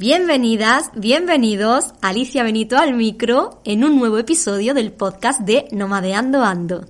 Bienvenidas, 0.00 0.90
bienvenidos, 0.94 1.92
Alicia 2.00 2.42
Benito 2.42 2.78
al 2.78 2.94
micro 2.94 3.60
en 3.66 3.84
un 3.84 3.98
nuevo 3.98 4.16
episodio 4.16 4.72
del 4.72 4.92
podcast 4.92 5.42
de 5.42 5.68
Nomadeando 5.72 6.42
Ando. 6.42 6.86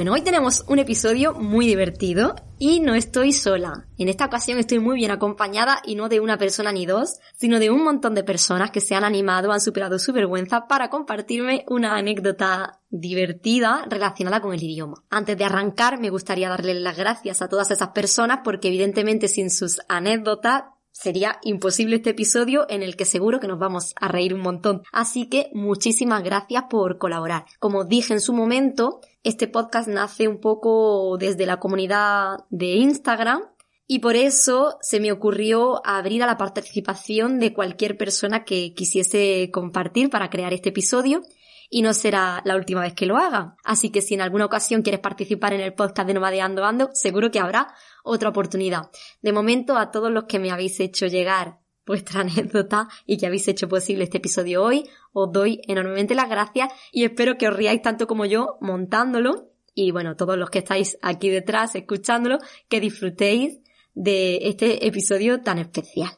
Bueno, 0.00 0.14
hoy 0.14 0.22
tenemos 0.22 0.64
un 0.66 0.78
episodio 0.78 1.34
muy 1.34 1.66
divertido 1.66 2.34
y 2.58 2.80
no 2.80 2.94
estoy 2.94 3.34
sola. 3.34 3.86
En 3.98 4.08
esta 4.08 4.24
ocasión 4.24 4.58
estoy 4.58 4.78
muy 4.78 4.96
bien 4.96 5.10
acompañada 5.10 5.82
y 5.84 5.94
no 5.94 6.08
de 6.08 6.20
una 6.20 6.38
persona 6.38 6.72
ni 6.72 6.86
dos, 6.86 7.18
sino 7.36 7.58
de 7.58 7.68
un 7.68 7.84
montón 7.84 8.14
de 8.14 8.24
personas 8.24 8.70
que 8.70 8.80
se 8.80 8.94
han 8.94 9.04
animado, 9.04 9.52
han 9.52 9.60
superado 9.60 9.98
su 9.98 10.14
vergüenza 10.14 10.66
para 10.68 10.88
compartirme 10.88 11.66
una 11.68 11.96
anécdota 11.96 12.80
divertida 12.88 13.84
relacionada 13.90 14.40
con 14.40 14.54
el 14.54 14.62
idioma. 14.62 15.04
Antes 15.10 15.36
de 15.36 15.44
arrancar, 15.44 16.00
me 16.00 16.08
gustaría 16.08 16.48
darle 16.48 16.72
las 16.72 16.96
gracias 16.96 17.42
a 17.42 17.48
todas 17.48 17.70
esas 17.70 17.88
personas 17.88 18.38
porque 18.42 18.68
evidentemente 18.68 19.28
sin 19.28 19.50
sus 19.50 19.82
anécdotas 19.86 20.62
sería 20.92 21.38
imposible 21.42 21.96
este 21.96 22.10
episodio 22.10 22.66
en 22.68 22.82
el 22.82 22.96
que 22.96 23.04
seguro 23.04 23.40
que 23.40 23.48
nos 23.48 23.58
vamos 23.58 23.94
a 23.96 24.08
reír 24.08 24.34
un 24.34 24.40
montón. 24.40 24.82
Así 24.92 25.28
que 25.28 25.50
muchísimas 25.54 26.22
gracias 26.22 26.64
por 26.68 26.98
colaborar. 26.98 27.44
Como 27.58 27.84
dije 27.84 28.12
en 28.12 28.20
su 28.20 28.32
momento, 28.32 29.00
este 29.22 29.48
podcast 29.48 29.88
nace 29.88 30.28
un 30.28 30.40
poco 30.40 31.16
desde 31.18 31.46
la 31.46 31.58
comunidad 31.58 32.38
de 32.48 32.66
Instagram 32.76 33.42
y 33.86 33.98
por 33.98 34.16
eso 34.16 34.78
se 34.80 35.00
me 35.00 35.12
ocurrió 35.12 35.84
abrir 35.84 36.22
a 36.22 36.26
la 36.26 36.38
participación 36.38 37.38
de 37.38 37.52
cualquier 37.52 37.96
persona 37.96 38.44
que 38.44 38.72
quisiese 38.72 39.50
compartir 39.52 40.10
para 40.10 40.30
crear 40.30 40.52
este 40.52 40.68
episodio 40.70 41.22
y 41.68 41.82
no 41.82 41.92
será 41.92 42.40
la 42.44 42.56
última 42.56 42.82
vez 42.82 42.94
que 42.94 43.06
lo 43.06 43.16
haga. 43.16 43.56
Así 43.64 43.90
que 43.90 44.00
si 44.00 44.14
en 44.14 44.20
alguna 44.20 44.44
ocasión 44.44 44.82
quieres 44.82 45.00
participar 45.00 45.52
en 45.54 45.60
el 45.60 45.74
podcast 45.74 46.06
de 46.06 46.14
Nomadeando 46.14 46.64
Ando, 46.64 46.90
seguro 46.94 47.30
que 47.30 47.40
habrá 47.40 47.74
otra 48.02 48.28
oportunidad. 48.28 48.90
De 49.22 49.32
momento, 49.32 49.76
a 49.76 49.90
todos 49.90 50.10
los 50.10 50.24
que 50.24 50.38
me 50.38 50.50
habéis 50.50 50.80
hecho 50.80 51.06
llegar 51.06 51.58
vuestra 51.90 52.20
anécdota 52.22 52.88
y 53.04 53.18
que 53.18 53.26
habéis 53.26 53.48
hecho 53.48 53.68
posible 53.68 54.04
este 54.04 54.18
episodio 54.18 54.62
hoy, 54.62 54.88
os 55.12 55.30
doy 55.32 55.60
enormemente 55.66 56.14
las 56.14 56.28
gracias 56.28 56.72
y 56.92 57.04
espero 57.04 57.36
que 57.36 57.48
os 57.48 57.56
riáis 57.56 57.82
tanto 57.82 58.06
como 58.06 58.24
yo 58.24 58.56
montándolo 58.60 59.50
y 59.74 59.90
bueno, 59.90 60.16
todos 60.16 60.36
los 60.38 60.50
que 60.50 60.60
estáis 60.60 60.98
aquí 61.02 61.30
detrás 61.30 61.74
escuchándolo, 61.74 62.38
que 62.68 62.80
disfrutéis 62.80 63.60
de 63.94 64.48
este 64.48 64.86
episodio 64.86 65.40
tan 65.40 65.58
especial. 65.58 66.10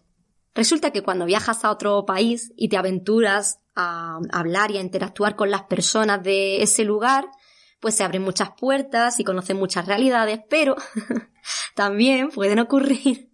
Resulta 0.55 0.91
que 0.91 1.03
cuando 1.03 1.25
viajas 1.25 1.65
a 1.65 1.71
otro 1.71 2.05
país 2.05 2.53
y 2.57 2.69
te 2.69 2.77
aventuras 2.77 3.61
a 3.75 4.19
hablar 4.31 4.71
y 4.71 4.77
a 4.77 4.83
interactuar 4.83 5.37
con 5.37 5.51
las 5.51 5.63
personas 5.63 6.23
de 6.23 6.63
ese 6.63 6.85
lugar, 6.85 7.27
pues 7.81 7.95
se 7.95 8.05
abren 8.05 8.23
muchas 8.23 8.51
puertas 8.59 9.19
y 9.21 9.25
conocen 9.25 9.57
muchas 9.57 9.87
realidades, 9.87 10.41
pero 10.49 10.77
también 11.75 12.29
pueden 12.31 12.59
ocurrir 12.59 13.32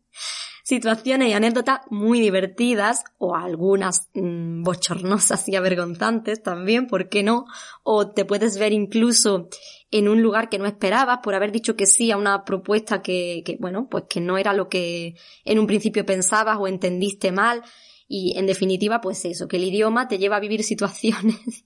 situaciones 0.68 1.30
y 1.30 1.32
anécdotas 1.32 1.80
muy 1.88 2.20
divertidas 2.20 3.02
o 3.16 3.34
algunas 3.34 4.10
mmm, 4.12 4.62
bochornosas 4.62 5.48
y 5.48 5.56
avergonzantes 5.56 6.42
también, 6.42 6.88
¿por 6.88 7.08
qué 7.08 7.22
no? 7.22 7.46
O 7.84 8.10
te 8.10 8.26
puedes 8.26 8.58
ver 8.58 8.74
incluso 8.74 9.48
en 9.90 10.08
un 10.08 10.20
lugar 10.20 10.50
que 10.50 10.58
no 10.58 10.66
esperabas 10.66 11.20
por 11.22 11.34
haber 11.34 11.52
dicho 11.52 11.74
que 11.74 11.86
sí 11.86 12.10
a 12.10 12.18
una 12.18 12.44
propuesta 12.44 13.00
que 13.00 13.56
bueno, 13.60 13.88
pues 13.90 14.04
que 14.10 14.20
no 14.20 14.36
era 14.36 14.52
lo 14.52 14.68
que 14.68 15.14
en 15.46 15.58
un 15.58 15.66
principio 15.66 16.04
pensabas 16.04 16.58
o 16.60 16.68
entendiste 16.68 17.32
mal. 17.32 17.62
Y 18.06 18.36
en 18.36 18.46
definitiva, 18.46 19.00
pues 19.00 19.24
eso, 19.24 19.48
que 19.48 19.56
el 19.56 19.64
idioma 19.64 20.06
te 20.06 20.18
lleva 20.18 20.36
a 20.36 20.40
vivir 20.40 20.62
situaciones 20.64 21.64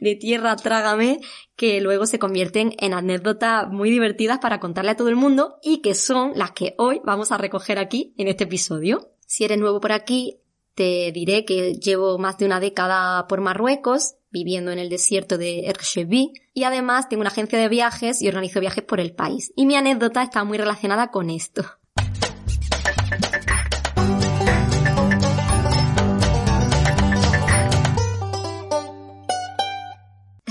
de 0.00 0.16
tierra 0.16 0.56
trágame 0.56 1.20
que 1.56 1.80
luego 1.80 2.06
se 2.06 2.18
convierten 2.18 2.74
en 2.78 2.94
anécdotas 2.94 3.68
muy 3.70 3.90
divertidas 3.90 4.38
para 4.38 4.60
contarle 4.60 4.92
a 4.92 4.96
todo 4.96 5.08
el 5.08 5.16
mundo 5.16 5.56
y 5.62 5.78
que 5.78 5.94
son 5.94 6.32
las 6.36 6.52
que 6.52 6.74
hoy 6.78 7.00
vamos 7.04 7.32
a 7.32 7.38
recoger 7.38 7.78
aquí 7.78 8.14
en 8.16 8.28
este 8.28 8.44
episodio. 8.44 9.10
Si 9.26 9.44
eres 9.44 9.58
nuevo 9.58 9.80
por 9.80 9.92
aquí, 9.92 10.40
te 10.74 11.12
diré 11.12 11.44
que 11.44 11.74
llevo 11.74 12.18
más 12.18 12.38
de 12.38 12.46
una 12.46 12.60
década 12.60 13.26
por 13.28 13.40
Marruecos, 13.40 14.16
viviendo 14.30 14.72
en 14.72 14.80
el 14.80 14.88
desierto 14.88 15.38
de 15.38 15.66
Erchevi, 15.66 16.32
y 16.52 16.64
además 16.64 17.08
tengo 17.08 17.20
una 17.20 17.30
agencia 17.30 17.58
de 17.58 17.68
viajes 17.68 18.20
y 18.20 18.28
organizo 18.28 18.60
viajes 18.60 18.82
por 18.82 18.98
el 18.98 19.14
país. 19.14 19.52
Y 19.54 19.66
mi 19.66 19.76
anécdota 19.76 20.22
está 20.22 20.42
muy 20.42 20.58
relacionada 20.58 21.10
con 21.10 21.30
esto. 21.30 21.64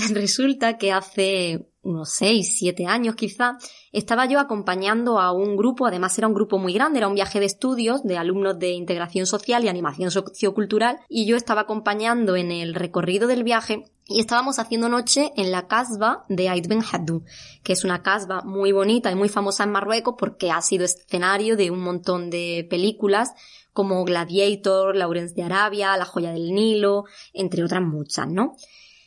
Resulta 0.14 0.76
que 0.78 0.92
hace 0.92 1.66
unos 1.82 2.10
6, 2.10 2.56
7 2.58 2.86
años 2.86 3.14
quizá, 3.14 3.58
estaba 3.92 4.26
yo 4.26 4.40
acompañando 4.40 5.20
a 5.20 5.32
un 5.32 5.56
grupo, 5.56 5.86
además 5.86 6.16
era 6.18 6.26
un 6.26 6.34
grupo 6.34 6.58
muy 6.58 6.72
grande, 6.72 6.98
era 6.98 7.08
un 7.08 7.14
viaje 7.14 7.40
de 7.40 7.46
estudios 7.46 8.02
de 8.02 8.16
alumnos 8.16 8.58
de 8.58 8.72
integración 8.72 9.26
social 9.26 9.64
y 9.64 9.68
animación 9.68 10.10
sociocultural, 10.10 10.98
y 11.08 11.26
yo 11.26 11.36
estaba 11.36 11.62
acompañando 11.62 12.36
en 12.36 12.50
el 12.50 12.74
recorrido 12.74 13.28
del 13.28 13.44
viaje 13.44 13.84
y 14.06 14.20
estábamos 14.20 14.58
haciendo 14.58 14.88
noche 14.88 15.32
en 15.36 15.50
la 15.50 15.66
casba 15.66 16.24
de 16.28 16.48
Ait 16.48 16.66
Ben 16.66 16.82
Haddou, 16.82 17.24
que 17.62 17.72
es 17.72 17.84
una 17.84 18.02
casba 18.02 18.42
muy 18.42 18.72
bonita 18.72 19.10
y 19.10 19.14
muy 19.14 19.28
famosa 19.28 19.64
en 19.64 19.72
Marruecos 19.72 20.14
porque 20.18 20.50
ha 20.50 20.60
sido 20.60 20.84
escenario 20.84 21.56
de 21.56 21.70
un 21.70 21.80
montón 21.80 22.30
de 22.30 22.66
películas 22.68 23.32
como 23.72 24.04
Gladiator, 24.04 24.94
Lawrence 24.94 25.34
de 25.34 25.42
Arabia, 25.42 25.96
La 25.96 26.04
joya 26.04 26.32
del 26.32 26.52
Nilo, 26.52 27.04
entre 27.32 27.64
otras 27.64 27.82
muchas, 27.82 28.28
¿no? 28.28 28.56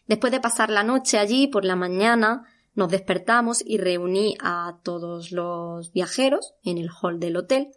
Después 0.08 0.32
de 0.32 0.40
pasar 0.40 0.70
la 0.70 0.84
noche 0.84 1.18
allí, 1.18 1.48
por 1.48 1.66
la 1.66 1.76
mañana, 1.76 2.46
nos 2.76 2.90
despertamos 2.90 3.64
y 3.66 3.78
reuní 3.78 4.38
a 4.42 4.80
todos 4.84 5.32
los 5.32 5.92
viajeros 5.92 6.54
en 6.64 6.78
el 6.78 6.90
hall 6.90 7.20
del 7.20 7.38
hotel 7.38 7.72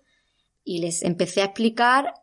y 0.63 0.81
les 0.81 1.03
empecé 1.03 1.43
a 1.43 1.47
explicar 1.47 2.15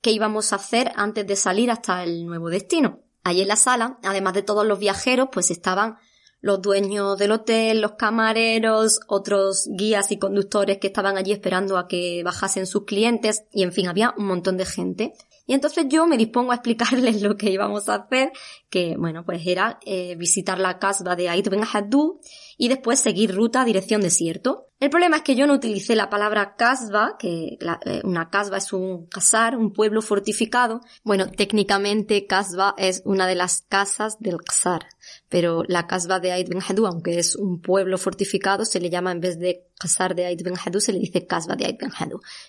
qué 0.00 0.12
íbamos 0.12 0.52
a 0.52 0.56
hacer 0.56 0.92
antes 0.96 1.26
de 1.26 1.34
salir 1.34 1.70
hasta 1.70 2.04
el 2.04 2.26
nuevo 2.26 2.50
destino. 2.50 3.00
Allí 3.24 3.42
en 3.42 3.48
la 3.48 3.56
sala, 3.56 3.98
además 4.04 4.34
de 4.34 4.42
todos 4.42 4.64
los 4.66 4.78
viajeros, 4.78 5.30
pues 5.32 5.50
estaban 5.50 5.96
los 6.40 6.62
dueños 6.62 7.18
del 7.18 7.32
hotel, 7.32 7.80
los 7.80 7.92
camareros, 7.92 9.00
otros 9.08 9.68
guías 9.68 10.12
y 10.12 10.18
conductores 10.18 10.78
que 10.78 10.88
estaban 10.88 11.16
allí 11.16 11.32
esperando 11.32 11.78
a 11.78 11.88
que 11.88 12.22
bajasen 12.22 12.66
sus 12.66 12.84
clientes 12.84 13.44
y 13.50 13.64
en 13.64 13.72
fin, 13.72 13.88
había 13.88 14.14
un 14.16 14.26
montón 14.26 14.56
de 14.56 14.66
gente. 14.66 15.14
Y 15.46 15.54
entonces 15.54 15.86
yo 15.88 16.06
me 16.06 16.16
dispongo 16.16 16.52
a 16.52 16.56
explicarles 16.56 17.22
lo 17.22 17.36
que 17.36 17.50
íbamos 17.50 17.88
a 17.88 17.94
hacer, 17.94 18.32
que 18.68 18.96
bueno, 18.96 19.24
pues 19.24 19.46
era 19.46 19.78
eh, 19.86 20.16
visitar 20.16 20.58
la 20.58 20.78
casba 20.78 21.16
de 21.16 21.28
Ait 21.28 21.48
Ben 21.48 21.62
Haddou 21.64 22.20
y 22.58 22.68
después 22.68 23.00
seguir 23.00 23.34
ruta 23.34 23.64
dirección 23.64 24.00
desierto. 24.00 24.66
El 24.78 24.90
problema 24.90 25.16
es 25.16 25.22
que 25.22 25.36
yo 25.36 25.46
no 25.46 25.54
utilicé 25.54 25.96
la 25.96 26.10
palabra 26.10 26.54
casba, 26.54 27.16
que 27.18 27.56
eh, 27.86 28.00
una 28.04 28.28
casba 28.28 28.58
es 28.58 28.74
un 28.74 29.06
casar, 29.06 29.56
un 29.56 29.72
pueblo 29.72 30.02
fortificado. 30.02 30.82
Bueno, 31.02 31.30
técnicamente 31.30 32.26
casba 32.26 32.74
es 32.76 33.00
una 33.06 33.26
de 33.26 33.36
las 33.36 33.64
casas 33.70 34.20
del 34.20 34.36
casar, 34.42 34.84
pero 35.30 35.62
la 35.66 35.86
casba 35.86 36.20
de 36.20 36.32
Ait 36.32 36.46
Ben 36.50 36.60
aunque 36.84 37.18
es 37.18 37.36
un 37.36 37.62
pueblo 37.62 37.96
fortificado, 37.96 38.66
se 38.66 38.78
le 38.78 38.90
llama 38.90 39.12
en 39.12 39.20
vez 39.20 39.38
de 39.38 39.64
casar 39.78 40.14
de 40.14 40.26
Ait 40.26 40.42
Ben 40.42 40.56
se 40.78 40.92
le 40.92 40.98
dice 40.98 41.26
casba 41.26 41.56
de 41.56 41.64
Ait 41.64 41.80
Ben. 41.80 41.90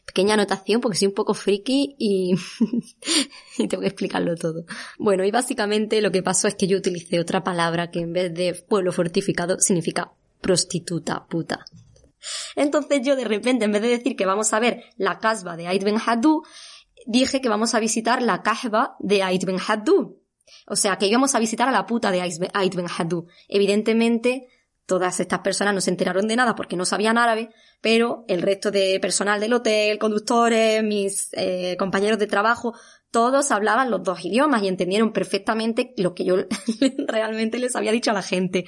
Pequeña 0.06 0.33
anotación 0.33 0.81
porque 0.81 0.97
soy 0.97 1.07
un 1.07 1.13
poco 1.13 1.33
friki 1.33 1.95
y, 1.97 2.35
y 3.57 3.68
tengo 3.69 3.80
que 3.81 3.88
explicarlo 3.88 4.35
todo. 4.35 4.65
Bueno, 5.00 5.23
y 5.23 5.31
básicamente 5.31 6.01
lo 6.01 6.12
que 6.12 6.23
pasó 6.23 6.50
es 6.50 6.56
que 6.56 6.68
yo 6.68 6.77
utilicé 6.77 7.21
otra 7.21 7.45
palabra 7.45 7.89
que 7.89 8.01
en 8.01 8.12
vez 8.12 8.33
de 8.33 8.53
pueblo 8.53 8.91
fortificado 8.91 9.62
significa 9.62 10.12
prostituta, 10.41 11.25
puta. 11.25 11.65
Entonces 12.55 13.01
yo 13.03 13.15
de 13.15 13.25
repente, 13.25 13.65
en 13.65 13.71
vez 13.71 13.81
de 13.81 13.89
decir 13.89 14.15
que 14.15 14.25
vamos 14.25 14.53
a 14.53 14.59
ver 14.59 14.83
la 14.97 15.19
casba 15.19 15.55
de 15.55 15.67
Ait 15.67 15.83
Ben 15.83 15.97
Haddou, 16.05 16.43
dije 17.07 17.41
que 17.41 17.49
vamos 17.49 17.73
a 17.73 17.79
visitar 17.79 18.21
la 18.21 18.43
Kahba 18.43 18.95
de 18.99 19.23
Ait 19.23 19.43
Ben 19.43 19.57
Haddou. 19.65 20.21
O 20.67 20.75
sea, 20.75 20.97
que 20.97 21.07
íbamos 21.07 21.35
a 21.35 21.39
visitar 21.39 21.67
a 21.67 21.71
la 21.71 21.85
puta 21.85 22.11
de 22.11 22.21
Ait 22.21 22.75
Ben 22.75 22.87
Haddou. 22.87 23.27
Evidentemente, 23.47 24.47
todas 24.85 25.19
estas 25.19 25.39
personas 25.39 25.73
no 25.73 25.81
se 25.81 25.89
enteraron 25.89 26.27
de 26.27 26.35
nada 26.35 26.55
porque 26.55 26.75
no 26.75 26.85
sabían 26.85 27.17
árabe, 27.17 27.49
pero 27.81 28.25
el 28.27 28.41
resto 28.41 28.71
de 28.71 28.99
personal 28.99 29.39
del 29.39 29.53
hotel, 29.53 29.97
conductores, 29.97 30.83
mis 30.83 31.29
eh, 31.33 31.75
compañeros 31.77 32.19
de 32.19 32.27
trabajo, 32.27 32.73
todos 33.11 33.51
hablaban 33.51 33.89
los 33.89 34.03
dos 34.03 34.23
idiomas 34.23 34.63
y 34.63 34.67
entendieron 34.67 35.13
perfectamente 35.13 35.93
lo 35.97 36.13
que 36.13 36.25
yo 36.25 36.35
realmente 37.07 37.57
les 37.57 37.75
había 37.75 37.91
dicho 37.91 38.11
a 38.11 38.13
la 38.13 38.21
gente. 38.21 38.65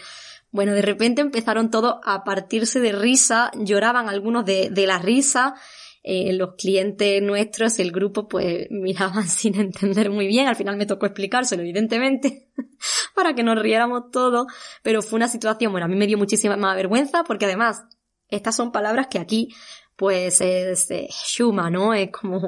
Bueno, 0.52 0.74
de 0.74 0.82
repente 0.82 1.22
empezaron 1.22 1.70
todos 1.70 1.96
a 2.04 2.24
partirse 2.24 2.80
de 2.80 2.92
risa, 2.92 3.52
lloraban 3.56 4.10
algunos 4.10 4.46
de, 4.46 4.70
de 4.70 4.88
la 4.88 5.00
risa, 5.00 5.56
eh, 6.02 6.34
los 6.34 6.56
clientes 6.56 7.22
nuestros, 7.22 7.78
el 7.80 7.92
grupo, 7.92 8.28
pues 8.28 8.68
miraban 8.72 9.28
sin 9.28 9.60
entender 9.60 10.10
muy 10.10 10.28
bien. 10.28 10.48
Al 10.48 10.56
final 10.56 10.78
me 10.78 10.86
tocó 10.86 11.06
explicárselo, 11.06 11.62
evidentemente, 11.62 12.50
para 13.16 13.34
que 13.36 13.44
nos 13.44 13.62
riéramos 13.62 14.12
todos. 14.12 14.48
Pero 14.82 15.02
fue 15.02 15.18
una 15.18 15.28
situación, 15.28 15.72
bueno, 15.72 15.86
a 15.86 15.90
mí 15.90 15.96
me 15.96 16.08
dio 16.08 16.18
muchísima 16.18 16.76
vergüenza 16.76 17.24
porque 17.24 17.46
además, 17.46 17.84
estas 18.30 18.56
son 18.56 18.72
palabras 18.72 19.08
que 19.08 19.20
aquí 19.20 19.50
pues 20.00 20.40
es 20.40 20.90
eh, 20.92 21.10
Shuma, 21.12 21.70
¿no? 21.70 21.94
Es 21.94 22.10
como 22.10 22.40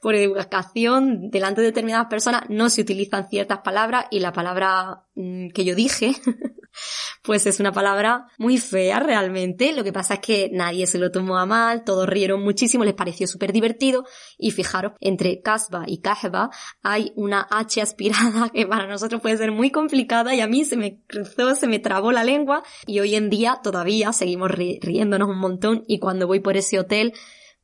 por 0.00 0.14
educación, 0.14 1.30
delante 1.30 1.60
de 1.60 1.68
determinadas 1.68 2.08
personas 2.08 2.42
no 2.48 2.70
se 2.70 2.80
utilizan 2.80 3.28
ciertas 3.28 3.58
palabras 3.58 4.06
y 4.10 4.20
la 4.20 4.32
palabra 4.32 5.04
mm, 5.14 5.48
que 5.50 5.64
yo 5.64 5.74
dije 5.74 6.12
pues 7.22 7.46
es 7.46 7.60
una 7.60 7.72
palabra 7.72 8.26
muy 8.38 8.58
fea 8.58 9.00
realmente. 9.00 9.72
Lo 9.72 9.84
que 9.84 9.92
pasa 9.92 10.14
es 10.14 10.20
que 10.20 10.50
nadie 10.52 10.86
se 10.86 10.98
lo 10.98 11.10
tomó 11.10 11.38
a 11.38 11.46
mal, 11.46 11.84
todos 11.84 12.08
rieron 12.08 12.42
muchísimo, 12.42 12.84
les 12.84 12.94
pareció 12.94 13.26
súper 13.26 13.52
divertido. 13.52 14.04
Y 14.38 14.50
fijaros, 14.50 14.92
entre 15.00 15.40
Kasba 15.40 15.84
y 15.86 15.98
Kahba 15.98 16.50
hay 16.82 17.12
una 17.14 17.46
H 17.50 17.80
aspirada 17.80 18.48
que 18.54 18.66
para 18.66 18.86
nosotros 18.86 19.20
puede 19.20 19.36
ser 19.36 19.52
muy 19.52 19.70
complicada 19.70 20.34
y 20.34 20.40
a 20.40 20.46
mí 20.46 20.64
se 20.64 20.76
me 20.76 21.00
cruzó, 21.06 21.54
se 21.54 21.66
me 21.66 21.78
trabó 21.78 22.12
la 22.12 22.24
lengua 22.24 22.62
y 22.86 23.00
hoy 23.00 23.14
en 23.14 23.30
día 23.30 23.60
todavía 23.62 24.12
seguimos 24.12 24.50
riéndonos 24.50 25.28
un 25.28 25.38
montón 25.38 25.84
y 25.86 25.98
cuando 25.98 26.26
voy 26.26 26.40
por 26.40 26.56
ese 26.56 26.78
hotel 26.78 27.12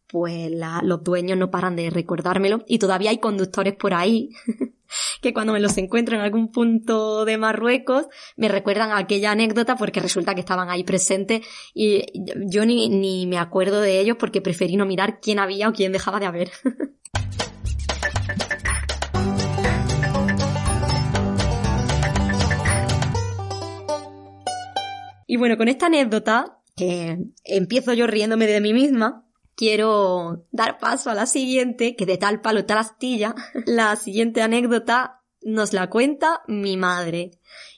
pues 0.09 0.51
los 0.83 1.05
dueños 1.05 1.37
no 1.37 1.51
paran 1.51 1.77
de 1.77 1.91
recordármelo 1.91 2.65
y 2.67 2.79
todavía 2.79 3.11
hay 3.11 3.19
conductores 3.19 3.75
por 3.75 3.93
ahí 3.93 4.31
que 5.21 5.35
cuando 5.35 5.53
me 5.53 5.61
los 5.61 5.77
encuentro 5.77 6.17
en 6.17 6.23
algún 6.23 6.51
punto 6.51 7.27
de 7.27 7.37
Marruecos 7.37 8.07
me 8.37 8.49
recuerdan 8.49 8.93
aquella 8.93 9.33
anécdota 9.33 9.77
porque 9.77 10.01
resulta 10.01 10.35
que 10.35 10.41
estaban 10.41 10.71
ahí 10.71 10.83
presentes 10.83 11.47
y 11.75 12.07
yo 12.47 12.65
ni, 12.65 13.27
me 13.27 13.37
acuerdo 13.39 13.83
de 13.83 14.01
ellos 14.01 14.17
porque 14.19 14.41
preferí 14.41 14.77
no 14.77 14.87
mirar 14.87 15.21
quién 15.21 15.39
había 15.39 15.69
o 15.69 15.75
quién 15.75 15.93
dejaba 15.93 16.21
de 16.21 16.27
haber. 16.27 16.51
y 25.27 25.37
bueno, 25.37 25.59
con 25.59 25.69
esta 25.69 25.87
anécdota, 25.87 26.61
que 26.75 27.19
empiezo 27.45 27.93
yo 27.93 28.07
riéndome 28.07 28.47
de 28.47 28.63
mí 28.63 28.73
misma, 28.73 29.28
quiero 29.59 30.47
dar 30.53 30.79
paso 30.79 31.11
a 31.11 31.15
la 31.15 31.27
siguiente, 31.27 31.97
que 31.97 32.07
de 32.07 32.17
tal 32.17 32.41
palo 32.41 32.65
tal 32.65 32.79
astilla. 32.79 33.35
La 33.67 33.97
siguiente 33.97 34.41
anécdota 34.41 35.21
nos 35.43 35.73
la 35.73 35.91
cuenta 35.91 36.43
mi 36.47 36.77
madre. 36.77 37.33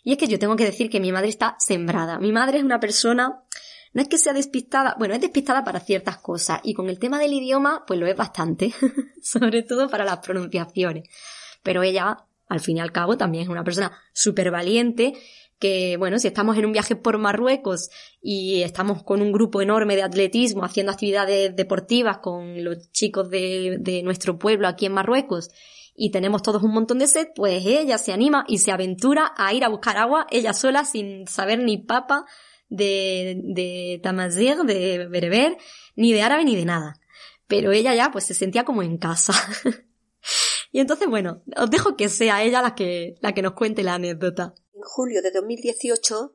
Y 0.04 0.12
es 0.12 0.18
que 0.18 0.28
yo 0.28 0.38
tengo 0.38 0.56
que 0.56 0.66
decir 0.66 0.90
que 0.90 1.00
mi 1.00 1.10
madre 1.10 1.28
está 1.28 1.56
sembrada. 1.58 2.18
Mi 2.18 2.32
madre 2.32 2.58
es 2.58 2.64
una 2.64 2.80
persona, 2.80 3.44
no 3.94 4.02
es 4.02 4.08
que 4.08 4.18
sea 4.18 4.34
despistada, 4.34 4.94
bueno, 4.98 5.14
es 5.14 5.22
despistada 5.22 5.64
para 5.64 5.80
ciertas 5.80 6.18
cosas. 6.18 6.60
Y 6.64 6.74
con 6.74 6.90
el 6.90 6.98
tema 6.98 7.18
del 7.18 7.32
idioma, 7.32 7.84
pues 7.86 7.98
lo 7.98 8.06
es 8.06 8.16
bastante. 8.16 8.74
Sobre 9.22 9.62
todo 9.62 9.88
para 9.88 10.04
las 10.04 10.18
pronunciaciones. 10.18 11.08
Pero 11.62 11.82
ella, 11.82 12.26
al 12.46 12.60
fin 12.60 12.76
y 12.76 12.80
al 12.80 12.92
cabo, 12.92 13.16
también 13.16 13.44
es 13.44 13.48
una 13.48 13.64
persona 13.64 13.90
súper 14.12 14.50
valiente 14.50 15.14
que, 15.60 15.98
bueno, 15.98 16.18
si 16.18 16.26
estamos 16.26 16.56
en 16.56 16.64
un 16.64 16.72
viaje 16.72 16.96
por 16.96 17.18
Marruecos 17.18 17.90
y 18.20 18.62
estamos 18.62 19.04
con 19.04 19.20
un 19.20 19.30
grupo 19.30 19.60
enorme 19.60 19.94
de 19.94 20.02
atletismo 20.02 20.64
haciendo 20.64 20.90
actividades 20.90 21.54
deportivas 21.54 22.18
con 22.18 22.64
los 22.64 22.90
chicos 22.92 23.28
de, 23.28 24.00
nuestro 24.02 24.38
pueblo 24.38 24.66
aquí 24.66 24.86
en 24.86 24.92
Marruecos 24.92 25.50
y 25.94 26.10
tenemos 26.10 26.42
todos 26.42 26.62
un 26.62 26.72
montón 26.72 26.98
de 26.98 27.06
sed, 27.06 27.28
pues 27.36 27.64
ella 27.66 27.98
se 27.98 28.12
anima 28.12 28.46
y 28.48 28.58
se 28.58 28.72
aventura 28.72 29.34
a 29.36 29.52
ir 29.52 29.62
a 29.62 29.68
buscar 29.68 29.98
agua 29.98 30.26
ella 30.30 30.54
sola 30.54 30.86
sin 30.86 31.28
saber 31.28 31.58
ni 31.58 31.76
papa 31.76 32.24
de, 32.70 33.38
de 33.44 34.00
tamazir, 34.02 34.56
de 34.64 35.08
bereber, 35.08 35.58
ni 35.94 36.14
de 36.14 36.22
árabe 36.22 36.44
ni 36.46 36.56
de 36.56 36.64
nada. 36.64 36.94
Pero 37.46 37.72
ella 37.72 37.94
ya 37.94 38.10
pues 38.10 38.24
se 38.24 38.32
sentía 38.32 38.64
como 38.64 38.82
en 38.82 38.96
casa. 38.96 39.34
y 40.72 40.80
entonces 40.80 41.06
bueno, 41.06 41.42
os 41.54 41.70
dejo 41.70 41.96
que 41.96 42.08
sea 42.08 42.42
ella 42.42 42.62
la 42.62 42.74
que, 42.74 43.16
la 43.20 43.34
que 43.34 43.42
nos 43.42 43.52
cuente 43.52 43.82
la 43.82 43.94
anécdota 43.94 44.54
en 44.80 44.84
julio 44.84 45.20
de 45.20 45.30
2018 45.30 46.32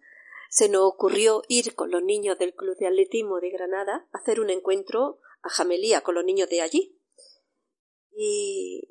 se 0.49 0.69
nos 0.69 0.83
ocurrió 0.83 1.41
ir 1.47 1.73
con 1.73 1.89
los 1.89 2.03
niños 2.03 2.37
del 2.37 2.53
Club 2.53 2.77
de 2.77 2.87
Atletismo 2.87 3.39
de 3.39 3.49
Granada 3.49 4.07
a 4.11 4.17
hacer 4.19 4.39
un 4.39 4.51
encuentro 4.51 5.19
a 5.41 5.49
Jamelía 5.49 6.01
con 6.01 6.13
los 6.15 6.23
niños 6.23 6.47
de 6.49 6.61
allí. 6.61 7.01
Y 8.11 8.87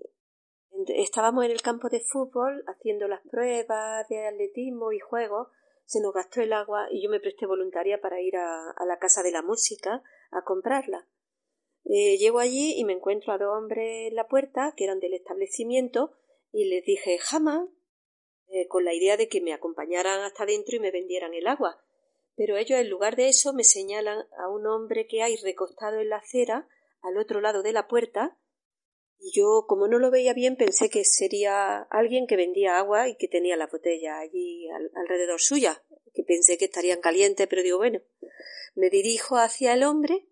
estábamos 0.89 1.45
en 1.45 1.53
el 1.53 1.63
campo 1.63 1.89
de 1.89 2.01
fútbol 2.01 2.65
haciendo 2.67 3.07
las 3.07 3.21
pruebas 3.31 4.09
de 4.09 4.27
atletismo 4.27 4.93
y 4.93 4.99
juegos. 4.99 5.49
Se 5.85 6.01
nos 6.01 6.13
gastó 6.13 6.41
el 6.41 6.53
agua 6.53 6.89
y 6.91 7.03
yo 7.03 7.09
me 7.09 7.21
presté 7.21 7.47
voluntaria 7.47 8.01
para 8.01 8.21
ir 8.21 8.37
a, 8.37 8.75
la 8.87 8.99
casa 8.99 9.23
de 9.23 9.31
la 9.31 9.43
música 9.43 10.03
a 10.33 10.43
comprarla. 10.43 11.07
Eh, 11.85 12.19
llego 12.19 12.41
allí 12.41 12.75
y 12.77 12.85
me 12.85 12.95
encuentro 12.95 13.33
a 13.33 13.39
dos 13.39 13.57
hombres 13.57 14.09
en 14.09 14.17
la 14.17 14.27
puerta 14.27 14.75
que 14.77 14.85
eran 14.85 14.99
del 14.99 15.15
establecimiento 15.15 16.17
y 16.51 16.65
les 16.65 16.85
dije 16.85 17.19
jamás 17.19 17.69
eh, 18.49 18.67
con 18.69 18.85
la 18.85 18.95
idea 18.95 19.17
de 19.17 19.29
que 19.29 19.41
me 19.41 19.53
acompañaran 19.53 20.23
hasta 20.23 20.47
dentro 20.47 20.77
y 20.77 20.81
me 20.81 20.91
vendieran 20.91 21.35
el 21.35 21.47
agua. 21.47 21.83
Pero 22.37 22.57
ellos, 22.57 22.79
en 22.79 22.91
lugar 22.91 23.17
de 23.17 23.29
eso, 23.29 23.53
me 23.53 23.65
señalan 23.65 24.27
a 24.39 24.49
un 24.49 24.67
hombre 24.67 25.07
que 25.07 25.23
hay 25.23 25.37
recostado 25.37 26.01
en 26.01 26.09
la 26.09 26.17
acera, 26.17 26.69
al 27.03 27.19
otro 27.19 27.41
lado 27.41 27.63
de 27.63 27.73
la 27.73 27.87
puerta, 27.87 28.39
y 29.27 29.33
yo, 29.33 29.65
como 29.67 29.89
no 29.89 29.99
lo 29.99 30.11
veía 30.11 30.35
bien, 30.35 30.57
pensé 30.57 30.91
que 30.91 31.05
sería 31.05 31.83
alguien 31.91 32.27
que 32.27 32.37
vendía 32.37 32.77
agua 32.77 33.09
y 33.09 33.17
que 33.17 33.27
tenía 33.27 33.57
la 33.57 33.69
botella 33.69 34.19
allí 34.19 34.69
alrededor 34.95 35.41
suya, 35.41 35.83
que 36.13 36.23
pensé 36.25 36.59
que 36.59 36.67
estarían 36.67 37.01
calientes, 37.01 37.47
pero 37.49 37.63
digo, 37.63 37.79
bueno, 37.79 38.03
me 38.75 38.91
dirijo 38.91 39.37
hacia 39.37 39.73
el 39.73 39.83
hombre 39.83 40.29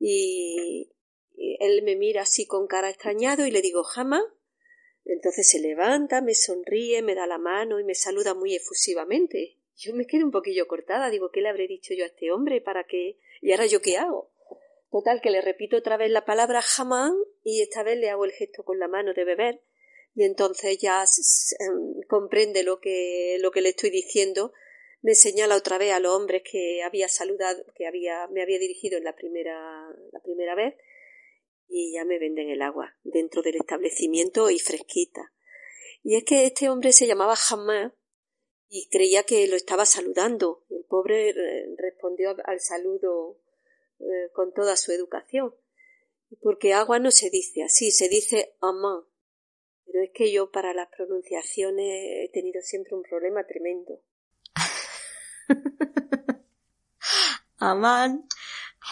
y 0.00 0.92
él 1.36 1.82
me 1.84 1.94
mira 1.94 2.22
así 2.22 2.46
con 2.46 2.66
cara 2.66 2.90
extrañado 2.90 3.46
y 3.46 3.52
le 3.52 3.62
digo, 3.62 3.84
jamás, 3.84 4.24
entonces 5.12 5.48
se 5.48 5.60
levanta, 5.60 6.20
me 6.20 6.34
sonríe, 6.34 7.02
me 7.02 7.14
da 7.14 7.26
la 7.26 7.38
mano 7.38 7.78
y 7.78 7.84
me 7.84 7.94
saluda 7.94 8.34
muy 8.34 8.54
efusivamente. 8.54 9.56
Yo 9.76 9.94
me 9.94 10.06
quedo 10.06 10.24
un 10.24 10.32
poquillo 10.32 10.66
cortada, 10.66 11.10
digo, 11.10 11.30
¿qué 11.30 11.40
le 11.40 11.48
habré 11.48 11.68
dicho 11.68 11.94
yo 11.94 12.04
a 12.04 12.08
este 12.08 12.32
hombre 12.32 12.60
para 12.60 12.84
qué? 12.84 13.18
¿Y 13.40 13.52
ahora 13.52 13.66
yo 13.66 13.80
qué 13.80 13.98
hago? 13.98 14.30
Total, 14.90 15.20
que 15.20 15.30
le 15.30 15.42
repito 15.42 15.76
otra 15.76 15.96
vez 15.96 16.10
la 16.10 16.24
palabra 16.24 16.62
jamán 16.62 17.14
y 17.44 17.60
esta 17.60 17.82
vez 17.82 17.98
le 17.98 18.10
hago 18.10 18.24
el 18.24 18.32
gesto 18.32 18.64
con 18.64 18.78
la 18.78 18.88
mano 18.88 19.12
de 19.12 19.24
beber 19.24 19.60
y 20.16 20.24
entonces 20.24 20.78
ya 20.78 21.04
em, 21.60 22.00
comprende 22.08 22.62
lo 22.62 22.80
que, 22.80 23.36
lo 23.40 23.50
que 23.50 23.60
le 23.60 23.68
estoy 23.68 23.90
diciendo, 23.90 24.54
me 25.02 25.14
señala 25.14 25.56
otra 25.56 25.76
vez 25.76 25.92
a 25.92 26.00
los 26.00 26.12
hombres 26.12 26.42
que 26.50 26.82
había 26.82 27.06
saludado, 27.08 27.62
que 27.74 27.86
había, 27.86 28.26
me 28.28 28.42
había 28.42 28.58
dirigido 28.58 28.96
en 28.96 29.04
la 29.04 29.14
primera, 29.14 29.86
la 30.12 30.20
primera 30.20 30.54
vez 30.54 30.74
y 31.68 31.92
ya 31.92 32.04
me 32.04 32.18
venden 32.18 32.50
el 32.50 32.62
agua 32.62 32.96
dentro 33.02 33.42
del 33.42 33.56
establecimiento 33.56 34.50
y 34.50 34.58
fresquita. 34.58 35.32
Y 36.02 36.16
es 36.16 36.24
que 36.24 36.46
este 36.46 36.68
hombre 36.68 36.92
se 36.92 37.06
llamaba 37.06 37.34
Hamad 37.50 37.92
y 38.68 38.88
creía 38.88 39.24
que 39.24 39.46
lo 39.48 39.56
estaba 39.56 39.86
saludando. 39.86 40.64
El 40.70 40.84
pobre 40.84 41.34
respondió 41.76 42.36
al 42.44 42.60
saludo 42.60 43.40
eh, 43.98 44.30
con 44.32 44.52
toda 44.52 44.76
su 44.76 44.92
educación. 44.92 45.54
Porque 46.40 46.74
agua 46.74 46.98
no 46.98 47.10
se 47.10 47.30
dice 47.30 47.62
así, 47.62 47.90
se 47.90 48.08
dice 48.08 48.56
amán. 48.60 49.04
Pero 49.84 50.02
es 50.02 50.10
que 50.12 50.32
yo 50.32 50.50
para 50.50 50.74
las 50.74 50.88
pronunciaciones 50.88 51.86
he 51.86 52.30
tenido 52.32 52.60
siempre 52.60 52.94
un 52.94 53.02
problema 53.02 53.46
tremendo. 53.46 54.00
amán 57.58 58.26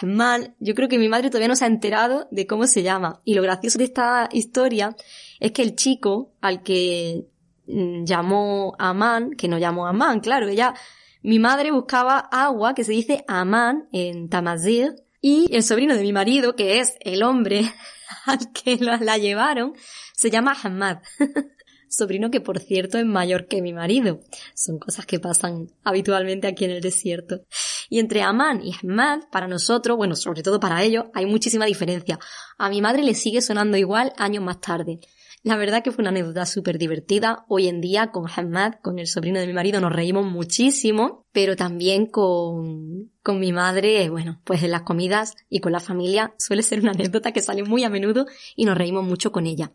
Mal, 0.03 0.55
yo 0.59 0.75
creo 0.75 0.89
que 0.89 0.97
mi 0.97 1.07
madre 1.07 1.29
todavía 1.29 1.47
no 1.47 1.55
se 1.55 1.63
ha 1.63 1.67
enterado 1.67 2.27
de 2.31 2.45
cómo 2.47 2.67
se 2.67 2.83
llama. 2.83 3.21
Y 3.23 3.33
lo 3.33 3.41
gracioso 3.41 3.77
de 3.77 3.85
esta 3.85 4.27
historia 4.31 4.95
es 5.39 5.51
que 5.51 5.61
el 5.61 5.75
chico 5.75 6.33
al 6.41 6.63
que 6.63 7.25
mm, 7.67 8.03
llamó 8.03 8.75
Amán, 8.77 9.31
que 9.31 9.47
no 9.47 9.57
llamó 9.57 9.87
Amán, 9.87 10.19
claro, 10.19 10.47
ella, 10.47 10.73
mi 11.21 11.39
madre 11.39 11.71
buscaba 11.71 12.19
agua 12.19 12.75
que 12.75 12.83
se 12.83 12.91
dice 12.91 13.23
Amán 13.27 13.87
en 13.91 14.29
Tamazir 14.29 14.95
y 15.21 15.47
el 15.55 15.63
sobrino 15.63 15.95
de 15.95 16.01
mi 16.01 16.13
marido, 16.13 16.55
que 16.55 16.79
es 16.79 16.95
el 16.99 17.23
hombre 17.23 17.71
al 18.25 18.51
que 18.51 18.77
la, 18.77 19.17
llevaron, 19.17 19.73
se 20.13 20.29
llama 20.29 20.55
Hamad. 20.61 20.97
sobrino 21.87 22.29
que 22.29 22.41
por 22.41 22.59
cierto 22.59 22.97
es 22.97 23.05
mayor 23.05 23.47
que 23.47 23.61
mi 23.61 23.73
marido. 23.73 24.19
Son 24.53 24.77
cosas 24.77 25.05
que 25.05 25.19
pasan 25.19 25.69
habitualmente 25.83 26.47
aquí 26.47 26.65
en 26.65 26.71
el 26.71 26.81
desierto. 26.81 27.45
Y 27.89 27.99
entre 27.99 28.21
Aman 28.21 28.61
y 28.63 28.73
Ahmad, 28.73 29.21
para 29.31 29.47
nosotros, 29.47 29.97
bueno, 29.97 30.15
sobre 30.15 30.43
todo 30.43 30.59
para 30.59 30.83
ellos, 30.83 31.05
hay 31.13 31.25
muchísima 31.25 31.65
diferencia. 31.65 32.19
A 32.57 32.69
mi 32.69 32.81
madre 32.81 33.03
le 33.03 33.13
sigue 33.13 33.41
sonando 33.41 33.77
igual 33.77 34.13
años 34.17 34.43
más 34.43 34.61
tarde. 34.61 34.99
La 35.45 35.57
verdad 35.57 35.83
que 35.83 35.91
fue 35.91 36.01
una 36.01 36.09
anécdota 36.09 36.43
súper 36.47 36.79
divertida. 36.79 37.45
Hoy 37.47 37.67
en 37.67 37.79
día 37.79 38.11
con 38.11 38.25
Ahmad, 38.27 38.73
con 38.81 38.97
el 38.97 39.05
sobrino 39.05 39.39
de 39.39 39.45
mi 39.45 39.53
marido, 39.53 39.79
nos 39.79 39.93
reímos 39.93 40.25
muchísimo, 40.25 41.27
pero 41.31 41.55
también 41.55 42.07
con, 42.07 43.11
con 43.21 43.39
mi 43.39 43.53
madre, 43.53 44.09
bueno, 44.09 44.41
pues 44.43 44.63
en 44.63 44.71
las 44.71 44.81
comidas 44.81 45.35
y 45.47 45.59
con 45.59 45.71
la 45.71 45.79
familia 45.79 46.33
suele 46.39 46.63
ser 46.63 46.79
una 46.79 46.93
anécdota 46.93 47.31
que 47.31 47.43
sale 47.43 47.61
muy 47.61 47.83
a 47.83 47.91
menudo 47.91 48.25
y 48.55 48.65
nos 48.65 48.75
reímos 48.75 49.05
mucho 49.05 49.31
con 49.31 49.45
ella. 49.45 49.71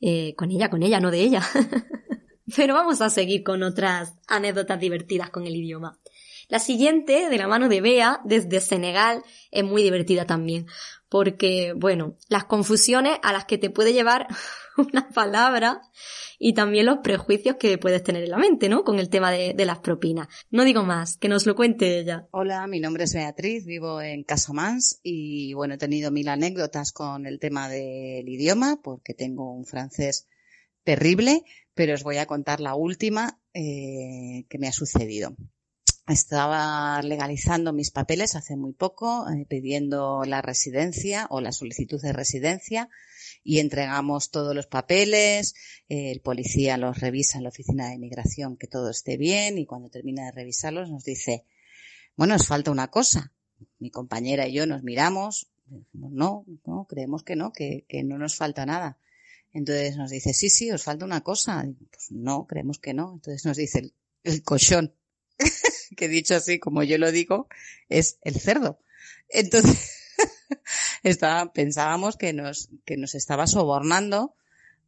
Eh, 0.00 0.34
con 0.34 0.50
ella, 0.50 0.68
con 0.68 0.82
ella, 0.82 0.98
no 0.98 1.12
de 1.12 1.20
ella. 1.20 1.42
pero 2.56 2.74
vamos 2.74 3.00
a 3.00 3.08
seguir 3.08 3.44
con 3.44 3.62
otras 3.62 4.14
anécdotas 4.26 4.80
divertidas 4.80 5.30
con 5.30 5.46
el 5.46 5.54
idioma. 5.54 6.00
La 6.52 6.58
siguiente, 6.58 7.30
de 7.30 7.38
la 7.38 7.48
mano 7.48 7.70
de 7.70 7.80
Bea, 7.80 8.20
desde 8.26 8.60
Senegal, 8.60 9.22
es 9.50 9.64
muy 9.64 9.82
divertida 9.82 10.26
también, 10.26 10.66
porque, 11.08 11.72
bueno, 11.74 12.18
las 12.28 12.44
confusiones 12.44 13.16
a 13.22 13.32
las 13.32 13.46
que 13.46 13.56
te 13.56 13.70
puede 13.70 13.94
llevar 13.94 14.26
una 14.76 15.08
palabra 15.08 15.80
y 16.38 16.52
también 16.52 16.84
los 16.84 16.98
prejuicios 16.98 17.56
que 17.56 17.78
puedes 17.78 18.02
tener 18.02 18.24
en 18.24 18.32
la 18.32 18.36
mente, 18.36 18.68
¿no? 18.68 18.84
Con 18.84 18.98
el 18.98 19.08
tema 19.08 19.30
de, 19.30 19.54
las 19.64 19.78
propinas. 19.78 20.28
No 20.50 20.64
digo 20.64 20.82
más, 20.82 21.16
que 21.16 21.30
nos 21.30 21.46
lo 21.46 21.56
cuente 21.56 22.00
ella. 22.00 22.28
Hola, 22.32 22.66
mi 22.66 22.80
nombre 22.80 23.04
es 23.04 23.14
Beatriz, 23.14 23.64
vivo 23.64 24.02
en 24.02 24.22
Casamans 24.22 25.00
y 25.02 25.54
bueno, 25.54 25.76
he 25.76 25.78
tenido 25.78 26.10
mil 26.10 26.28
anécdotas 26.28 26.92
con 26.92 27.24
el 27.24 27.38
tema 27.38 27.70
del 27.70 28.28
idioma 28.28 28.78
porque 28.84 29.14
tengo 29.14 29.50
un 29.54 29.64
francés 29.64 30.28
terrible, 30.84 31.44
pero 31.72 31.94
os 31.94 32.02
voy 32.02 32.18
a 32.18 32.26
contar 32.26 32.60
la 32.60 32.74
última 32.74 33.40
eh, 33.54 34.44
que 34.50 34.58
me 34.58 34.68
ha 34.68 34.72
sucedido. 34.72 35.34
Estaba 36.12 37.00
legalizando 37.00 37.72
mis 37.72 37.90
papeles 37.90 38.36
hace 38.36 38.54
muy 38.54 38.74
poco, 38.74 39.26
eh, 39.30 39.46
pidiendo 39.48 40.24
la 40.26 40.42
residencia 40.42 41.26
o 41.30 41.40
la 41.40 41.52
solicitud 41.52 42.02
de 42.02 42.12
residencia 42.12 42.90
y 43.42 43.60
entregamos 43.60 44.30
todos 44.30 44.54
los 44.54 44.66
papeles, 44.66 45.54
el 45.88 46.20
policía 46.20 46.76
los 46.76 47.00
revisa 47.00 47.38
en 47.38 47.44
la 47.44 47.48
oficina 47.48 47.88
de 47.88 47.94
inmigración 47.94 48.58
que 48.58 48.66
todo 48.66 48.90
esté 48.90 49.16
bien 49.16 49.56
y 49.56 49.64
cuando 49.64 49.88
termina 49.88 50.26
de 50.26 50.32
revisarlos 50.32 50.90
nos 50.90 51.02
dice, 51.02 51.46
bueno, 52.14 52.34
os 52.34 52.46
falta 52.46 52.70
una 52.70 52.88
cosa. 52.88 53.32
Mi 53.78 53.90
compañera 53.90 54.46
y 54.46 54.52
yo 54.52 54.66
nos 54.66 54.82
miramos, 54.82 55.50
no, 55.94 56.44
no, 56.66 56.86
creemos 56.90 57.22
que 57.22 57.36
no, 57.36 57.54
que, 57.54 57.86
que 57.88 58.04
no 58.04 58.18
nos 58.18 58.36
falta 58.36 58.66
nada. 58.66 58.98
Entonces 59.54 59.96
nos 59.96 60.10
dice, 60.10 60.34
sí, 60.34 60.50
sí, 60.50 60.70
os 60.72 60.82
falta 60.82 61.06
una 61.06 61.22
cosa. 61.22 61.66
Pues 61.90 62.10
no, 62.10 62.46
creemos 62.46 62.78
que 62.78 62.92
no. 62.92 63.14
Entonces 63.14 63.46
nos 63.46 63.56
dice 63.56 63.94
el 64.24 64.42
colchón, 64.42 64.94
que 65.96 66.08
dicho 66.08 66.34
así 66.34 66.58
como 66.58 66.82
yo 66.82 66.98
lo 66.98 67.12
digo, 67.12 67.48
es 67.88 68.18
el 68.22 68.40
cerdo. 68.40 68.80
Entonces, 69.28 69.90
estaba, 71.02 71.52
pensábamos 71.52 72.16
que 72.16 72.32
nos, 72.32 72.70
que 72.84 72.96
nos 72.96 73.14
estaba 73.14 73.46
sobornando 73.46 74.34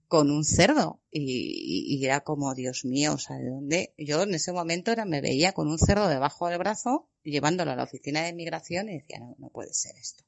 con 0.08 0.30
un 0.30 0.44
cerdo 0.44 1.00
y, 1.11 1.96
y, 1.96 2.04
era 2.04 2.20
como, 2.20 2.54
Dios 2.54 2.84
mío, 2.84 3.14
o 3.14 3.18
sea, 3.18 3.37
¿de 3.37 3.49
dónde? 3.49 3.94
Yo 3.96 4.23
en 4.23 4.34
ese 4.34 4.52
momento 4.52 4.92
era, 4.92 5.04
me 5.04 5.20
veía 5.20 5.52
con 5.52 5.68
un 5.68 5.78
cerdo 5.78 6.08
debajo 6.08 6.49
del 6.49 6.58
brazo, 6.58 7.08
llevándolo 7.23 7.73
a 7.73 7.76
la 7.76 7.84
oficina 7.84 8.23
de 8.23 8.28
inmigración 8.28 8.88
y 8.88 8.99
decía, 8.99 9.18
no, 9.18 9.34
no 9.38 9.49
puede 9.49 9.73
ser 9.73 9.96
esto. 9.96 10.25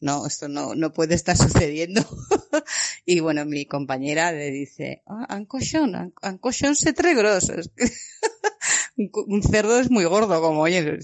No, 0.00 0.26
esto 0.26 0.48
no, 0.48 0.74
no 0.74 0.92
puede 0.92 1.14
estar 1.14 1.36
sucediendo. 1.36 2.02
y 3.04 3.20
bueno, 3.20 3.44
mi 3.44 3.66
compañera 3.66 4.32
le 4.32 4.50
dice, 4.50 5.02
ah, 5.06 5.36
un 5.36 5.46
cochón, 5.46 6.12
un 6.22 6.38
cochón 6.38 6.74
se 6.74 6.92
grosos. 6.92 7.70
Un 8.96 9.42
cerdo 9.42 9.78
es 9.78 9.90
muy 9.90 10.04
gordo, 10.04 10.40
como, 10.40 10.60
oye, 10.60 10.98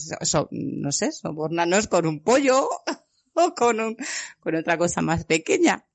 no 0.50 0.92
sé, 0.92 1.12
sobornanos 1.12 1.88
con 1.88 2.06
un 2.06 2.22
pollo 2.22 2.68
o 3.34 3.54
con, 3.54 3.80
un, 3.80 3.96
con 4.40 4.54
otra 4.54 4.78
cosa 4.78 5.02
más 5.02 5.24
pequeña. 5.24 5.86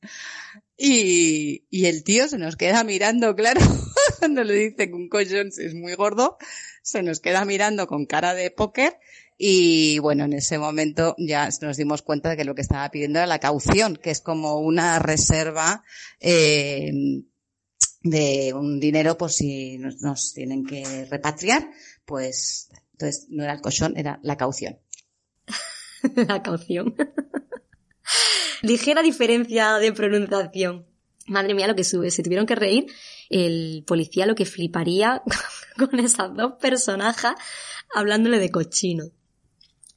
Y, 0.77 1.65
y 1.69 1.85
el 1.85 2.03
tío 2.03 2.27
se 2.27 2.37
nos 2.37 2.57
queda 2.57 2.83
mirando, 2.83 3.35
claro, 3.35 3.61
cuando 4.19 4.43
le 4.43 4.55
dice 4.55 4.87
que 4.87 4.93
un 4.93 5.07
collón 5.07 5.47
es 5.57 5.73
muy 5.73 5.93
gordo, 5.93 6.37
se 6.81 7.01
nos 7.01 7.19
queda 7.19 7.45
mirando 7.45 7.87
con 7.87 8.05
cara 8.05 8.33
de 8.33 8.51
póker 8.51 8.97
y 9.37 9.99
bueno, 9.99 10.25
en 10.25 10.33
ese 10.33 10.57
momento 10.57 11.15
ya 11.17 11.49
nos 11.61 11.77
dimos 11.77 12.01
cuenta 12.01 12.29
de 12.29 12.37
que 12.37 12.45
lo 12.45 12.55
que 12.55 12.61
estaba 12.61 12.89
pidiendo 12.89 13.19
era 13.19 13.27
la 13.27 13.39
caución, 13.39 13.97
que 13.97 14.11
es 14.11 14.21
como 14.21 14.59
una 14.59 14.99
reserva 14.99 15.83
eh, 16.19 16.91
de 18.05 18.53
un 18.53 18.79
dinero 18.79 19.17
por 19.17 19.31
si 19.31 19.79
nos, 19.79 20.01
nos, 20.01 20.33
tienen 20.33 20.65
que 20.65 21.05
repatriar, 21.09 21.69
pues 22.05 22.69
entonces 22.93 23.25
no 23.29 23.43
era 23.43 23.53
el 23.53 23.61
colchón, 23.61 23.97
era 23.97 24.19
la 24.21 24.37
caución. 24.37 24.79
la 26.15 26.41
caución. 26.41 26.95
Ligera 28.61 29.01
diferencia 29.01 29.77
de 29.79 29.91
pronunciación. 29.91 30.85
Madre 31.27 31.55
mía 31.55 31.67
lo 31.67 31.75
que 31.75 31.83
sube, 31.83 32.11
se 32.11 32.21
tuvieron 32.21 32.45
que 32.45 32.55
reír. 32.55 32.85
El 33.29 33.83
policía 33.87 34.27
lo 34.27 34.35
que 34.35 34.45
fliparía 34.45 35.23
con 35.77 35.99
esas 35.99 36.35
dos 36.35 36.53
personajes 36.61 37.31
hablándole 37.93 38.37
de 38.39 38.51
cochino. 38.51 39.05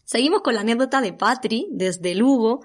Seguimos 0.04 0.40
con 0.40 0.54
la 0.54 0.62
anécdota 0.62 1.02
de 1.02 1.12
Patri 1.12 1.68
desde 1.70 2.14
Lugo, 2.14 2.64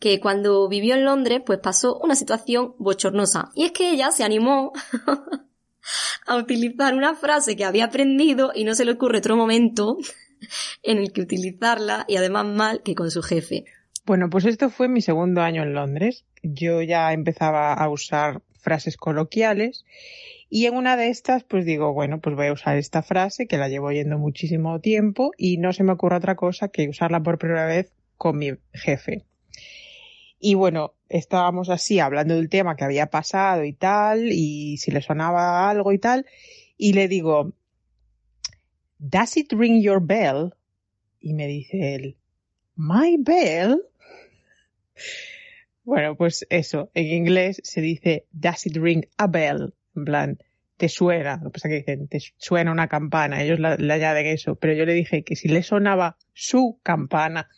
que 0.00 0.18
cuando 0.18 0.68
vivió 0.68 0.94
en 0.94 1.04
Londres 1.04 1.42
pues 1.44 1.60
pasó 1.60 1.98
una 1.98 2.16
situación 2.16 2.74
bochornosa. 2.78 3.50
Y 3.54 3.64
es 3.64 3.72
que 3.72 3.90
ella 3.90 4.10
se 4.10 4.24
animó 4.24 4.72
a 6.26 6.36
utilizar 6.36 6.94
una 6.94 7.14
frase 7.14 7.54
que 7.54 7.64
había 7.64 7.84
aprendido 7.84 8.50
y 8.54 8.64
no 8.64 8.74
se 8.74 8.84
le 8.84 8.92
ocurre 8.92 9.18
otro 9.18 9.36
momento 9.36 9.98
en 10.82 10.98
el 10.98 11.12
que 11.12 11.20
utilizarla 11.20 12.06
y 12.08 12.16
además 12.16 12.46
mal 12.46 12.82
que 12.82 12.94
con 12.94 13.10
su 13.10 13.22
jefe. 13.22 13.66
Bueno, 14.06 14.30
pues 14.30 14.46
esto 14.46 14.70
fue 14.70 14.88
mi 14.88 15.02
segundo 15.02 15.42
año 15.42 15.62
en 15.62 15.74
Londres. 15.74 16.24
Yo 16.42 16.82
ya 16.82 17.12
empezaba 17.12 17.74
a 17.74 17.88
usar 17.90 18.42
frases 18.58 18.96
coloquiales 18.96 19.84
y 20.48 20.64
en 20.64 20.76
una 20.76 20.96
de 20.96 21.10
estas 21.10 21.44
pues 21.44 21.66
digo, 21.66 21.92
bueno, 21.92 22.20
pues 22.20 22.34
voy 22.34 22.46
a 22.46 22.52
usar 22.54 22.78
esta 22.78 23.02
frase 23.02 23.46
que 23.46 23.58
la 23.58 23.68
llevo 23.68 23.88
oyendo 23.88 24.18
muchísimo 24.18 24.80
tiempo 24.80 25.32
y 25.36 25.58
no 25.58 25.74
se 25.74 25.84
me 25.84 25.92
ocurre 25.92 26.16
otra 26.16 26.36
cosa 26.36 26.68
que 26.68 26.88
usarla 26.88 27.22
por 27.22 27.38
primera 27.38 27.66
vez 27.66 27.92
con 28.16 28.38
mi 28.38 28.52
jefe. 28.72 29.26
Y 30.42 30.54
bueno, 30.54 30.94
estábamos 31.10 31.68
así 31.68 32.00
hablando 32.00 32.34
del 32.34 32.48
tema 32.48 32.74
que 32.74 32.84
había 32.84 33.10
pasado 33.10 33.62
y 33.64 33.74
tal, 33.74 34.32
y 34.32 34.78
si 34.78 34.90
le 34.90 35.02
sonaba 35.02 35.68
algo 35.68 35.92
y 35.92 35.98
tal, 35.98 36.24
y 36.78 36.94
le 36.94 37.08
digo, 37.08 37.52
Does 38.98 39.36
it 39.36 39.52
ring 39.52 39.82
your 39.82 40.00
bell? 40.02 40.54
Y 41.20 41.34
me 41.34 41.46
dice 41.46 41.94
él, 41.94 42.16
My 42.74 43.16
bell? 43.18 43.82
Bueno, 45.82 46.14
pues 46.14 46.46
eso, 46.50 46.90
en 46.94 47.06
inglés 47.06 47.60
se 47.64 47.80
dice 47.80 48.26
Does 48.30 48.66
it 48.66 48.76
ring 48.76 49.06
a 49.16 49.26
bell? 49.26 49.74
En 49.96 50.04
plan, 50.04 50.38
te 50.76 50.88
suena, 50.88 51.36
lo 51.42 51.50
que 51.50 51.54
pasa 51.54 51.68
que 51.68 51.76
dicen, 51.76 52.06
te 52.06 52.20
suena 52.36 52.70
una 52.70 52.86
campana, 52.86 53.42
ellos 53.42 53.58
le 53.58 53.92
añaden 53.92 54.26
eso, 54.26 54.54
pero 54.54 54.72
yo 54.74 54.84
le 54.84 54.92
dije 54.94 55.24
que 55.24 55.36
si 55.36 55.48
le 55.48 55.62
sonaba 55.62 56.16
su 56.32 56.78
campana. 56.82 57.48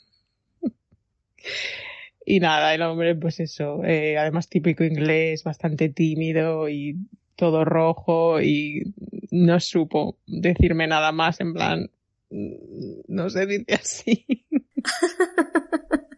y 2.25 2.41
nada, 2.41 2.75
el 2.75 2.83
hombre, 2.83 3.15
pues 3.15 3.41
eso, 3.41 3.83
eh, 3.85 4.17
además 4.19 4.49
típico 4.49 4.85
inglés, 4.85 5.45
bastante 5.45 5.89
tímido 5.89 6.69
y 6.69 6.97
todo 7.37 7.65
rojo 7.65 8.41
y 8.41 8.95
no 9.31 9.59
supo 9.61 10.19
decirme 10.27 10.87
nada 10.87 11.13
más 11.13 11.41
en 11.41 11.55
plan, 11.55 11.91
no 12.31 13.31
se 13.31 13.47
dice 13.47 13.75
así. 13.75 14.27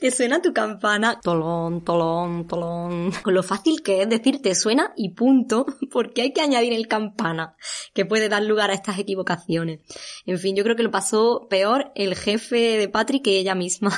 te 0.00 0.10
suena 0.10 0.42
tu 0.42 0.52
campana, 0.52 1.20
tolón, 1.20 1.84
tolón, 1.84 2.46
tolón. 2.46 3.12
Con 3.22 3.34
lo 3.34 3.42
fácil 3.42 3.82
que 3.82 4.02
es 4.02 4.08
decir 4.08 4.42
te 4.42 4.54
suena 4.54 4.92
y 4.96 5.10
punto, 5.10 5.66
porque 5.92 6.22
hay 6.22 6.32
que 6.32 6.40
añadir 6.40 6.72
el 6.72 6.88
campana, 6.88 7.56
que 7.94 8.04
puede 8.04 8.28
dar 8.28 8.42
lugar 8.42 8.70
a 8.70 8.74
estas 8.74 8.98
equivocaciones. 8.98 9.80
En 10.26 10.38
fin, 10.38 10.56
yo 10.56 10.64
creo 10.64 10.76
que 10.76 10.82
lo 10.82 10.90
pasó 10.90 11.46
peor 11.48 11.92
el 11.94 12.16
jefe 12.16 12.78
de 12.78 12.88
Patrick 12.88 13.22
que 13.22 13.38
ella 13.38 13.54
misma. 13.54 13.92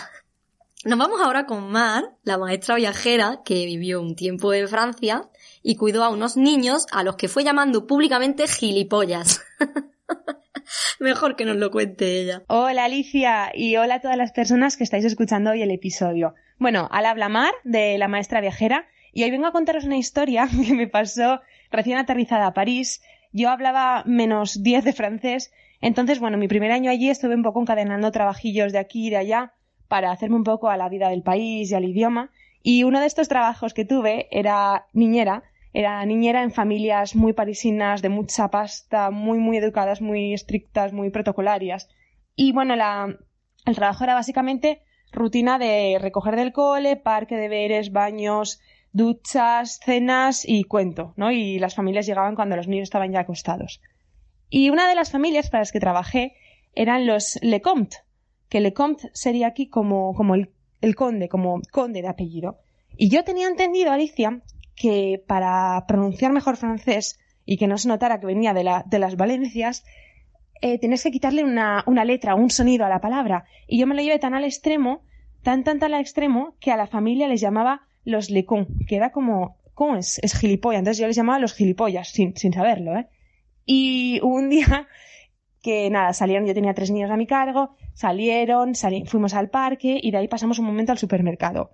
Nos 0.85 0.99
vamos 0.99 1.19
ahora 1.23 1.47
con 1.47 1.73
Mar, 1.73 2.05
la 2.25 2.37
maestra 2.37 2.75
viajera 2.75 3.41
que 3.43 3.65
vivió 3.65 4.03
un 4.03 4.15
tiempo 4.15 4.53
en 4.53 4.69
Francia 4.69 5.31
y 5.63 5.77
cuidó 5.77 6.05
a 6.05 6.11
unos 6.11 6.37
niños 6.37 6.87
a 6.93 7.03
los 7.03 7.17
que 7.17 7.29
fue 7.29 7.43
llamando 7.43 7.87
públicamente 7.87 8.47
gilipollas. 8.47 9.43
Mejor 11.01 11.37
que 11.37 11.47
nos 11.47 11.57
lo 11.57 11.71
cuente 11.71 12.21
ella. 12.21 12.43
Hola 12.49 12.85
Alicia 12.85 13.51
y 13.55 13.77
hola 13.77 13.95
a 13.95 14.01
todas 14.03 14.19
las 14.19 14.33
personas 14.33 14.77
que 14.77 14.85
estáis 14.85 15.07
escuchando 15.07 15.53
hoy 15.53 15.63
el 15.63 15.71
episodio. 15.71 16.35
Bueno, 16.59 16.87
al 16.93 17.07
habla 17.07 17.31
Mar 17.31 17.55
de 17.65 17.97
la 17.97 18.09
maestra 18.09 18.43
viajera 18.43 18.87
y 19.11 19.25
hoy 19.25 19.31
vengo 19.31 19.47
a 19.47 19.53
contaros 19.53 19.85
una 19.85 19.97
historia 19.97 20.47
que 20.67 20.75
me 20.75 20.87
pasó 20.87 21.41
recién 21.71 21.97
aterrizada 21.97 22.49
a 22.49 22.53
París. 22.53 23.01
Yo 23.33 23.49
hablaba 23.49 24.03
menos 24.05 24.63
10 24.63 24.85
de 24.85 24.93
francés, 24.93 25.51
entonces 25.81 26.21
bueno, 26.21 26.37
mi 26.37 26.47
primer 26.47 26.73
año 26.73 26.91
allí 26.91 27.09
estuve 27.09 27.35
un 27.35 27.43
poco 27.43 27.63
encadenando 27.63 28.13
trabajillos 28.13 28.71
de 28.71 28.79
aquí 28.81 29.07
y 29.07 29.11
de 29.11 29.17
allá 29.17 29.55
para 29.95 30.11
hacerme 30.11 30.35
un 30.35 30.43
poco 30.43 30.71
a 30.71 30.77
la 30.77 30.89
vida 30.89 31.09
del 31.09 31.23
país 31.23 31.71
y 31.71 31.75
al 31.77 31.85
idioma. 31.85 32.33
Y 32.65 32.83
uno 32.83 32.99
de 32.99 33.07
estos 33.07 33.29
trabajos 33.29 33.75
que 33.75 33.85
tuve 33.85 34.27
era 34.33 34.87
niñera 34.93 35.45
era 35.73 36.05
niñera 36.05 36.43
en 36.43 36.51
familias 36.51 37.15
muy 37.15 37.33
parisinas, 37.33 38.03
de 38.03 38.09
mucha 38.09 38.49
pasta, 38.49 39.13
muy, 39.13 39.39
muy 39.39 39.57
educadas, 39.57 40.01
muy 40.01 40.35
estrictas, 40.35 40.93
muy 40.93 41.11
protocolarias. 41.11 41.89
Y 42.35 42.51
bueno, 42.51 42.75
el 42.75 43.75
trabajo 43.77 44.03
era 44.03 44.15
básicamente 44.15 44.83
rutina 45.13 45.61
de 45.61 45.99
recoger 46.01 46.35
del 46.35 46.53
cole, 46.53 46.97
parque, 46.97 47.37
deberes, 47.37 47.93
baños, 47.93 48.61
duchas, 48.91 49.79
cenas 49.79 50.45
y 50.45 50.65
cuento, 50.65 51.15
¿no? 51.17 51.31
Y 51.31 51.61
las 51.61 51.77
familias 51.77 52.07
llegaban 52.07 52.35
cuando 52.35 52.57
los 52.57 52.67
niños 52.67 52.89
estaban 52.89 53.13
ya 53.13 53.21
acostados. 53.21 53.81
Y 54.51 54.71
una 54.71 54.89
de 54.89 54.97
las 54.97 55.13
familias 55.13 55.51
para 55.51 55.61
las 55.61 55.71
que 55.71 55.79
trabajé 55.79 56.35
eran 56.75 57.07
los 57.07 57.39
Lecomte, 57.43 57.99
que 58.55 58.61
Lecomte 58.61 59.11
sería 59.15 59.49
aquí 59.49 59.67
como, 59.67 60.15
como 60.15 60.37
el, 60.37 60.53
el 60.81 60.95
conde, 60.95 61.29
como 61.29 61.61
conde 61.73 62.03
de 62.03 62.07
apellido. 62.07 62.61
Y 62.97 63.09
yo 63.09 63.25
tenía 63.25 63.49
entendido, 63.49 63.91
Alicia, 63.91 64.43
que 64.77 65.21
para 65.27 65.85
pronunciar 65.89 66.31
mejor 66.31 66.57
francés 66.57 67.19
y 67.45 67.57
que 67.57 67.67
no 67.67 67.79
se 67.79 67.89
notara 67.89 68.21
que 68.21 68.27
venía 68.27 68.55
de, 68.55 68.63
la, 68.63 68.85
de 68.87 69.01
las 69.01 69.17
Valencias, 69.17 69.85
eh, 70.63 70.79
que 70.79 71.11
quitarle 71.11 71.43
una, 71.43 71.83
una 71.89 72.05
letra, 72.05 72.37
un 72.37 72.49
sonido 72.49 72.87
a 72.87 72.89
la 72.89 73.01
palabra. 73.01 73.45
Y 73.67 73.81
yo 73.81 73.89
me 73.89 73.97
lo 73.97 74.03
llevé 74.03 74.21
tan 74.21 74.35
al 74.35 74.45
extremo, 74.45 75.03
tan, 75.43 75.65
tan, 75.65 75.81
tan 75.81 75.93
al 75.93 76.01
extremo, 76.01 76.55
que 76.61 76.71
a 76.71 76.77
la 76.77 76.87
familia 76.87 77.27
les 77.27 77.41
llamaba 77.41 77.89
los 78.05 78.31
lecons, 78.31 78.69
que 78.87 78.95
era 78.95 79.11
como, 79.11 79.57
¿cómo 79.75 79.97
es? 79.97 80.21
Es 80.23 80.39
gilipollas. 80.39 80.79
Entonces 80.79 81.01
yo 81.01 81.09
les 81.09 81.17
llamaba 81.17 81.41
los 81.41 81.55
gilipollas, 81.55 82.09
sin, 82.11 82.37
sin 82.37 82.53
saberlo, 82.53 82.97
¿eh? 82.97 83.09
Y 83.67 84.21
un 84.23 84.49
día 84.49 84.87
que 85.65 85.89
nada, 85.89 86.13
salieron, 86.13 86.47
yo 86.47 86.53
tenía 86.53 86.75
tres 86.75 86.91
niños 86.91 87.11
a 87.11 87.17
mi 87.17 87.27
cargo, 87.27 87.75
salieron, 87.95 88.75
fuimos 89.07 89.33
al 89.33 89.49
parque 89.49 89.99
y 90.01 90.11
de 90.11 90.19
ahí 90.19 90.29
pasamos 90.29 90.59
un 90.59 90.67
momento 90.67 90.93
al 90.93 90.99
supermercado. 90.99 91.71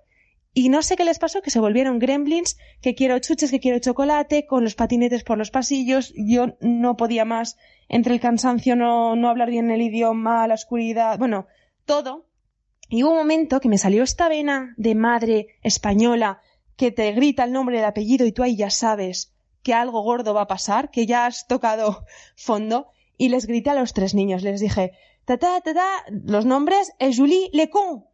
Y 0.53 0.69
no 0.69 0.81
sé 0.81 0.95
qué 0.95 1.03
les 1.03 1.19
pasó, 1.19 1.41
que 1.41 1.49
se 1.49 1.59
volvieron 1.59 1.99
gremlins, 1.99 2.57
que 2.81 2.95
quiero 2.95 3.19
chuches, 3.19 3.51
que 3.51 3.59
quiero 3.59 3.79
chocolate, 3.79 4.45
con 4.45 4.63
los 4.63 4.75
patinetes 4.75 5.25
por 5.25 5.37
los 5.37 5.51
pasillos, 5.51 6.13
yo 6.15 6.55
no 6.61 6.95
podía 6.95 7.25
más, 7.25 7.57
entre 7.89 8.13
el 8.13 8.21
cansancio, 8.21 8.77
no, 8.77 9.17
no 9.17 9.27
hablar 9.27 9.49
bien 9.49 9.69
el 9.71 9.81
idioma, 9.81 10.47
la 10.47 10.53
oscuridad, 10.53 11.19
bueno, 11.19 11.47
todo. 11.83 12.27
Y 12.87 13.03
hubo 13.03 13.11
un 13.11 13.17
momento 13.17 13.59
que 13.59 13.69
me 13.69 13.77
salió 13.77 14.03
esta 14.03 14.29
vena 14.29 14.73
de 14.77 14.95
madre 14.95 15.47
española 15.63 16.39
que 16.77 16.91
te 16.91 17.11
grita 17.11 17.43
el 17.43 17.51
nombre 17.51 17.75
del 17.75 17.85
apellido 17.85 18.25
y 18.25 18.31
tú 18.31 18.41
ahí 18.41 18.55
ya 18.55 18.69
sabes 18.69 19.33
que 19.63 19.73
algo 19.73 20.01
gordo 20.01 20.33
va 20.33 20.43
a 20.43 20.47
pasar, 20.47 20.91
que 20.91 21.05
ya 21.05 21.25
has 21.25 21.45
tocado 21.45 22.05
fondo, 22.35 22.87
y 23.21 23.29
les 23.29 23.45
grité 23.45 23.69
a 23.69 23.75
los 23.75 23.93
tres 23.93 24.15
niños, 24.15 24.41
les 24.41 24.59
dije, 24.59 24.93
ta 25.25 25.37
ta 25.37 25.61
ta 25.61 25.75
ta, 25.75 25.89
los 26.09 26.43
nombres 26.43 26.91
es 26.97 27.17
Julie 27.17 27.51
Lecon, 27.53 28.05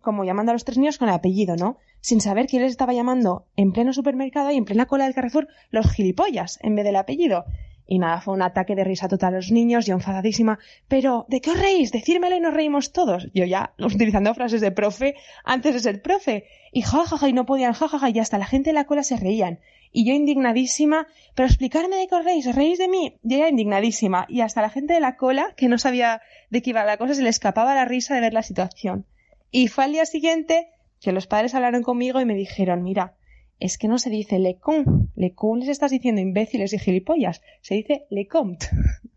como 0.00 0.22
llamando 0.22 0.50
a 0.50 0.54
los 0.54 0.64
tres 0.64 0.78
niños 0.78 0.98
con 0.98 1.08
el 1.08 1.14
apellido, 1.16 1.56
¿no? 1.56 1.78
Sin 2.00 2.20
saber 2.20 2.46
quién 2.46 2.62
les 2.62 2.70
estaba 2.70 2.92
llamando 2.92 3.48
en 3.56 3.72
pleno 3.72 3.92
supermercado 3.92 4.52
y 4.52 4.56
en 4.56 4.64
plena 4.64 4.86
cola 4.86 5.06
del 5.06 5.14
Carrefour 5.14 5.48
los 5.70 5.90
gilipollas 5.90 6.60
en 6.62 6.76
vez 6.76 6.84
del 6.84 6.94
apellido. 6.94 7.44
Y 7.88 7.98
nada, 7.98 8.20
fue 8.20 8.34
un 8.34 8.42
ataque 8.42 8.76
de 8.76 8.84
risa 8.84 9.08
total 9.08 9.34
a 9.34 9.36
los 9.38 9.50
niños, 9.50 9.84
yo 9.84 9.94
enfadadísima. 9.94 10.60
Pero, 10.86 11.26
¿de 11.28 11.40
qué 11.40 11.50
os 11.50 11.60
reís? 11.60 11.90
Decírmelo 11.90 12.36
y 12.36 12.40
nos 12.40 12.54
reímos 12.54 12.92
todos. 12.92 13.26
Yo 13.34 13.44
ya, 13.44 13.74
utilizando 13.78 14.32
frases 14.32 14.60
de 14.60 14.70
profe 14.70 15.16
antes 15.44 15.74
de 15.74 15.80
ser 15.80 16.02
profe. 16.02 16.44
Y 16.70 16.82
jajaja, 16.82 17.28
y 17.28 17.32
no 17.32 17.46
podían 17.46 17.72
jajaja, 17.72 18.10
y 18.10 18.20
hasta 18.20 18.38
la 18.38 18.46
gente 18.46 18.70
en 18.70 18.76
la 18.76 18.84
cola 18.84 19.02
se 19.02 19.16
reían. 19.16 19.58
Y 19.92 20.06
yo 20.06 20.14
indignadísima, 20.14 21.06
pero 21.34 21.46
explicarme 21.46 21.96
de 21.96 22.08
qué 22.08 22.14
os 22.14 22.24
reís, 22.24 22.46
os 22.46 22.54
reís 22.54 22.78
de 22.78 22.88
mí. 22.88 23.18
Yo 23.22 23.38
ya 23.38 23.48
indignadísima. 23.48 24.26
Y 24.28 24.40
hasta 24.40 24.62
la 24.62 24.70
gente 24.70 24.94
de 24.94 25.00
la 25.00 25.16
cola, 25.16 25.52
que 25.56 25.68
no 25.68 25.78
sabía 25.78 26.22
de 26.50 26.62
qué 26.62 26.70
iba 26.70 26.84
la 26.84 26.96
cosa, 26.96 27.14
se 27.14 27.22
le 27.22 27.28
escapaba 27.28 27.74
la 27.74 27.84
risa 27.84 28.14
de 28.14 28.22
ver 28.22 28.32
la 28.32 28.42
situación. 28.42 29.06
Y 29.50 29.68
fue 29.68 29.84
al 29.84 29.92
día 29.92 30.06
siguiente 30.06 30.70
que 31.00 31.12
los 31.12 31.26
padres 31.26 31.54
hablaron 31.54 31.82
conmigo 31.82 32.20
y 32.20 32.24
me 32.24 32.34
dijeron, 32.34 32.82
mira, 32.82 33.14
es 33.62 33.78
que 33.78 33.86
no 33.86 33.98
se 33.98 34.10
dice 34.10 34.40
le 34.40 34.58
con, 34.58 35.12
le 35.14 35.34
con 35.34 35.60
les 35.60 35.68
estás 35.68 35.92
diciendo 35.92 36.20
imbéciles 36.20 36.72
y 36.72 36.80
gilipollas, 36.80 37.42
se 37.60 37.76
dice 37.76 38.06
le 38.10 38.26
comte. 38.26 38.66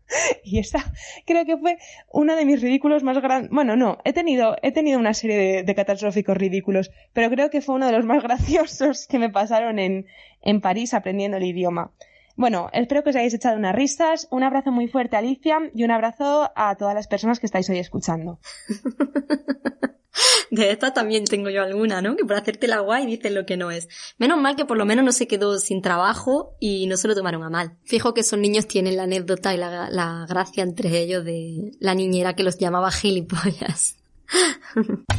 y 0.44 0.60
esa 0.60 0.84
creo 1.26 1.44
que 1.44 1.56
fue 1.56 1.78
uno 2.12 2.36
de 2.36 2.44
mis 2.44 2.62
ridículos 2.62 3.02
más 3.02 3.20
grandes. 3.20 3.50
Bueno, 3.50 3.74
no, 3.74 3.98
he 4.04 4.12
tenido, 4.12 4.56
he 4.62 4.70
tenido 4.70 5.00
una 5.00 5.14
serie 5.14 5.36
de, 5.36 5.62
de, 5.64 5.74
catastróficos 5.74 6.36
ridículos, 6.36 6.92
pero 7.12 7.28
creo 7.28 7.50
que 7.50 7.60
fue 7.60 7.74
uno 7.74 7.86
de 7.86 7.92
los 7.92 8.06
más 8.06 8.22
graciosos 8.22 9.08
que 9.08 9.18
me 9.18 9.30
pasaron 9.30 9.80
en, 9.80 10.06
en 10.42 10.60
París 10.60 10.94
aprendiendo 10.94 11.38
el 11.38 11.44
idioma. 11.44 11.90
Bueno, 12.36 12.68
espero 12.72 13.02
que 13.02 13.10
os 13.10 13.16
hayáis 13.16 13.34
echado 13.34 13.56
unas 13.56 13.74
risas. 13.74 14.28
Un 14.30 14.44
abrazo 14.44 14.70
muy 14.70 14.86
fuerte, 14.86 15.16
Alicia, 15.16 15.58
y 15.74 15.82
un 15.82 15.90
abrazo 15.90 16.52
a 16.54 16.76
todas 16.76 16.94
las 16.94 17.08
personas 17.08 17.40
que 17.40 17.46
estáis 17.46 17.68
hoy 17.70 17.78
escuchando. 17.78 18.38
De 20.50 20.70
esta 20.70 20.92
también 20.92 21.24
tengo 21.24 21.50
yo 21.50 21.62
alguna, 21.62 22.00
¿no? 22.02 22.16
Que 22.16 22.24
por 22.24 22.36
hacerte 22.36 22.68
la 22.68 22.80
guay 22.80 23.06
dices 23.06 23.32
lo 23.32 23.46
que 23.46 23.56
no 23.56 23.70
es. 23.70 23.88
Menos 24.18 24.40
mal 24.40 24.56
que 24.56 24.64
por 24.64 24.76
lo 24.76 24.84
menos 24.84 25.04
no 25.04 25.12
se 25.12 25.26
quedó 25.26 25.58
sin 25.58 25.82
trabajo 25.82 26.56
y 26.60 26.86
no 26.86 26.96
se 26.96 27.08
lo 27.08 27.14
tomaron 27.14 27.42
a 27.42 27.50
mal. 27.50 27.76
Fijo 27.84 28.14
que 28.14 28.20
esos 28.20 28.38
niños 28.38 28.66
tienen 28.66 28.96
la 28.96 29.04
anécdota 29.04 29.54
y 29.54 29.58
la, 29.58 29.90
la 29.90 30.26
gracia 30.28 30.62
entre 30.62 30.98
ellos 30.98 31.24
de 31.24 31.72
la 31.80 31.94
niñera 31.94 32.34
que 32.34 32.42
los 32.42 32.58
llamaba 32.58 32.90
gilipollas. 32.90 33.96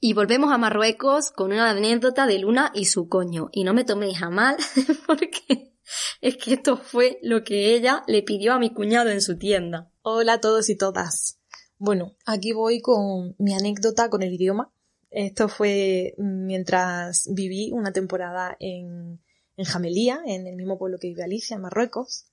Y 0.00 0.14
volvemos 0.14 0.50
a 0.52 0.58
Marruecos 0.58 1.32
con 1.32 1.52
una 1.52 1.68
anécdota 1.68 2.26
de 2.26 2.38
Luna 2.38 2.70
y 2.72 2.86
su 2.86 3.08
coño. 3.08 3.50
Y 3.52 3.64
no 3.64 3.74
me 3.74 3.84
toméis 3.84 4.22
a 4.22 4.30
mal 4.30 4.56
porque 5.06 5.67
es 6.20 6.36
que 6.36 6.54
esto 6.54 6.76
fue 6.76 7.18
lo 7.22 7.44
que 7.44 7.74
ella 7.74 8.02
le 8.06 8.22
pidió 8.22 8.54
a 8.54 8.58
mi 8.58 8.72
cuñado 8.72 9.10
en 9.10 9.20
su 9.20 9.38
tienda. 9.38 9.90
Hola 10.02 10.34
a 10.34 10.40
todos 10.40 10.68
y 10.68 10.76
todas. 10.76 11.38
Bueno, 11.78 12.16
aquí 12.26 12.52
voy 12.52 12.80
con 12.80 13.34
mi 13.38 13.54
anécdota 13.54 14.10
con 14.10 14.22
el 14.22 14.32
idioma. 14.32 14.72
Esto 15.10 15.48
fue 15.48 16.14
mientras 16.18 17.28
viví 17.32 17.70
una 17.72 17.92
temporada 17.92 18.56
en, 18.60 19.22
en 19.56 19.64
Jamelía, 19.64 20.20
en 20.26 20.46
el 20.46 20.56
mismo 20.56 20.78
pueblo 20.78 20.98
que 20.98 21.08
vive 21.08 21.22
Alicia, 21.22 21.54
en 21.54 21.62
Marruecos. 21.62 22.26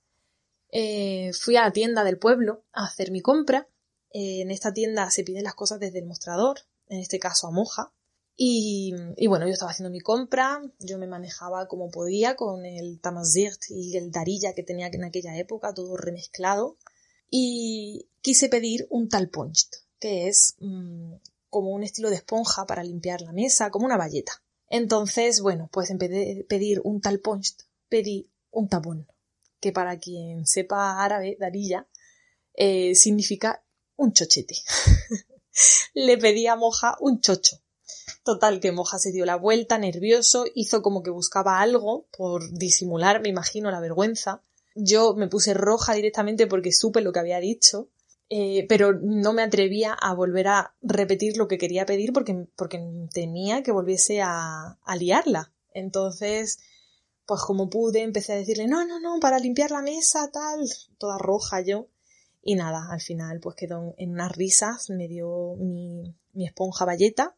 Eh, 0.72 1.30
fui 1.32 1.56
a 1.56 1.62
la 1.62 1.72
tienda 1.72 2.04
del 2.04 2.18
pueblo 2.18 2.64
a 2.72 2.84
hacer 2.84 3.10
mi 3.10 3.22
compra. 3.22 3.68
Eh, 4.12 4.42
en 4.42 4.50
esta 4.50 4.72
tienda 4.72 5.10
se 5.10 5.24
piden 5.24 5.44
las 5.44 5.54
cosas 5.54 5.80
desde 5.80 6.00
el 6.00 6.06
mostrador, 6.06 6.60
en 6.88 6.98
este 6.98 7.18
caso 7.18 7.46
a 7.46 7.50
moja. 7.50 7.92
Y, 8.38 8.94
y, 9.16 9.26
bueno, 9.28 9.46
yo 9.46 9.54
estaba 9.54 9.70
haciendo 9.70 9.90
mi 9.90 10.00
compra, 10.00 10.60
yo 10.78 10.98
me 10.98 11.06
manejaba 11.06 11.66
como 11.68 11.90
podía 11.90 12.36
con 12.36 12.66
el 12.66 13.00
tamazirt 13.00 13.62
y 13.70 13.96
el 13.96 14.10
darilla 14.10 14.52
que 14.54 14.62
tenía 14.62 14.88
en 14.88 15.04
aquella 15.04 15.36
época, 15.38 15.72
todo 15.72 15.96
remezclado. 15.96 16.76
Y 17.30 18.08
quise 18.20 18.50
pedir 18.50 18.86
un 18.90 19.08
tal 19.08 19.30
que 19.98 20.28
es 20.28 20.56
mmm, 20.60 21.14
como 21.48 21.70
un 21.70 21.82
estilo 21.82 22.10
de 22.10 22.16
esponja 22.16 22.66
para 22.66 22.84
limpiar 22.84 23.22
la 23.22 23.32
mesa, 23.32 23.70
como 23.70 23.86
una 23.86 23.96
valleta. 23.96 24.32
Entonces, 24.68 25.40
bueno, 25.40 25.70
pues 25.72 25.90
en 25.90 25.98
vez 25.98 26.10
de 26.10 26.46
pedir 26.46 26.80
un 26.84 27.00
tal 27.00 27.22
pedí 27.88 28.30
un 28.50 28.68
tabón, 28.68 29.06
que 29.60 29.72
para 29.72 29.98
quien 29.98 30.46
sepa 30.46 31.02
árabe, 31.02 31.36
darilla, 31.40 31.88
eh, 32.52 32.94
significa 32.94 33.64
un 33.96 34.12
chochete. 34.12 34.56
Le 35.94 36.18
pedí 36.18 36.46
a 36.46 36.56
Moja 36.56 36.96
un 37.00 37.20
chocho 37.20 37.62
Total, 38.22 38.60
que 38.60 38.72
Moja 38.72 38.98
se 38.98 39.12
dio 39.12 39.24
la 39.24 39.36
vuelta, 39.36 39.78
nervioso, 39.78 40.44
hizo 40.54 40.82
como 40.82 41.02
que 41.02 41.10
buscaba 41.10 41.60
algo 41.60 42.06
por 42.16 42.52
disimular, 42.52 43.20
me 43.20 43.28
imagino, 43.28 43.70
la 43.70 43.80
vergüenza. 43.80 44.42
Yo 44.74 45.14
me 45.14 45.28
puse 45.28 45.54
roja 45.54 45.94
directamente 45.94 46.46
porque 46.46 46.72
supe 46.72 47.00
lo 47.00 47.12
que 47.12 47.20
había 47.20 47.40
dicho, 47.40 47.88
eh, 48.28 48.66
pero 48.68 48.92
no 48.92 49.32
me 49.32 49.42
atrevía 49.42 49.92
a 49.92 50.14
volver 50.14 50.48
a 50.48 50.74
repetir 50.82 51.36
lo 51.36 51.48
que 51.48 51.58
quería 51.58 51.86
pedir 51.86 52.12
porque, 52.12 52.46
porque 52.56 52.80
temía 53.12 53.62
que 53.62 53.72
volviese 53.72 54.20
a, 54.22 54.78
liarla. 54.98 55.52
Entonces, 55.72 56.58
pues 57.26 57.40
como 57.42 57.70
pude, 57.70 58.02
empecé 58.02 58.34
a 58.34 58.36
decirle, 58.36 58.66
no, 58.68 58.84
no, 58.86 59.00
no, 59.00 59.18
para 59.20 59.38
limpiar 59.38 59.70
la 59.70 59.82
mesa, 59.82 60.30
tal, 60.32 60.68
toda 60.98 61.18
roja 61.18 61.60
yo. 61.60 61.88
Y 62.42 62.54
nada, 62.54 62.88
al 62.90 63.00
final 63.00 63.40
pues 63.40 63.56
quedó 63.56 63.94
en 63.98 64.12
unas 64.12 64.36
risas, 64.36 64.90
me 64.90 65.08
dio 65.08 65.56
mi, 65.56 66.14
mi 66.32 66.46
esponja 66.46 66.84
valleta 66.84 67.34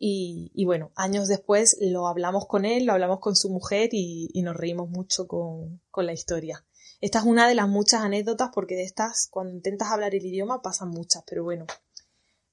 y, 0.00 0.64
bueno, 0.64 0.92
años 0.94 1.26
después 1.26 1.76
lo 1.80 2.06
hablamos 2.06 2.46
con 2.46 2.64
él, 2.64 2.84
lo 2.84 2.92
hablamos 2.92 3.18
con 3.20 3.34
su 3.34 3.50
mujer 3.50 3.90
y, 3.92 4.30
nos 4.42 4.56
reímos 4.56 4.88
mucho 4.88 5.26
con, 5.26 5.80
con, 5.90 6.06
la 6.06 6.12
historia. 6.12 6.64
Esta 7.00 7.18
es 7.18 7.24
una 7.24 7.48
de 7.48 7.54
las 7.54 7.68
muchas 7.68 8.02
anécdotas 8.02 8.50
porque 8.54 8.76
de 8.76 8.84
estas, 8.84 9.28
cuando 9.30 9.52
intentas 9.52 9.88
hablar 9.90 10.14
el 10.14 10.24
idioma, 10.24 10.62
pasan 10.62 10.90
muchas, 10.90 11.24
pero 11.26 11.44
bueno, 11.44 11.66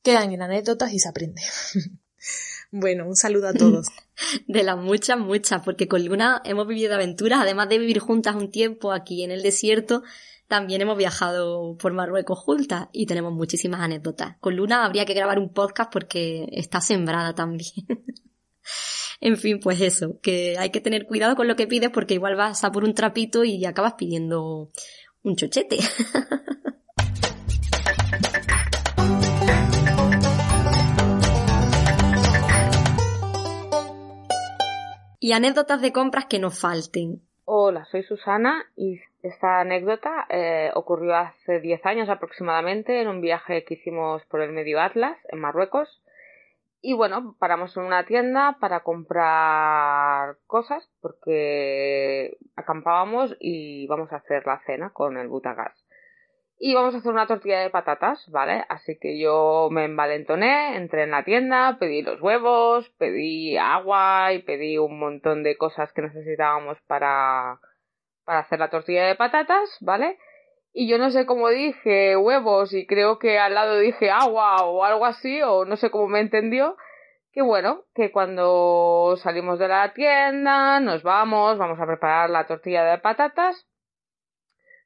quedan 0.01 0.31
en 0.31 0.41
anécdotas 0.41 0.93
y 0.93 0.99
se 0.99 1.09
aprende. 1.09 1.41
bueno, 2.71 3.07
un 3.07 3.15
saludo 3.15 3.47
a 3.49 3.53
todos. 3.53 3.87
De 4.47 4.63
las 4.63 4.77
muchas, 4.77 5.19
muchas, 5.19 5.61
porque 5.63 5.87
con 5.87 6.05
Luna 6.05 6.41
hemos 6.45 6.67
vivido 6.67 6.93
aventuras, 6.93 7.41
además 7.41 7.67
de 7.67 7.79
vivir 7.79 7.99
juntas 7.99 8.35
un 8.35 8.49
tiempo 8.49 8.93
aquí 8.93 9.23
en 9.23 9.31
el 9.31 9.43
desierto, 9.43 10.03
también 10.47 10.81
hemos 10.81 10.97
viajado 10.97 11.75
por 11.77 11.93
Marruecos 11.93 12.39
juntas 12.39 12.87
y 12.91 13.05
tenemos 13.05 13.33
muchísimas 13.33 13.81
anécdotas. 13.81 14.37
Con 14.39 14.55
Luna 14.55 14.85
habría 14.85 15.05
que 15.05 15.13
grabar 15.13 15.39
un 15.39 15.51
podcast 15.51 15.91
porque 15.91 16.47
está 16.51 16.81
sembrada 16.81 17.33
también. 17.33 17.71
en 19.21 19.37
fin, 19.37 19.59
pues 19.59 19.81
eso, 19.81 20.19
que 20.21 20.57
hay 20.57 20.69
que 20.69 20.81
tener 20.81 21.05
cuidado 21.07 21.35
con 21.35 21.47
lo 21.47 21.55
que 21.55 21.67
pides 21.67 21.89
porque 21.89 22.13
igual 22.13 22.35
vas 22.35 22.63
a 22.63 22.71
por 22.71 22.83
un 22.83 22.93
trapito 22.93 23.43
y 23.43 23.65
acabas 23.65 23.93
pidiendo 23.93 24.71
un 25.23 25.35
chochete. 25.35 25.77
Y 35.17 35.31
anécdotas 35.31 35.81
de 35.81 35.91
compras 35.91 36.27
que 36.27 36.37
nos 36.37 36.59
falten. 36.59 37.23
Hola, 37.45 37.87
soy 37.89 38.03
Susana 38.03 38.63
y 38.75 38.99
esta 39.27 39.59
anécdota 39.59 40.25
eh, 40.29 40.71
ocurrió 40.75 41.15
hace 41.15 41.59
10 41.59 41.85
años 41.85 42.09
aproximadamente 42.09 43.01
en 43.01 43.07
un 43.07 43.21
viaje 43.21 43.63
que 43.63 43.75
hicimos 43.75 44.23
por 44.25 44.41
el 44.41 44.51
medio 44.51 44.79
Atlas, 44.79 45.17
en 45.29 45.39
Marruecos. 45.39 46.01
Y 46.81 46.93
bueno, 46.93 47.35
paramos 47.39 47.75
en 47.75 47.83
una 47.83 48.05
tienda 48.05 48.57
para 48.59 48.81
comprar 48.81 50.37
cosas 50.45 50.87
porque 51.01 52.37
acampábamos 52.55 53.35
y 53.39 53.87
vamos 53.87 54.11
a 54.13 54.17
hacer 54.17 54.45
la 54.45 54.61
cena 54.65 54.91
con 54.91 55.17
el 55.17 55.27
butagas. 55.27 55.73
Y 56.57 56.73
vamos 56.73 56.93
a 56.93 56.99
hacer 56.99 57.11
una 57.11 57.27
tortilla 57.27 57.59
de 57.59 57.69
patatas, 57.69 58.29
¿vale? 58.29 58.63
Así 58.69 58.97
que 58.99 59.19
yo 59.19 59.67
me 59.71 59.85
envalentoné, 59.85 60.77
entré 60.77 61.03
en 61.03 61.11
la 61.11 61.23
tienda, 61.23 61.77
pedí 61.79 62.01
los 62.01 62.21
huevos, 62.21 62.89
pedí 62.97 63.57
agua 63.57 64.31
y 64.33 64.43
pedí 64.43 64.77
un 64.77 64.99
montón 64.99 65.43
de 65.43 65.57
cosas 65.57 65.91
que 65.91 66.03
necesitábamos 66.03 66.79
para, 66.87 67.59
para 68.25 68.39
hacer 68.39 68.59
la 68.59 68.69
tortilla 68.69 69.05
de 69.05 69.15
patatas, 69.15 69.77
¿vale? 69.81 70.17
Y 70.73 70.89
yo 70.89 70.97
no 70.97 71.09
sé 71.11 71.25
cómo 71.25 71.49
dije 71.49 72.17
huevos 72.17 72.73
y 72.73 72.85
creo 72.85 73.19
que 73.19 73.39
al 73.39 73.53
lado 73.53 73.79
dije 73.79 74.11
agua 74.11 74.65
o 74.65 74.83
algo 74.83 75.05
así, 75.05 75.41
o 75.41 75.65
no 75.65 75.77
sé 75.77 75.89
cómo 75.89 76.07
me 76.07 76.19
entendió. 76.19 76.75
Que 77.31 77.41
bueno, 77.41 77.83
que 77.93 78.11
cuando 78.11 79.15
salimos 79.21 79.59
de 79.59 79.67
la 79.67 79.93
tienda, 79.93 80.79
nos 80.79 81.03
vamos, 81.03 81.57
vamos 81.57 81.79
a 81.79 81.85
preparar 81.85 82.29
la 82.29 82.47
tortilla 82.47 82.83
de 82.85 82.97
patatas 82.97 83.65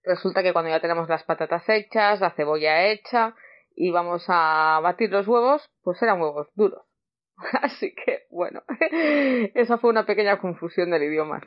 Resulta 0.03 0.41
que 0.41 0.53
cuando 0.53 0.71
ya 0.71 0.79
tenemos 0.79 1.09
las 1.09 1.23
patatas 1.23 1.67
hechas, 1.67 2.19
la 2.19 2.31
cebolla 2.31 2.87
hecha 2.87 3.35
y 3.75 3.91
vamos 3.91 4.25
a 4.27 4.79
batir 4.81 5.11
los 5.11 5.27
huevos, 5.27 5.69
pues 5.83 6.01
eran 6.01 6.21
huevos 6.21 6.47
duros. 6.55 6.88
Así 7.61 7.93
que, 7.93 8.27
bueno, 8.29 8.63
esa 9.53 9.77
fue 9.77 9.89
una 9.89 10.05
pequeña 10.05 10.39
confusión 10.39 10.91
del 10.91 11.03
idioma. 11.03 11.41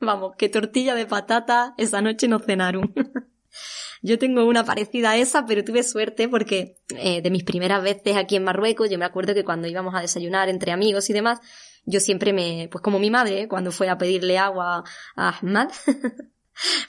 Vamos, 0.00 0.36
que 0.36 0.48
tortilla 0.48 0.94
de 0.94 1.06
patata 1.06 1.74
esa 1.76 2.00
noche 2.00 2.28
no 2.28 2.38
cenaron. 2.38 2.92
Yo 4.02 4.18
tengo 4.18 4.44
una 4.44 4.64
parecida 4.64 5.12
a 5.12 5.16
esa, 5.16 5.46
pero 5.46 5.64
tuve 5.64 5.82
suerte 5.82 6.28
porque 6.28 6.76
eh, 6.98 7.22
de 7.22 7.30
mis 7.30 7.44
primeras 7.44 7.82
veces 7.82 8.16
aquí 8.16 8.36
en 8.36 8.44
Marruecos, 8.44 8.90
yo 8.90 8.98
me 8.98 9.06
acuerdo 9.06 9.32
que 9.32 9.44
cuando 9.44 9.66
íbamos 9.66 9.94
a 9.94 10.00
desayunar 10.00 10.50
entre 10.50 10.72
amigos 10.72 11.08
y 11.08 11.14
demás, 11.14 11.40
yo 11.86 12.00
siempre 12.00 12.34
me, 12.34 12.68
pues 12.70 12.82
como 12.82 12.98
mi 12.98 13.10
madre, 13.10 13.48
cuando 13.48 13.70
fue 13.70 13.88
a 13.88 13.96
pedirle 13.96 14.36
agua 14.36 14.84
a 15.16 15.38
Ahmad, 15.38 15.70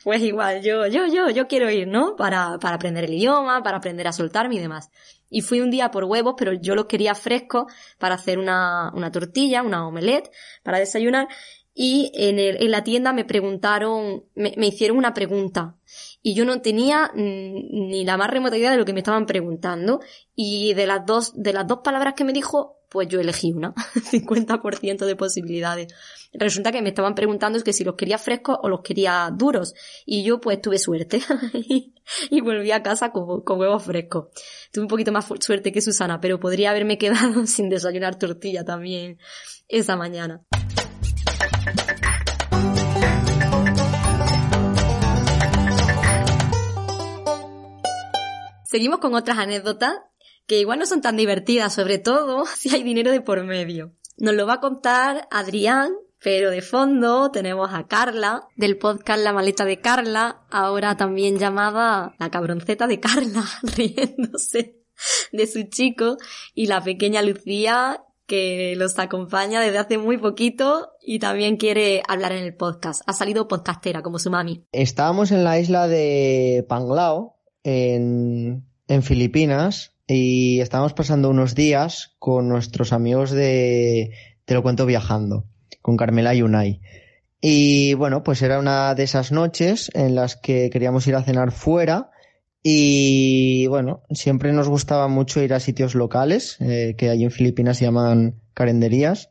Pues 0.04 0.22
igual, 0.22 0.62
yo, 0.62 0.86
yo, 0.88 1.08
yo, 1.08 1.30
yo 1.30 1.48
quiero 1.48 1.70
ir, 1.70 1.88
¿no? 1.88 2.16
Para, 2.16 2.60
para 2.60 2.76
aprender 2.76 3.06
el 3.06 3.14
idioma, 3.14 3.64
para 3.64 3.78
aprender 3.78 4.08
a 4.08 4.14
soltarme 4.14 4.56
y 4.56 4.60
demás. 4.60 4.90
Y 5.30 5.42
fui 5.42 5.62
un 5.62 5.72
día 5.72 5.92
por 5.92 6.04
huevos, 6.04 6.36
pero 6.38 6.54
yo 6.54 6.76
los 6.76 6.86
quería 6.86 7.16
frescos 7.16 7.72
para 7.98 8.16
hacer 8.16 8.40
una, 8.40 8.92
una 8.94 9.12
tortilla, 9.12 9.64
una 9.64 9.88
omelette, 9.88 10.32
para 10.64 10.80
desayunar. 10.80 11.28
Y 11.74 12.12
en, 12.16 12.40
el, 12.40 12.64
en 12.64 12.72
la 12.72 12.84
tienda 12.84 13.12
me 13.12 13.26
preguntaron, 13.26 14.24
me, 14.36 14.54
me 14.58 14.68
hicieron 14.68 14.98
una 14.98 15.14
pregunta. 15.14 15.76
Y 16.28 16.34
yo 16.34 16.44
no 16.44 16.60
tenía 16.60 17.12
ni 17.14 18.04
la 18.04 18.18
más 18.18 18.32
remota 18.32 18.58
idea 18.58 18.72
de 18.72 18.78
lo 18.78 18.86
que 18.86 18.94
me 18.94 19.02
estaban 19.02 19.28
preguntando. 19.28 20.00
Y 20.34 20.74
de 20.74 20.88
las 20.88 21.06
dos, 21.06 21.34
de 21.36 21.54
las 21.54 21.68
dos 21.68 21.82
palabras 21.84 22.16
que 22.16 22.24
me 22.24 22.34
dijo, 22.34 22.80
pues 22.90 23.08
yo 23.08 23.20
elegí 23.20 23.54
una. 23.54 23.76
50% 23.94 25.06
de 25.06 25.16
posibilidades 25.16 25.94
resulta 26.34 26.72
que 26.72 26.82
me 26.82 26.90
estaban 26.90 27.14
preguntando 27.14 27.60
es 27.60 27.64
que 27.64 27.74
si 27.74 27.84
los 27.84 27.94
quería 27.94 28.18
frescos 28.18 28.58
o 28.60 28.70
los 28.70 28.82
quería 28.82 29.30
duros. 29.32 29.76
Y 30.04 30.24
yo 30.24 30.42
pues 30.42 30.60
tuve 30.60 30.80
suerte. 30.80 31.22
y 32.32 32.42
volví 32.42 32.72
a 32.72 32.82
casa 32.82 33.12
con, 33.12 33.42
con, 33.42 33.60
huevos 33.60 33.84
frescos. 33.84 34.30
Tuve 34.72 34.86
un 34.86 34.90
poquito 34.90 35.12
más 35.12 35.28
suerte 35.40 35.72
que 35.72 35.80
Susana, 35.80 36.20
pero 36.20 36.40
podría 36.40 36.72
haberme 36.72 36.98
quedado 36.98 37.46
sin 37.46 37.70
desayunar 37.70 38.18
tortilla 38.18 38.66
también 38.66 39.20
esa 39.68 39.96
mañana. 39.96 40.44
Seguimos 48.76 49.00
con 49.00 49.16
otras 49.16 49.38
anécdotas 49.38 49.94
que 50.48 50.60
igual 50.60 50.80
no 50.80 50.86
son 50.86 51.00
tan 51.00 51.16
divertidas, 51.16 51.74
sobre 51.74 51.98
todo 51.98 52.44
si 52.58 52.76
hay 52.76 52.84
dinero 52.84 53.10
de 53.10 53.22
por 53.22 53.42
medio. 53.46 53.94
Nos 54.18 54.34
lo 54.34 54.46
va 54.46 54.56
a 54.56 54.60
contar 54.60 55.30
Adrián, 55.32 55.94
pero 56.22 56.52
de 56.52 56.62
fondo 56.62 57.32
tenemos 57.32 57.70
a 57.74 57.88
Carla, 57.88 58.50
del 58.58 58.78
podcast 58.78 59.24
La 59.24 59.32
maleta 59.32 59.64
de 59.64 59.80
Carla, 59.80 60.42
ahora 60.52 60.98
también 60.98 61.40
llamada 61.40 62.16
La 62.20 62.30
cabronceta 62.30 62.86
de 62.86 63.00
Carla, 63.00 63.46
riéndose 63.78 64.82
de 65.32 65.48
su 65.48 65.64
chico, 65.70 66.18
y 66.54 66.68
la 66.68 66.84
pequeña 66.84 67.22
Lucía, 67.22 68.04
que 68.28 68.74
los 68.76 69.00
acompaña 69.00 69.62
desde 69.62 69.78
hace 69.78 69.98
muy 69.98 70.18
poquito 70.18 70.92
y 71.02 71.20
también 71.20 71.56
quiere 71.56 72.04
hablar 72.10 72.34
en 72.34 72.44
el 72.44 72.56
podcast. 72.56 73.04
Ha 73.06 73.14
salido 73.14 73.48
podcastera 73.48 74.02
como 74.02 74.20
su 74.20 74.32
mami. 74.32 74.66
Estábamos 74.74 75.32
en 75.32 75.46
la 75.46 75.60
isla 75.60 75.88
de 75.88 76.66
Panglao, 76.68 77.35
en, 77.66 78.64
en 78.88 79.04
Filipinas, 79.04 79.94
y 80.08 80.62
estábamos 80.62 80.94
pasando 80.94 81.30
unos 81.30 81.56
días 81.56 82.16
con 82.20 82.48
nuestros 82.48 82.94
amigos 82.94 83.32
de 83.32 84.12
Te 84.46 84.54
lo 84.54 84.62
cuento 84.62 84.86
viajando 84.86 85.46
con 85.82 85.98
Carmela 85.98 86.34
y 86.34 86.44
Unai. 86.44 86.82
Y 87.42 87.96
bueno, 87.96 88.24
pues 88.24 88.42
era 88.42 88.60
una 88.60 88.96
de 88.96 89.04
esas 89.04 89.32
noches 89.32 89.92
en 89.94 90.16
las 90.16 90.36
que 90.36 90.70
queríamos 90.70 91.06
ir 91.08 91.16
a 91.16 91.24
cenar 91.24 91.52
fuera 91.52 92.12
y 92.68 93.68
bueno, 93.68 94.02
siempre 94.10 94.52
nos 94.52 94.68
gustaba 94.68 95.08
mucho 95.08 95.40
ir 95.44 95.54
a 95.54 95.60
sitios 95.60 95.94
locales, 95.94 96.58
eh, 96.62 96.96
que 96.98 97.12
allí 97.12 97.24
en 97.24 97.30
Filipinas 97.30 97.78
se 97.78 97.86
llaman 97.86 98.42
carenderías. 98.56 99.30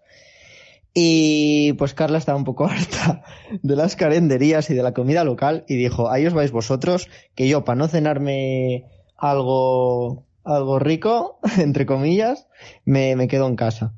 Y 0.96 1.72
pues 1.72 1.92
Carla 1.92 2.18
estaba 2.18 2.38
un 2.38 2.44
poco 2.44 2.66
harta 2.70 3.24
de 3.62 3.76
las 3.76 3.96
carenderías 3.96 4.70
y 4.70 4.74
de 4.74 4.82
la 4.82 4.94
comida 4.94 5.24
local 5.24 5.64
y 5.68 5.74
dijo, 5.74 6.10
ahí 6.10 6.24
os 6.26 6.34
vais 6.34 6.52
vosotros, 6.52 7.08
que 7.34 7.48
yo 7.48 7.64
para 7.64 7.76
no 7.76 7.88
cenarme 7.88 8.86
algo, 9.16 10.24
algo 10.44 10.78
rico, 10.78 11.40
entre 11.58 11.84
comillas, 11.84 12.46
me, 12.84 13.16
me 13.16 13.28
quedo 13.28 13.48
en 13.48 13.56
casa. 13.56 13.92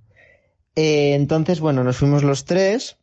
Eh, 0.74 1.14
entonces, 1.14 1.60
bueno, 1.60 1.84
nos 1.84 1.98
fuimos 1.98 2.22
los 2.22 2.44
tres 2.44 2.98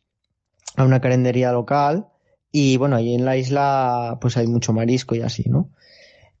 a 0.76 0.84
una 0.84 1.00
carendería 1.00 1.52
local 1.52 2.08
y 2.50 2.76
bueno, 2.76 2.96
ahí 2.96 3.14
en 3.14 3.24
la 3.24 3.36
isla 3.36 4.18
pues 4.20 4.36
hay 4.36 4.46
mucho 4.46 4.72
marisco 4.72 5.14
y 5.14 5.22
así, 5.22 5.44
¿no? 5.48 5.70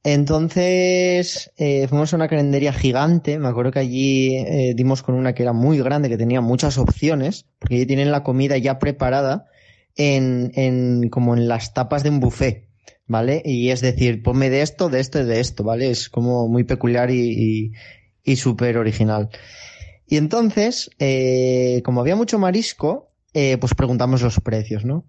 Entonces 0.04 1.50
eh, 1.56 1.88
fuimos 1.88 2.12
a 2.12 2.16
una 2.16 2.28
carendería 2.28 2.74
gigante, 2.74 3.38
me 3.38 3.48
acuerdo 3.48 3.72
que 3.72 3.78
allí 3.78 4.36
eh, 4.36 4.74
dimos 4.76 5.02
con 5.02 5.14
una 5.14 5.34
que 5.34 5.42
era 5.42 5.54
muy 5.54 5.78
grande, 5.78 6.10
que 6.10 6.18
tenía 6.18 6.42
muchas 6.42 6.76
opciones, 6.76 7.46
porque 7.58 7.76
allí 7.76 7.86
tienen 7.86 8.12
la 8.12 8.22
comida 8.22 8.58
ya 8.58 8.78
preparada 8.78 9.46
en, 9.96 10.52
en 10.56 11.08
como 11.08 11.34
en 11.34 11.48
las 11.48 11.72
tapas 11.72 12.02
de 12.02 12.10
un 12.10 12.20
buffet, 12.20 12.68
¿vale? 13.06 13.40
Y 13.46 13.70
es 13.70 13.80
decir, 13.80 14.22
ponme 14.22 14.50
de 14.50 14.60
esto, 14.60 14.90
de 14.90 15.00
esto 15.00 15.20
y 15.20 15.24
de 15.24 15.40
esto, 15.40 15.64
¿vale? 15.64 15.88
Es 15.90 16.10
como 16.10 16.48
muy 16.48 16.64
peculiar 16.64 17.10
y, 17.10 17.30
y, 17.30 17.72
y 18.22 18.36
súper 18.36 18.76
original. 18.76 19.30
Y 20.06 20.18
entonces, 20.18 20.90
eh, 20.98 21.80
como 21.82 22.02
había 22.02 22.14
mucho 22.14 22.38
marisco, 22.38 23.10
eh, 23.32 23.56
pues 23.56 23.74
preguntamos 23.74 24.20
los 24.20 24.38
precios, 24.40 24.84
¿no? 24.84 25.06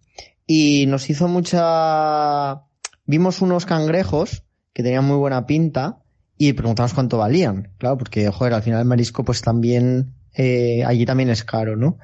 Y 0.47 0.86
nos 0.88 1.10
hizo 1.10 1.27
mucha... 1.27 2.62
Vimos 3.05 3.41
unos 3.41 3.65
cangrejos 3.65 4.44
que 4.75 4.83
tenían 4.83 5.05
muy 5.05 5.17
buena 5.17 5.47
pinta 5.47 6.03
y 6.38 6.53
preguntamos 6.53 6.93
cuánto 6.93 7.17
valían. 7.17 7.73
Claro, 7.79 7.97
porque, 7.97 8.29
joder, 8.29 8.53
al 8.53 8.61
final 8.61 8.81
el 8.81 8.85
marisco 8.85 9.23
pues 9.23 9.41
también, 9.41 10.13
eh, 10.33 10.83
allí 10.85 11.05
también 11.07 11.31
es 11.31 11.43
caro, 11.43 11.75
¿no? 11.75 11.97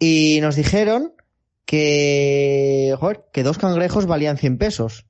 Y 0.00 0.40
nos 0.40 0.56
dijeron 0.56 1.12
que, 1.64 2.96
joder, 2.98 3.26
que 3.32 3.44
dos 3.44 3.58
cangrejos 3.58 4.06
valían 4.06 4.38
100 4.38 4.58
pesos. 4.58 5.06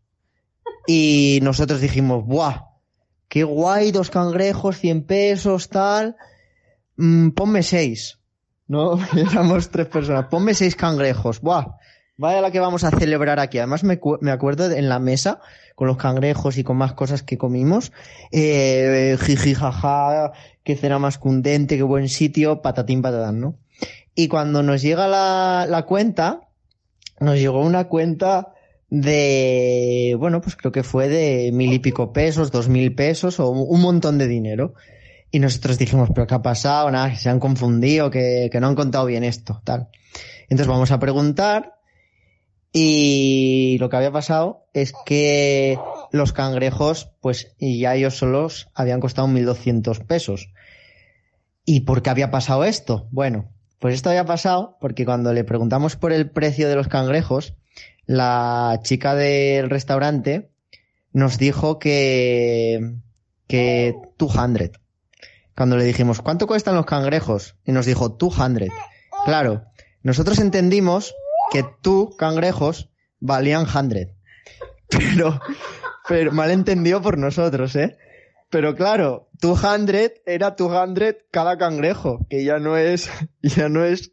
Y 0.87 1.39
nosotros 1.43 1.81
dijimos, 1.81 2.27
¡buah! 2.27 2.67
¡Qué 3.29 3.45
guay! 3.45 3.93
Dos 3.93 4.11
cangrejos, 4.11 4.77
100 4.77 5.05
pesos, 5.05 5.71
tal 5.71 6.17
mmm, 6.97 7.31
ponme 7.31 7.63
seis. 7.63 8.19
¿No? 8.69 8.99
Éramos 9.17 9.71
tres 9.71 9.89
personas. 9.89 10.27
Ponme 10.27 10.55
seis 10.55 10.77
cangrejos. 10.77 11.41
¡Buah! 11.41 11.77
Vaya 12.17 12.41
la 12.41 12.51
que 12.51 12.61
vamos 12.61 12.85
a 12.85 12.91
celebrar 12.91 13.41
aquí. 13.41 13.59
Además 13.59 13.85
me, 13.85 13.99
me 14.21 14.31
acuerdo 14.31 14.71
en 14.71 14.89
la 14.89 14.99
mesa 14.99 15.41
con 15.75 15.89
los 15.89 15.97
cangrejos 15.97 16.59
y 16.59 16.65
con 16.65 16.77
más 16.77 16.93
cosas 16.93 17.23
que 17.23 17.39
comimos. 17.39 17.93
Eh, 18.31 19.17
jiji, 19.21 19.55
jaja, 19.55 20.33
qué 20.63 20.77
cena 20.77 20.99
más 20.99 21.19
cundente, 21.19 21.77
qué 21.77 21.83
buen 21.83 22.09
sitio, 22.09 22.63
patatín 22.63 23.03
patatán, 23.03 23.41
¿no? 23.41 23.57
Y 24.15 24.29
cuando 24.29 24.63
nos 24.63 24.83
llega 24.83 25.09
la, 25.09 25.67
la 25.69 25.83
cuenta, 25.85 26.49
nos 27.19 27.39
llegó 27.39 27.61
una 27.63 27.89
cuenta 27.89 28.53
de, 28.91 30.15
bueno, 30.19 30.43
pues 30.43 30.55
creo 30.55 30.71
que 30.71 30.83
fue 30.83 31.09
de 31.09 31.51
mil 31.51 31.73
y 31.73 31.79
pico 31.79 32.13
pesos, 32.13 32.53
dos 32.53 32.69
mil 32.69 32.95
pesos 32.95 33.41
o 33.41 33.49
un 33.49 33.81
montón 33.81 34.19
de 34.19 34.29
dinero. 34.29 34.75
Y 35.31 35.39
nosotros 35.39 35.79
dijimos, 35.79 36.11
pero 36.15 36.27
¿qué 36.27 36.35
ha 36.35 36.43
pasado? 36.43 36.91
Nada, 36.91 37.09
que 37.11 37.17
se 37.17 37.31
han 37.31 37.41
confundido, 37.41 38.11
que, 38.11 38.51
que 38.53 38.61
no 38.61 38.67
han 38.67 38.75
contado 38.75 39.07
bien 39.07 39.25
esto, 39.25 39.63
tal. 39.65 39.89
Entonces 40.43 40.67
vamos 40.67 40.91
a 40.91 40.99
preguntar 41.01 41.72
y 42.73 43.77
lo 43.81 43.91
que 43.91 43.97
había 43.97 44.11
pasado 44.13 44.67
es 44.73 44.95
que 45.05 45.79
los 46.11 46.33
cangrejos, 46.33 47.11
pues, 47.21 47.55
y 47.59 47.81
ya 47.81 47.95
ellos 47.95 48.17
solos 48.17 48.71
habían 48.75 49.01
costado 49.01 49.29
1.200 49.29 50.07
pesos. 50.07 50.49
¿Y 51.65 51.81
por 51.81 52.03
qué 52.03 52.11
había 52.11 52.31
pasado 52.31 52.65
esto? 52.65 53.09
Bueno, 53.11 53.51
Pues 53.79 53.95
esto 53.95 54.11
había 54.11 54.25
pasado 54.25 54.79
porque 54.81 55.05
cuando 55.05 55.33
le 55.33 55.43
preguntamos 55.43 55.97
por 55.97 56.13
el 56.13 56.31
precio 56.31 56.69
de 56.69 56.77
los 56.77 56.87
cangrejos, 56.87 57.55
la 58.07 58.79
chica 58.85 59.15
del 59.17 59.71
restaurante 59.71 60.53
nos 61.13 61.37
dijo 61.37 61.81
que, 61.81 62.95
que 63.49 63.95
200. 64.19 64.81
Cuando 65.57 65.77
le 65.77 65.85
dijimos, 65.85 66.23
¿cuánto 66.23 66.47
cuestan 66.47 66.77
los 66.77 66.87
cangrejos? 66.87 67.57
Y 67.65 67.73
nos 67.73 67.85
dijo, 67.85 68.09
200. 68.09 68.69
Claro, 69.25 69.65
nosotros 70.03 70.39
entendimos 70.39 71.13
que 71.53 71.67
tú, 71.83 72.17
cangrejos, 72.17 72.89
valían 73.21 73.67
100. 73.67 74.15
Pero, 74.89 75.39
pero 76.09 76.33
mal 76.33 76.51
entendido 76.51 77.03
por 77.03 77.19
nosotros, 77.19 77.77
¿eh? 77.77 77.99
Pero 78.49 78.75
claro, 78.75 79.29
200 79.41 80.23
era 80.25 80.53
200 80.53 81.25
cada 81.31 81.59
cangrejo, 81.59 82.27
que 82.31 82.45
ya 82.45 82.59
no 82.59 82.79
es, 82.79 83.11
ya 83.43 83.69
no 83.69 83.85
es 83.85 84.13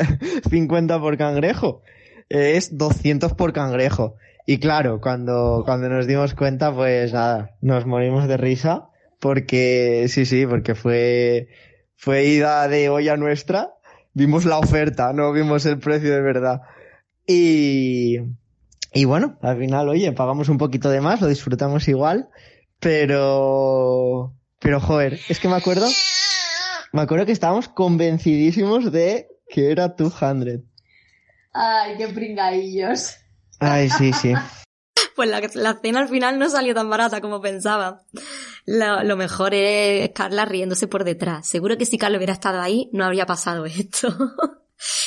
50 0.50 1.00
por 1.00 1.16
cangrejo, 1.16 1.82
es 2.28 2.76
200 2.76 3.34
por 3.34 3.52
cangrejo. 3.52 4.16
Y 4.46 4.58
claro, 4.58 5.00
cuando, 5.00 5.62
cuando 5.64 5.88
nos 5.88 6.08
dimos 6.08 6.34
cuenta, 6.34 6.74
pues 6.74 7.12
nada, 7.12 7.56
nos 7.60 7.86
morimos 7.86 8.26
de 8.26 8.36
risa, 8.36 8.88
porque, 9.20 10.06
sí, 10.08 10.26
sí, 10.26 10.44
porque 10.44 10.74
fue, 10.74 11.48
fue 11.94 12.24
ida 12.24 12.66
de 12.66 12.88
olla 12.88 13.16
nuestra, 13.16 13.74
vimos 14.12 14.44
la 14.44 14.58
oferta, 14.58 15.12
no 15.12 15.32
vimos 15.32 15.66
el 15.66 15.78
precio 15.78 16.12
de 16.12 16.20
verdad. 16.20 16.62
Y, 17.26 18.16
y 18.92 19.04
bueno, 19.04 19.38
al 19.42 19.58
final, 19.58 19.88
oye, 19.88 20.12
pagamos 20.12 20.48
un 20.48 20.58
poquito 20.58 20.90
de 20.90 21.00
más, 21.00 21.20
lo 21.20 21.28
disfrutamos 21.28 21.86
igual, 21.88 22.28
pero, 22.78 24.34
pero 24.58 24.80
joder, 24.80 25.20
es 25.28 25.38
que 25.38 25.48
me 25.48 25.56
acuerdo, 25.56 25.86
me 26.92 27.02
acuerdo 27.02 27.26
que 27.26 27.32
estábamos 27.32 27.68
convencidísimos 27.68 28.90
de 28.90 29.28
que 29.48 29.70
era 29.70 29.88
200. 29.88 30.60
Ay, 31.52 31.96
qué 31.98 32.08
pringadillos. 32.08 33.16
Ay, 33.58 33.90
sí, 33.90 34.12
sí. 34.12 34.32
Pues 35.16 35.28
la, 35.28 35.42
la 35.54 35.78
cena 35.82 36.00
al 36.00 36.08
final 36.08 36.38
no 36.38 36.48
salió 36.48 36.74
tan 36.74 36.88
barata 36.88 37.20
como 37.20 37.42
pensaba. 37.42 38.06
Lo, 38.64 39.02
lo 39.02 39.16
mejor 39.18 39.52
es 39.52 40.08
Carla 40.14 40.46
riéndose 40.46 40.86
por 40.86 41.04
detrás. 41.04 41.46
Seguro 41.46 41.76
que 41.76 41.84
si 41.84 41.98
Carla 41.98 42.16
hubiera 42.16 42.32
estado 42.32 42.62
ahí, 42.62 42.88
no 42.94 43.04
habría 43.04 43.26
pasado 43.26 43.66
esto. 43.66 44.16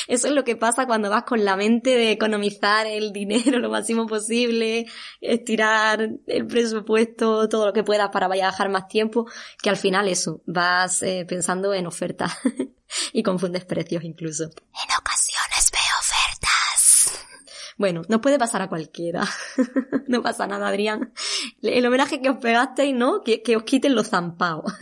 Eso 0.06 0.28
es 0.28 0.34
lo 0.34 0.44
que 0.44 0.56
pasa 0.56 0.86
cuando 0.86 1.10
vas 1.10 1.24
con 1.24 1.44
la 1.44 1.56
mente 1.56 1.90
de 1.90 2.12
economizar 2.12 2.86
el 2.86 3.12
dinero 3.12 3.58
lo 3.60 3.70
máximo 3.70 4.06
posible, 4.06 4.86
estirar 5.20 6.10
el 6.26 6.46
presupuesto, 6.46 7.48
todo 7.48 7.66
lo 7.66 7.72
que 7.72 7.84
puedas 7.84 8.10
para 8.10 8.28
viajar 8.28 8.68
más 8.68 8.88
tiempo, 8.88 9.26
que 9.62 9.70
al 9.70 9.76
final 9.76 10.08
eso, 10.08 10.42
vas 10.46 11.02
eh, 11.02 11.24
pensando 11.28 11.74
en 11.74 11.86
ofertas 11.86 12.32
y 13.12 13.22
confundes 13.22 13.64
precios 13.64 14.04
incluso. 14.04 14.44
En 14.44 14.96
ocasiones 14.98 15.70
veo 15.72 15.98
ofertas. 16.00 17.24
Bueno, 17.76 18.02
no 18.08 18.20
puede 18.20 18.38
pasar 18.38 18.62
a 18.62 18.68
cualquiera. 18.68 19.24
no 20.06 20.22
pasa 20.22 20.46
nada, 20.46 20.68
Adrián. 20.68 21.12
El 21.62 21.84
homenaje 21.86 22.20
que 22.20 22.30
os 22.30 22.36
pegasteis, 22.36 22.94
¿no? 22.94 23.22
Que, 23.22 23.42
que 23.42 23.56
os 23.56 23.64
quiten 23.64 23.94
los 23.96 24.10
zampaos. 24.10 24.72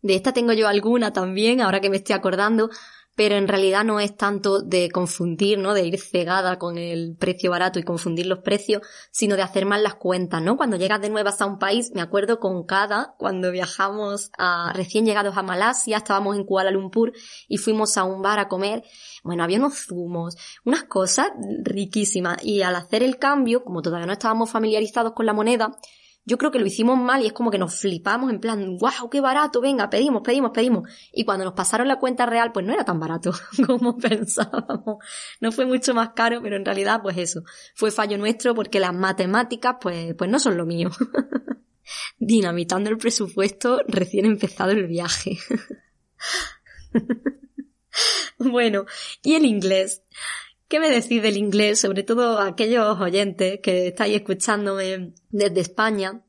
De 0.00 0.14
esta 0.14 0.32
tengo 0.32 0.52
yo 0.52 0.68
alguna 0.68 1.12
también, 1.12 1.60
ahora 1.60 1.80
que 1.80 1.90
me 1.90 1.96
estoy 1.96 2.14
acordando 2.14 2.70
pero 3.18 3.34
en 3.34 3.48
realidad 3.48 3.82
no 3.82 3.98
es 3.98 4.16
tanto 4.16 4.62
de 4.62 4.92
confundir, 4.92 5.58
¿no? 5.58 5.74
De 5.74 5.84
ir 5.84 5.98
cegada 5.98 6.56
con 6.56 6.78
el 6.78 7.16
precio 7.18 7.50
barato 7.50 7.80
y 7.80 7.82
confundir 7.82 8.26
los 8.26 8.38
precios, 8.44 8.82
sino 9.10 9.34
de 9.34 9.42
hacer 9.42 9.66
mal 9.66 9.82
las 9.82 9.96
cuentas, 9.96 10.40
¿no? 10.40 10.56
Cuando 10.56 10.76
llegas 10.76 11.00
de 11.00 11.10
nuevas 11.10 11.40
a 11.40 11.46
un 11.46 11.58
país, 11.58 11.90
me 11.96 12.00
acuerdo 12.00 12.38
con 12.38 12.64
cada, 12.64 13.16
cuando 13.18 13.50
viajamos 13.50 14.30
a, 14.38 14.72
recién 14.72 15.04
llegados 15.04 15.36
a 15.36 15.42
Malasia, 15.42 15.96
estábamos 15.96 16.36
en 16.36 16.44
Kuala 16.44 16.70
Lumpur 16.70 17.12
y 17.48 17.56
fuimos 17.56 17.96
a 17.96 18.04
un 18.04 18.22
bar 18.22 18.38
a 18.38 18.46
comer, 18.46 18.84
bueno, 19.24 19.42
había 19.42 19.58
unos 19.58 19.86
zumos, 19.86 20.36
unas 20.64 20.84
cosas 20.84 21.26
riquísimas, 21.64 22.36
y 22.44 22.62
al 22.62 22.76
hacer 22.76 23.02
el 23.02 23.18
cambio, 23.18 23.64
como 23.64 23.82
todavía 23.82 24.06
no 24.06 24.12
estábamos 24.12 24.48
familiarizados 24.48 25.14
con 25.14 25.26
la 25.26 25.32
moneda, 25.32 25.76
yo 26.28 26.36
creo 26.36 26.50
que 26.50 26.58
lo 26.58 26.66
hicimos 26.66 26.98
mal 26.98 27.22
y 27.22 27.26
es 27.26 27.32
como 27.32 27.50
que 27.50 27.56
nos 27.56 27.74
flipamos 27.74 28.30
en 28.30 28.38
plan, 28.38 28.76
wow, 28.76 29.08
qué 29.10 29.22
barato, 29.22 29.62
venga, 29.62 29.88
pedimos, 29.88 30.20
pedimos, 30.22 30.50
pedimos. 30.52 30.90
Y 31.10 31.24
cuando 31.24 31.46
nos 31.46 31.54
pasaron 31.54 31.88
la 31.88 31.98
cuenta 31.98 32.26
real, 32.26 32.52
pues 32.52 32.66
no 32.66 32.74
era 32.74 32.84
tan 32.84 33.00
barato 33.00 33.32
como 33.66 33.96
pensábamos. 33.96 34.98
No 35.40 35.52
fue 35.52 35.64
mucho 35.64 35.94
más 35.94 36.10
caro, 36.10 36.42
pero 36.42 36.56
en 36.56 36.66
realidad, 36.66 37.00
pues 37.02 37.16
eso, 37.16 37.44
fue 37.74 37.90
fallo 37.90 38.18
nuestro 38.18 38.54
porque 38.54 38.78
las 38.78 38.94
matemáticas, 38.94 39.76
pues, 39.80 40.14
pues 40.16 40.30
no 40.30 40.38
son 40.38 40.58
lo 40.58 40.66
mío. 40.66 40.90
Dinamitando 42.18 42.90
el 42.90 42.98
presupuesto 42.98 43.80
recién 43.88 44.26
empezado 44.26 44.72
el 44.72 44.86
viaje. 44.86 45.38
bueno, 48.38 48.84
y 49.22 49.34
el 49.34 49.46
inglés. 49.46 50.02
¿Qué 50.68 50.80
me 50.80 50.90
decís 50.90 51.22
del 51.22 51.38
inglés? 51.38 51.80
Sobre 51.80 52.02
todo 52.02 52.38
aquellos 52.40 53.00
oyentes 53.00 53.60
que 53.62 53.88
estáis 53.88 54.16
escuchándome 54.16 55.14
desde 55.30 55.60
España. 55.60 56.22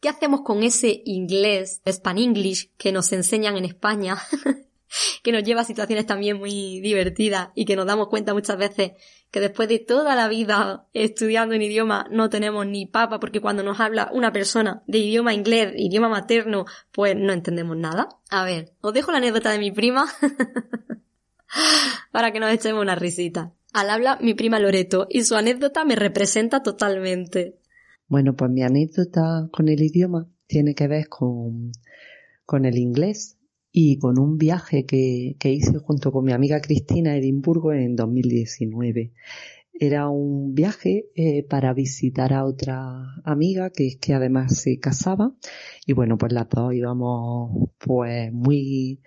¿Qué 0.00 0.08
hacemos 0.08 0.40
con 0.40 0.62
ese 0.62 1.02
inglés, 1.04 1.82
Span 1.86 2.16
English, 2.16 2.72
que 2.78 2.90
nos 2.90 3.12
enseñan 3.12 3.58
en 3.58 3.66
España? 3.66 4.16
que 5.22 5.30
nos 5.30 5.42
lleva 5.42 5.60
a 5.60 5.64
situaciones 5.64 6.06
también 6.06 6.38
muy 6.38 6.80
divertidas 6.80 7.50
y 7.54 7.66
que 7.66 7.76
nos 7.76 7.84
damos 7.84 8.08
cuenta 8.08 8.32
muchas 8.32 8.56
veces 8.56 8.92
que 9.30 9.40
después 9.40 9.68
de 9.68 9.78
toda 9.78 10.16
la 10.16 10.26
vida 10.28 10.86
estudiando 10.94 11.54
en 11.54 11.62
idioma 11.62 12.06
no 12.10 12.30
tenemos 12.30 12.66
ni 12.66 12.86
papa 12.86 13.20
porque 13.20 13.40
cuando 13.40 13.62
nos 13.62 13.78
habla 13.78 14.10
una 14.12 14.32
persona 14.32 14.82
de 14.86 14.98
idioma 14.98 15.34
inglés, 15.34 15.74
idioma 15.76 16.08
materno, 16.08 16.64
pues 16.92 17.14
no 17.14 17.32
entendemos 17.32 17.76
nada. 17.76 18.08
A 18.30 18.44
ver, 18.44 18.72
os 18.80 18.94
dejo 18.94 19.12
la 19.12 19.18
anécdota 19.18 19.50
de 19.50 19.58
mi 19.58 19.70
prima 19.70 20.06
para 22.10 22.32
que 22.32 22.40
nos 22.40 22.50
echemos 22.52 22.80
una 22.80 22.94
risita. 22.94 23.52
Al 23.72 23.88
habla 23.88 24.18
mi 24.20 24.34
prima 24.34 24.58
Loreto 24.58 25.06
y 25.08 25.22
su 25.22 25.34
anécdota 25.34 25.84
me 25.84 25.96
representa 25.96 26.62
totalmente. 26.62 27.58
Bueno, 28.06 28.36
pues 28.36 28.50
mi 28.50 28.62
anécdota 28.62 29.48
con 29.50 29.68
el 29.68 29.82
idioma 29.82 30.28
tiene 30.46 30.74
que 30.74 30.88
ver 30.88 31.08
con, 31.08 31.72
con 32.44 32.66
el 32.66 32.76
inglés 32.76 33.38
y 33.70 33.98
con 33.98 34.18
un 34.18 34.36
viaje 34.36 34.84
que, 34.84 35.36
que 35.38 35.50
hice 35.50 35.78
junto 35.78 36.12
con 36.12 36.24
mi 36.24 36.32
amiga 36.32 36.60
Cristina 36.60 37.12
a 37.12 37.16
Edimburgo 37.16 37.72
en 37.72 37.96
2019. 37.96 39.14
Era 39.72 40.10
un 40.10 40.54
viaje 40.54 41.06
eh, 41.14 41.42
para 41.48 41.72
visitar 41.72 42.34
a 42.34 42.44
otra 42.44 43.16
amiga 43.24 43.70
que 43.70 43.86
es 43.86 43.96
que 43.96 44.12
además 44.12 44.60
se 44.60 44.78
casaba 44.78 45.32
y 45.86 45.94
bueno, 45.94 46.18
pues 46.18 46.32
las 46.32 46.48
dos 46.50 46.74
íbamos 46.74 47.70
pues 47.78 48.30
muy 48.32 49.00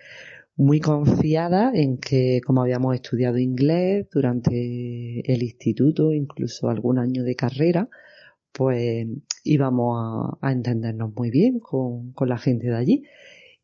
muy 0.58 0.80
confiada 0.80 1.72
en 1.74 1.98
que 1.98 2.40
como 2.46 2.62
habíamos 2.62 2.96
estudiado 2.96 3.38
inglés 3.38 4.08
durante 4.12 5.22
el 5.32 5.44
instituto, 5.44 6.14
incluso 6.14 6.70
algún 6.70 6.98
año 6.98 7.24
de 7.24 7.36
carrera, 7.36 7.90
pues 8.54 9.06
íbamos 9.44 10.38
a, 10.42 10.52
entendernos 10.52 11.14
muy 11.14 11.30
bien 11.30 11.60
con, 11.60 12.14
la 12.22 12.38
gente 12.38 12.68
de 12.68 12.76
allí. 12.76 13.04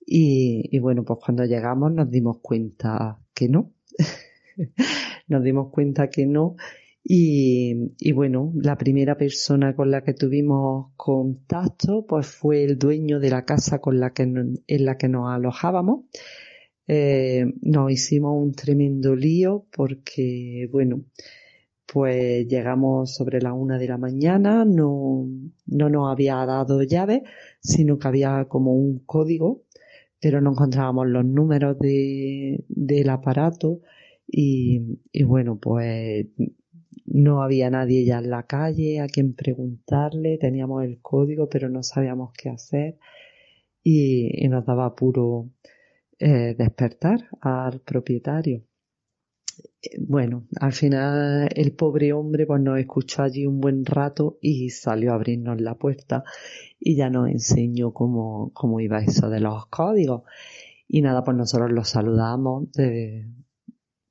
Y, 0.06 0.78
bueno, 0.80 1.06
pues 1.06 1.20
cuando 1.24 1.46
llegamos 1.46 1.94
nos 1.94 2.10
dimos 2.12 2.40
cuenta 2.42 3.20
que 3.34 3.48
no. 3.48 3.72
nos 5.28 5.44
dimos 5.44 5.72
cuenta 5.72 6.10
que 6.10 6.26
no. 6.26 6.56
Y, 7.04 7.94
y, 8.00 8.12
bueno, 8.12 8.52
la 8.56 8.78
primera 8.78 9.16
persona 9.16 9.76
con 9.76 9.92
la 9.92 10.04
que 10.04 10.14
tuvimos 10.14 10.92
contacto 10.98 12.06
pues 12.06 12.28
fue 12.28 12.64
el 12.64 12.78
dueño 12.78 13.20
de 13.20 13.30
la 13.30 13.46
casa 13.46 13.80
con 13.80 14.00
la 14.00 14.12
que, 14.12 14.24
en 14.24 14.86
la 14.86 14.98
que 14.98 15.08
nos 15.08 15.32
alojábamos 15.32 16.06
eh, 16.88 17.46
nos 17.62 17.92
hicimos 17.92 18.34
un 18.42 18.54
tremendo 18.54 19.16
lío 19.16 19.66
porque, 19.72 20.68
bueno, 20.72 21.06
pues 21.92 22.48
llegamos 22.48 23.14
sobre 23.16 23.42
la 23.42 23.54
una 23.54 23.78
de 23.78 23.88
la 23.88 23.98
mañana, 23.98 24.66
no, 24.66 25.28
no 25.66 25.90
nos 25.90 26.12
había 26.12 26.46
dado 26.46 26.84
llave, 26.84 27.24
sino 27.62 28.00
que 28.00 28.08
había 28.08 28.46
como 28.48 28.74
un 28.74 29.00
código, 29.00 29.64
pero 30.20 30.42
no 30.42 30.52
encontrábamos 30.52 31.08
los 31.08 31.26
números 31.26 31.78
de, 31.80 32.64
del 32.70 33.10
aparato 33.10 33.82
y, 34.28 35.00
y 35.12 35.24
bueno, 35.24 35.60
pues 35.60 36.28
no 37.06 37.44
había 37.44 37.70
nadie 37.70 38.06
ya 38.06 38.20
en 38.20 38.30
la 38.30 38.44
calle 38.44 39.02
a 39.02 39.08
quien 39.08 39.34
preguntarle, 39.34 40.38
teníamos 40.38 40.84
el 40.84 41.02
código, 41.02 41.50
pero 41.50 41.70
no 41.70 41.84
sabíamos 41.84 42.32
qué 42.34 42.50
hacer 42.50 42.98
y, 43.84 44.46
y 44.46 44.48
nos 44.48 44.66
daba 44.66 44.96
puro 44.96 45.50
eh, 46.22 46.56
despertar 46.58 47.28
al 47.42 47.82
propietario. 47.82 48.64
Bueno, 50.00 50.48
al 50.60 50.74
final 50.74 51.50
el 51.56 51.74
pobre 51.74 52.14
hombre 52.14 52.46
pues 52.46 52.62
nos 52.62 52.80
escuchó 52.80 53.24
allí 53.24 53.48
un 53.48 53.60
buen 53.60 53.86
rato 53.86 54.38
y 54.40 54.70
salió 54.70 55.12
a 55.12 55.16
abrirnos 55.16 55.60
la 55.60 55.76
puerta 55.76 56.24
y 56.80 56.96
ya 56.96 57.10
nos 57.10 57.30
enseñó 57.30 57.92
cómo, 57.92 58.52
cómo 58.54 58.80
iba 58.80 59.00
eso 59.00 59.30
de 59.30 59.40
los 59.40 59.66
códigos. 59.68 60.24
Y 60.88 61.02
nada, 61.02 61.24
pues 61.24 61.36
nosotros 61.38 61.72
lo 61.72 61.84
saludamos 61.84 62.68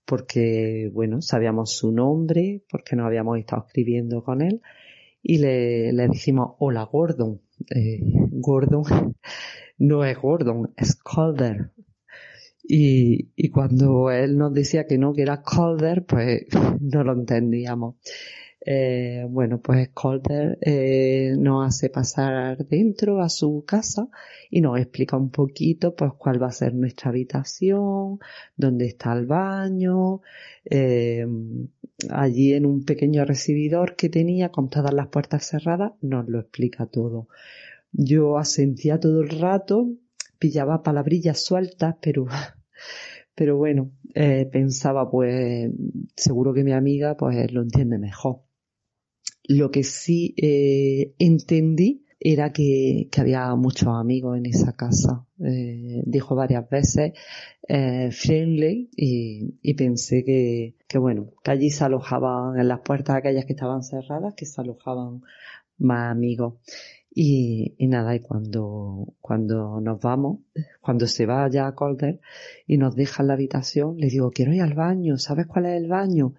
porque, 0.05 0.91
bueno, 0.93 1.23
sabíamos 1.23 1.77
su 1.77 1.93
nombre, 1.93 2.65
porque 2.69 2.97
nos 2.97 3.07
habíamos 3.07 3.39
estado 3.39 3.65
escribiendo 3.67 4.25
con 4.25 4.43
él 4.43 4.61
y 5.23 5.39
le, 5.39 5.93
le 5.93 6.09
dijimos, 6.09 6.55
hola 6.59 6.83
Gordon. 6.85 7.41
Eh, 7.75 8.01
Gordon 8.33 8.83
no 9.79 10.05
es 10.05 10.19
Gordon, 10.19 10.73
es 10.77 10.97
Calder, 10.97 11.71
Y, 12.73 13.33
y 13.35 13.49
cuando 13.49 14.13
él 14.13 14.39
nos 14.39 14.55
decía 14.55 14.87
que 14.87 14.97
no, 14.97 15.13
que 15.13 15.23
era 15.23 15.43
Calder, 15.43 16.05
pues 16.05 16.43
no 16.81 17.03
lo 17.03 17.15
entendíamos. 17.15 17.97
Eh, 18.65 19.27
bueno, 19.29 19.61
pues 19.61 19.89
Calder 19.89 20.57
eh, 20.61 21.35
nos 21.37 21.67
hace 21.67 21.91
pasar 21.91 22.59
dentro 22.69 23.23
a 23.23 23.29
su 23.29 23.65
casa 23.67 24.07
y 24.51 24.61
nos 24.61 24.79
explica 24.79 25.17
un 25.17 25.31
poquito 25.31 25.97
pues 25.97 26.13
cuál 26.17 26.41
va 26.41 26.47
a 26.47 26.53
ser 26.53 26.73
nuestra 26.75 27.11
habitación, 27.11 28.21
dónde 28.57 28.87
está 28.87 29.15
el 29.15 29.27
baño, 29.27 30.21
eh, 30.65 31.27
allí 32.09 32.53
en 32.55 32.67
un 32.67 32.85
pequeño 32.85 33.25
recibidor 33.25 33.97
que 33.97 34.11
tenía 34.11 34.51
con 34.51 34.71
todas 34.71 34.95
las 34.95 35.09
puertas 35.09 35.45
cerradas, 35.45 35.95
nos 36.03 36.29
lo 36.29 36.39
explica 36.39 36.87
todo. 36.87 37.27
Yo 37.91 38.39
asentía 38.39 39.01
todo 39.01 39.23
el 39.23 39.31
rato, 39.41 39.91
pillaba 40.39 40.85
palabrillas 40.85 41.43
sueltas, 41.45 41.97
pero 42.01 42.29
pero 43.35 43.57
bueno, 43.57 43.93
eh, 44.15 44.47
pensaba 44.51 45.11
pues 45.11 45.71
seguro 46.17 46.53
que 46.53 46.65
mi 46.65 46.73
amiga 46.73 47.17
pues 47.17 47.51
lo 47.53 47.63
entiende 47.63 47.99
mejor. 47.99 48.43
Lo 49.45 49.71
que 49.71 49.83
sí 49.83 50.35
eh, 50.37 51.15
entendí 51.19 52.05
era 52.19 52.53
que, 52.53 53.09
que, 53.11 53.21
había 53.21 53.55
muchos 53.55 53.89
amigos 53.89 54.37
en 54.37 54.47
esa 54.47 54.75
casa. 54.75 55.27
Eh, 55.43 56.03
dijo 56.05 56.35
varias 56.35 56.69
veces 56.69 57.13
friendly 57.67 58.91
y, 58.95 59.55
y 59.63 59.75
pensé 59.75 60.23
que, 60.25 60.75
que, 60.87 60.99
bueno, 60.99 61.31
que 61.43 61.51
allí 61.51 61.71
se 61.71 61.85
alojaban 61.85 62.59
en 62.59 62.69
las 62.69 62.81
puertas 62.81 63.17
aquellas 63.17 63.47
que 63.47 63.55
estaban 63.55 63.83
cerradas, 63.83 64.35
que 64.35 64.45
se 64.45 64.61
alojaban 64.61 65.23
más 65.79 66.13
amigos. 66.13 66.55
Y, 67.13 67.75
y 67.77 67.89
nada, 67.89 68.15
y 68.15 68.21
cuando, 68.21 69.15
cuando 69.21 69.81
nos 69.81 70.01
vamos, 70.01 70.41
cuando 70.81 71.07
se 71.07 71.27
va 71.27 71.49
ya 71.51 71.67
a 71.67 71.75
Calder 71.75 72.21
y 72.67 72.79
nos 72.79 72.95
deja 72.95 73.23
en 73.23 73.29
la 73.29 73.35
habitación, 73.35 73.97
le 73.99 74.09
digo, 74.09 74.31
quiero 74.31 74.55
ir 74.55 74.63
al 74.63 74.75
baño, 74.75 75.19
¿sabes 75.19 75.47
cuál 75.47 75.67
es 75.67 75.83
el 75.83 75.89
baño? 75.89 76.35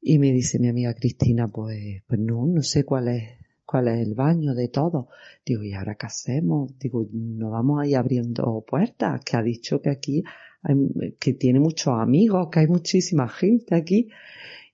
Y 0.00 0.18
me 0.18 0.32
dice 0.32 0.58
mi 0.58 0.68
amiga 0.68 0.94
Cristina, 0.94 1.48
pues, 1.48 2.02
pues 2.06 2.20
no, 2.20 2.46
no 2.46 2.62
sé 2.62 2.84
cuál 2.84 3.08
es, 3.08 3.38
cuál 3.66 3.88
es 3.88 4.06
el 4.06 4.14
baño 4.14 4.54
de 4.54 4.68
todo. 4.68 5.08
Digo, 5.44 5.62
¿y 5.62 5.74
ahora 5.74 5.96
qué 5.96 6.06
hacemos? 6.06 6.78
Digo, 6.78 7.06
no 7.12 7.50
vamos 7.50 7.82
a 7.82 7.86
ir 7.86 7.96
abriendo 7.96 8.64
puertas, 8.66 9.20
que 9.22 9.36
ha 9.36 9.42
dicho 9.42 9.82
que 9.82 9.90
aquí 9.90 10.24
hay, 10.62 11.14
que 11.18 11.34
tiene 11.34 11.60
muchos 11.60 11.94
amigos, 11.98 12.48
que 12.50 12.60
hay 12.60 12.66
muchísima 12.66 13.28
gente 13.28 13.74
aquí. 13.74 14.08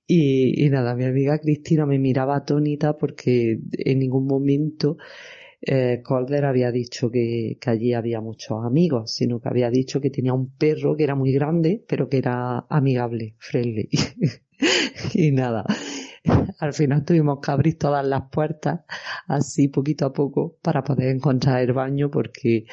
Y, 0.07 0.65
y 0.65 0.71
nada, 0.71 0.95
mi 0.95 1.05
amiga 1.05 1.39
Cristina 1.39 1.87
me 1.87 1.99
miraba 1.99 2.37
atónita 2.37 2.97
porque 2.99 3.59
en 3.73 3.99
ningún 3.99 4.27
momento 4.27 4.99
eh, 5.67 6.03
había 6.43 6.71
dicho 6.71 7.11
que, 7.11 7.57
que, 7.61 7.71
allí 7.71 7.95
había 7.95 8.21
muchos 8.21 8.65
amigos, 8.65 9.15
sino 9.15 9.41
que 9.41 9.49
había 9.49 9.71
dicho 9.71 10.01
que 10.01 10.11
tenía 10.11 10.35
un 10.35 10.55
perro 10.57 10.97
que 10.97 11.05
era 11.05 11.15
muy 11.15 11.33
grande, 11.33 11.83
pero 11.89 12.09
que 12.09 12.19
era 12.19 12.67
amigable, 12.69 13.35
friendly. 13.39 13.89
y 15.15 15.31
nada, 15.31 15.65
al 16.59 16.73
final 16.75 17.05
tuvimos 17.05 17.41
que 17.41 17.51
abrir 17.51 17.79
todas 17.79 18.07
las 18.07 18.23
puertas 18.31 18.81
así 19.27 19.69
poquito 19.69 20.07
a 20.07 20.13
poco 20.13 20.59
para 20.63 20.85
poder 20.85 21.09
encontrar 21.09 21.63
el 21.63 21.73
baño 21.73 22.11
porque 22.11 22.67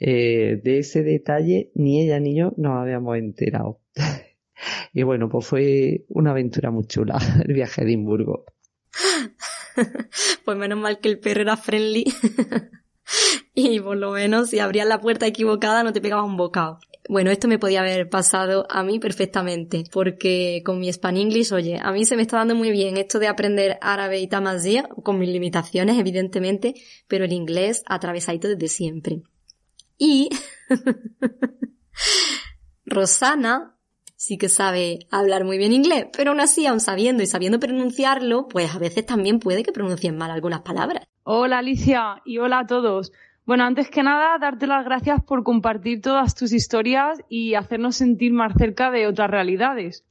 eh, 0.00 0.60
de 0.62 0.78
ese 0.78 1.02
detalle 1.02 1.72
ni 1.74 2.02
ella 2.02 2.20
ni 2.20 2.36
yo 2.36 2.52
nos 2.56 2.80
habíamos 2.80 3.16
enterado. 3.18 3.80
y 4.92 5.02
bueno, 5.02 5.28
pues 5.28 5.46
fue 5.46 6.04
una 6.08 6.30
aventura 6.30 6.70
muy 6.70 6.86
chula 6.86 7.18
el 7.46 7.54
viaje 7.54 7.82
a 7.82 7.84
Edimburgo. 7.84 8.44
pues 10.44 10.56
menos 10.56 10.78
mal 10.78 10.98
que 11.00 11.08
el 11.08 11.18
perro 11.18 11.42
era 11.42 11.56
friendly. 11.56 12.04
y 13.54 13.80
por 13.80 13.96
lo 13.96 14.12
menos 14.12 14.50
si 14.50 14.58
abrías 14.58 14.86
la 14.86 15.00
puerta 15.00 15.26
equivocada 15.26 15.82
no 15.82 15.92
te 15.92 16.00
pegaba 16.00 16.24
un 16.24 16.36
bocado. 16.36 16.80
Bueno, 17.08 17.30
esto 17.30 17.48
me 17.48 17.58
podía 17.58 17.80
haber 17.80 18.10
pasado 18.10 18.66
a 18.68 18.82
mí 18.82 18.98
perfectamente, 18.98 19.84
porque 19.90 20.62
con 20.62 20.78
mi 20.78 20.92
Span 20.92 21.16
English, 21.16 21.54
oye, 21.54 21.78
a 21.82 21.90
mí 21.90 22.04
se 22.04 22.16
me 22.16 22.22
está 22.22 22.36
dando 22.36 22.54
muy 22.54 22.70
bien 22.70 22.98
esto 22.98 23.18
de 23.18 23.28
aprender 23.28 23.78
árabe 23.80 24.20
y 24.20 24.28
tamazía, 24.28 24.86
con 25.02 25.18
mis 25.18 25.30
limitaciones, 25.30 25.98
evidentemente, 25.98 26.74
pero 27.06 27.24
el 27.24 27.32
inglés 27.32 27.82
atravesadito 27.86 28.48
desde 28.48 28.68
siempre. 28.68 29.22
Y 29.96 30.28
Rosana 32.84 33.77
sí 34.18 34.36
que 34.36 34.48
sabe 34.48 35.06
hablar 35.12 35.44
muy 35.44 35.58
bien 35.58 35.72
inglés, 35.72 36.08
pero 36.14 36.32
aún 36.32 36.40
así, 36.40 36.66
aún 36.66 36.80
sabiendo 36.80 37.22
y 37.22 37.26
sabiendo 37.26 37.60
pronunciarlo, 37.60 38.48
pues 38.48 38.74
a 38.74 38.78
veces 38.78 39.06
también 39.06 39.38
puede 39.38 39.62
que 39.62 39.70
pronuncien 39.70 40.18
mal 40.18 40.32
algunas 40.32 40.62
palabras. 40.62 41.06
Hola 41.22 41.58
Alicia 41.58 42.20
y 42.24 42.38
hola 42.38 42.60
a 42.60 42.66
todos. 42.66 43.12
Bueno, 43.46 43.62
antes 43.64 43.88
que 43.88 44.02
nada, 44.02 44.36
darte 44.38 44.66
las 44.66 44.84
gracias 44.84 45.22
por 45.22 45.44
compartir 45.44 46.02
todas 46.02 46.34
tus 46.34 46.52
historias 46.52 47.20
y 47.28 47.54
hacernos 47.54 47.94
sentir 47.96 48.32
más 48.32 48.54
cerca 48.58 48.90
de 48.90 49.06
otras 49.06 49.30
realidades. 49.30 50.04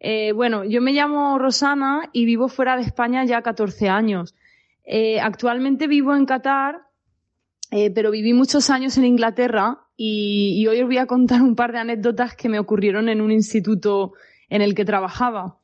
Eh, 0.00 0.32
bueno, 0.32 0.64
yo 0.64 0.82
me 0.82 0.92
llamo 0.92 1.38
Rosana 1.38 2.10
y 2.12 2.24
vivo 2.24 2.48
fuera 2.48 2.76
de 2.76 2.82
España 2.82 3.24
ya 3.24 3.42
14 3.42 3.88
años. 3.88 4.34
Eh, 4.84 5.20
actualmente 5.20 5.86
vivo 5.86 6.14
en 6.14 6.26
Qatar, 6.26 6.80
eh, 7.70 7.92
pero 7.92 8.10
viví 8.10 8.34
muchos 8.34 8.68
años 8.68 8.98
en 8.98 9.04
Inglaterra 9.04 9.87
y, 10.00 10.64
hoy 10.68 10.80
os 10.80 10.86
voy 10.86 10.98
a 10.98 11.06
contar 11.06 11.42
un 11.42 11.56
par 11.56 11.72
de 11.72 11.78
anécdotas 11.78 12.36
que 12.36 12.48
me 12.48 12.60
ocurrieron 12.60 13.08
en 13.08 13.20
un 13.20 13.32
instituto 13.32 14.12
en 14.48 14.62
el 14.62 14.74
que 14.74 14.84
trabajaba. 14.84 15.58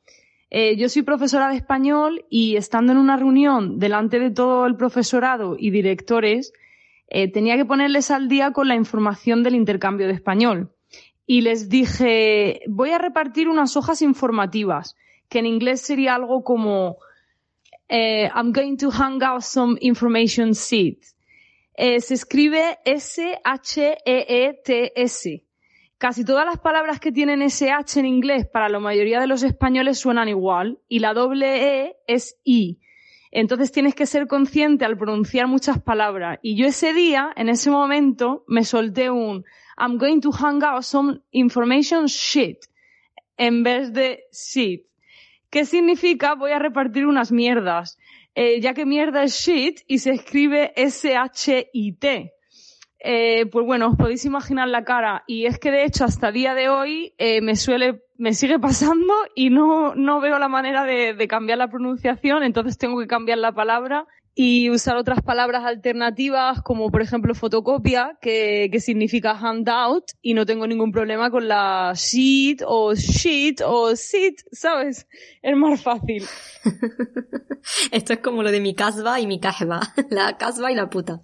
yo 0.51 0.89
soy 0.89 1.01
profesora 1.01 1.49
de 1.49 1.55
español 1.55 2.25
y 2.29 2.55
estando 2.57 2.91
en 2.91 2.97
una 2.99 3.17
reunión 3.17 3.79
delante 3.79 4.19
de 4.19 4.31
todo 4.31 4.65
el 4.67 4.75
profesorado 4.75 5.55
y 5.57 5.71
directores, 5.71 6.53
eh, 7.07 7.31
tenía 7.31 7.55
que 7.55 7.65
ponerles 7.65 8.11
al 8.11 8.27
día 8.27 8.51
con 8.51 8.67
la 8.67 8.75
información 8.75 9.43
del 9.43 9.55
intercambio 9.55 10.07
de 10.07 10.13
español. 10.13 10.71
Y 11.27 11.41
les 11.41 11.69
dije, 11.69 12.61
voy 12.67 12.91
a 12.91 12.97
repartir 12.97 13.47
unas 13.47 13.77
hojas 13.77 14.01
informativas, 14.01 14.95
que 15.29 15.39
en 15.39 15.45
inglés 15.45 15.81
sería 15.81 16.15
algo 16.15 16.43
como, 16.43 16.97
eh, 17.89 18.29
I'm 18.35 18.51
going 18.51 18.77
to 18.77 18.91
hang 18.91 19.23
out 19.23 19.41
some 19.41 19.77
information 19.81 20.51
sheets. 20.51 21.14
Eh, 21.77 21.99
se 21.99 22.13
escribe 22.13 22.79
S-H-E-E-T-S. 22.85 23.45
Casi 25.97 26.25
todas 26.25 26.45
las 26.45 26.59
palabras 26.59 26.99
que 26.99 27.11
tienen 27.11 27.41
SH 27.41 27.99
en 27.99 28.05
inglés 28.05 28.45
para 28.47 28.69
la 28.69 28.79
mayoría 28.79 29.19
de 29.19 29.27
los 29.27 29.43
españoles 29.43 29.97
suenan 29.99 30.29
igual 30.29 30.79
y 30.87 30.99
la 30.99 31.13
doble 31.13 31.85
E 31.85 31.97
es 32.07 32.37
I. 32.43 32.79
Entonces 33.31 33.71
tienes 33.71 33.95
que 33.95 34.05
ser 34.05 34.27
consciente 34.27 34.85
al 34.85 34.97
pronunciar 34.97 35.47
muchas 35.47 35.81
palabras. 35.81 36.39
Y 36.41 36.55
yo 36.55 36.67
ese 36.67 36.93
día, 36.93 37.33
en 37.35 37.49
ese 37.49 37.69
momento, 37.69 38.45
me 38.47 38.63
solté 38.63 39.09
un 39.09 39.43
I'm 39.77 39.97
going 39.97 40.21
to 40.21 40.31
hang 40.31 40.63
out 40.63 40.83
some 40.83 41.21
information 41.31 42.05
shit 42.05 42.59
en 43.37 43.63
vez 43.63 43.91
de 43.91 44.23
shit. 44.31 44.85
¿Qué 45.49 45.65
significa? 45.65 46.35
Voy 46.35 46.51
a 46.51 46.59
repartir 46.59 47.05
unas 47.05 47.31
mierdas. 47.31 47.97
Eh, 48.35 48.59
ya 48.59 48.73
que 48.73 48.85
mierda 48.85 49.23
es 49.23 49.33
shit 49.33 49.79
y 49.87 49.99
se 49.99 50.11
escribe 50.11 50.73
S-H-I-T. 50.75 52.33
Eh, 52.99 53.45
pues 53.45 53.65
bueno, 53.65 53.89
os 53.89 53.95
podéis 53.95 54.25
imaginar 54.25 54.67
la 54.67 54.83
cara. 54.83 55.23
Y 55.25 55.45
es 55.45 55.57
que 55.57 55.71
de 55.71 55.85
hecho 55.85 56.03
hasta 56.03 56.31
día 56.31 56.53
de 56.53 56.69
hoy 56.69 57.13
eh, 57.17 57.41
me 57.41 57.55
suele 57.55 58.01
me 58.17 58.33
sigue 58.33 58.59
pasando 58.59 59.13
y 59.35 59.49
no, 59.49 59.95
no 59.95 60.19
veo 60.19 60.37
la 60.39 60.49
manera 60.49 60.83
de, 60.85 61.13
de, 61.13 61.27
cambiar 61.27 61.57
la 61.57 61.69
pronunciación, 61.69 62.43
entonces 62.43 62.77
tengo 62.77 62.99
que 62.99 63.07
cambiar 63.07 63.37
la 63.37 63.53
palabra 63.53 64.05
y 64.37 64.69
usar 64.69 64.97
otras 64.97 65.21
palabras 65.21 65.63
alternativas 65.63 66.61
como 66.61 66.91
por 66.91 67.01
ejemplo 67.01 67.33
fotocopia, 67.33 68.17
que, 68.21 68.67
que 68.69 68.81
significa 68.81 69.37
handout 69.37 70.11
y 70.21 70.33
no 70.33 70.45
tengo 70.45 70.67
ningún 70.67 70.91
problema 70.91 71.31
con 71.31 71.47
la 71.47 71.93
sheet 71.95 72.61
o 72.67 72.93
sheet 72.93 73.61
o 73.65 73.95
sit, 73.95 74.41
¿sabes? 74.51 75.07
Es 75.41 75.55
más 75.55 75.81
fácil. 75.81 76.25
Esto 77.91 78.13
es 78.13 78.19
como 78.19 78.43
lo 78.43 78.51
de 78.51 78.59
mi 78.59 78.75
casba 78.75 79.21
y 79.21 79.25
mi 79.25 79.39
casba, 79.39 79.79
la 80.09 80.37
casba 80.37 80.69
y 80.69 80.75
la 80.75 80.89
puta. 80.89 81.21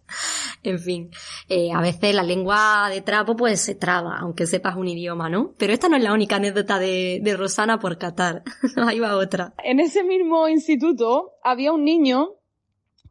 En 0.63 0.79
fin, 0.79 1.11
eh, 1.49 1.71
a 1.73 1.81
veces 1.81 2.15
la 2.15 2.23
lengua 2.23 2.87
de 2.89 3.01
trapo 3.01 3.35
pues 3.35 3.59
se 3.59 3.75
traba, 3.75 4.19
aunque 4.19 4.47
sepas 4.47 4.77
un 4.77 4.87
idioma, 4.87 5.29
¿no? 5.29 5.53
Pero 5.57 5.73
esta 5.73 5.89
no 5.89 5.97
es 5.97 6.03
la 6.03 6.13
única 6.13 6.37
anécdota 6.37 6.79
de, 6.79 7.19
de 7.21 7.35
Rosana 7.35 7.77
por 7.79 7.97
Qatar. 7.97 8.43
Ahí 8.77 8.99
va 8.99 9.17
otra. 9.17 9.53
En 9.63 9.81
ese 9.81 10.03
mismo 10.03 10.47
instituto 10.47 11.33
había 11.43 11.73
un 11.73 11.83
niño 11.83 12.40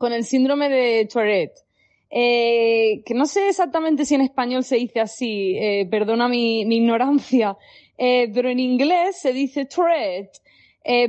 con 0.00 0.14
el 0.14 0.24
síndrome 0.24 0.70
de 0.70 1.06
Tourette. 1.12 1.62
Eh, 2.08 3.02
que 3.04 3.12
no 3.12 3.26
sé 3.26 3.50
exactamente 3.50 4.06
si 4.06 4.14
en 4.14 4.22
español 4.22 4.64
se 4.64 4.76
dice 4.76 4.98
así, 4.98 5.58
eh, 5.58 5.86
perdona 5.90 6.26
mi, 6.26 6.62
ignorancia, 6.62 7.58
eh, 7.98 8.30
pero 8.32 8.48
en 8.48 8.60
inglés 8.60 9.20
se 9.20 9.34
dice 9.34 9.66
Tourette. 9.66 10.40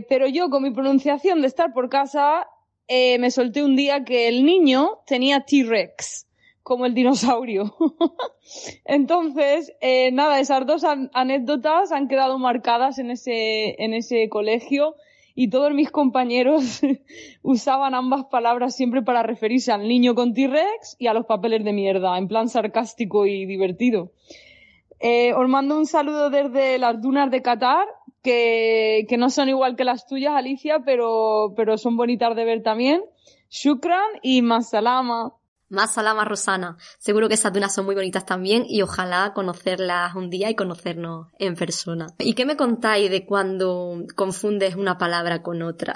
Pero 0.10 0.28
yo 0.28 0.50
con 0.50 0.64
mi 0.64 0.72
pronunciación 0.72 1.40
de 1.40 1.48
estar 1.48 1.74
por 1.74 1.88
casa 1.88 2.46
me 2.90 3.32
solté 3.32 3.64
un 3.64 3.78
día 3.78 4.04
que 4.04 4.28
el 4.28 4.46
niño 4.46 5.00
tenía 5.08 5.46
T-Rex 5.46 6.28
como 6.62 6.86
el 6.86 6.94
dinosaurio. 6.94 7.74
Entonces, 8.86 9.72
nada, 10.12 10.42
esas 10.42 10.68
dos 10.68 10.84
an 10.84 11.10
anécdotas 11.14 11.94
han 11.94 12.10
quedado 12.10 12.38
marcadas 12.38 13.00
en 13.00 13.10
ese, 13.12 13.82
en 13.82 13.94
ese 13.94 14.28
colegio 14.28 14.96
y 15.42 15.50
todos 15.50 15.74
mis 15.74 15.90
compañeros 15.90 16.82
usaban 17.42 17.96
ambas 17.96 18.26
palabras 18.26 18.76
siempre 18.76 19.02
para 19.02 19.24
referirse 19.24 19.72
al 19.72 19.88
niño 19.88 20.14
con 20.14 20.36
T-Rex 20.36 20.98
y 21.00 21.08
a 21.08 21.16
los 21.16 21.26
papeles 21.26 21.64
de 21.64 21.74
mierda, 21.74 22.16
en 22.20 22.28
plan 22.28 22.48
sarcástico 22.48 23.26
y 23.26 23.48
divertido. 23.48 24.12
Eh, 25.00 25.34
os 25.34 25.50
mando 25.50 25.80
un 25.80 25.88
saludo 25.88 26.30
desde 26.30 26.78
las 26.78 27.02
dunas 27.02 27.32
de 27.32 27.42
Qatar, 27.42 27.88
que, 28.22 29.08
que 29.10 29.18
no 29.18 29.32
son 29.32 29.50
igual 29.50 29.76
que 29.76 29.84
las 29.84 30.06
tuyas, 30.06 30.36
Alicia, 30.36 30.84
pero, 30.86 31.54
pero 31.56 31.80
son 31.80 31.98
bonitas 31.98 32.36
de 32.36 32.46
ver 32.46 32.62
también. 32.62 33.02
Shukran 33.50 34.20
y 34.22 34.44
masalama. 34.44 35.34
Más 35.72 35.94
salama 35.94 36.26
Rosana. 36.26 36.78
Seguro 37.00 37.30
que 37.30 37.36
esas 37.36 37.54
dunas 37.54 37.74
son 37.74 37.86
muy 37.86 37.96
bonitas 37.96 38.26
también 38.26 38.66
y 38.68 38.82
ojalá 38.82 39.32
conocerlas 39.34 40.14
un 40.16 40.30
día 40.30 40.50
y 40.50 40.56
conocernos 40.56 41.30
en 41.40 41.56
persona. 41.56 42.14
¿Y 42.18 42.34
qué 42.34 42.46
me 42.46 42.58
contáis 42.58 43.10
de 43.10 43.26
cuando 43.26 44.06
confundes 44.18 44.76
una 44.76 44.98
palabra 44.98 45.42
con 45.42 45.62
otra? 45.62 45.94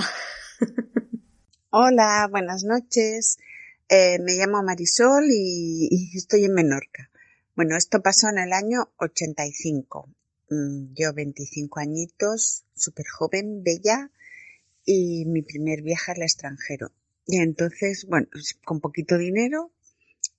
Hola, 1.71 2.25
buenas 2.31 2.63
noches. 2.63 3.37
Eh, 3.89 4.17
me 4.19 4.35
llamo 4.35 4.63
Marisol 4.63 5.25
y, 5.29 5.89
y, 5.91 6.17
estoy 6.17 6.45
en 6.45 6.53
Menorca. 6.53 7.09
Bueno, 7.53 7.75
esto 7.75 8.01
pasó 8.01 8.29
en 8.29 8.37
el 8.37 8.53
año 8.53 8.93
85. 8.99 10.09
Mm, 10.51 10.93
yo 10.93 11.13
25 11.13 11.81
añitos, 11.81 12.63
súper 12.73 13.07
joven, 13.09 13.61
bella 13.61 14.09
y 14.85 15.25
mi 15.25 15.41
primer 15.41 15.81
viaje 15.81 16.13
al 16.13 16.21
extranjero. 16.21 16.93
Y 17.25 17.37
entonces, 17.37 18.05
bueno, 18.07 18.27
con 18.63 18.79
poquito 18.79 19.17
dinero, 19.17 19.71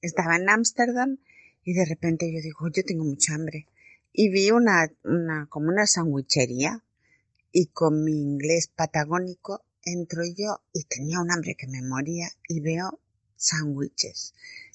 estaba 0.00 0.36
en 0.36 0.48
Ámsterdam 0.48 1.18
y 1.64 1.74
de 1.74 1.84
repente 1.84 2.32
yo 2.32 2.40
digo, 2.40 2.68
yo 2.72 2.84
tengo 2.84 3.04
mucha 3.04 3.34
hambre. 3.34 3.66
Y 4.12 4.30
vi 4.30 4.50
una, 4.50 4.92
una, 5.04 5.46
como 5.48 5.68
una 5.68 5.86
sandwichería 5.86 6.84
y 7.52 7.66
con 7.66 8.04
mi 8.04 8.12
inglés 8.12 8.68
patagónico 8.68 9.64
entro 9.82 10.22
yo 10.24 10.62
y 10.72 10.84
tenía 10.84 11.20
un 11.20 11.30
hambre 11.30 11.54
que 11.54 11.66
me 11.66 11.82
moría 11.82 12.28
y 12.48 12.60
veo 12.60 13.00
sándwiches. 13.36 14.34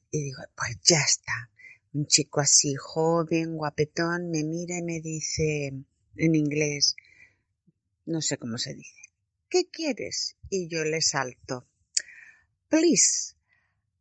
Y 0.10 0.24
digo, 0.24 0.42
pues 0.56 0.78
ya 0.84 1.00
está. 1.00 1.50
Un 1.94 2.08
chico 2.08 2.40
así 2.40 2.76
joven, 2.76 3.58
guapetón, 3.58 4.32
me 4.32 4.44
mira 4.44 4.78
y 4.78 4.82
me 4.82 5.02
dice 5.02 5.74
en 6.16 6.36
inglés, 6.36 6.96
no 8.06 8.22
sé 8.22 8.38
cómo 8.38 8.58
se 8.58 8.74
dice, 8.74 9.10
¿qué 9.50 9.70
quieres? 9.70 10.36
Y 10.50 10.68
yo 10.70 10.84
le 10.84 11.02
salto, 11.02 11.68
Please, 12.72 13.36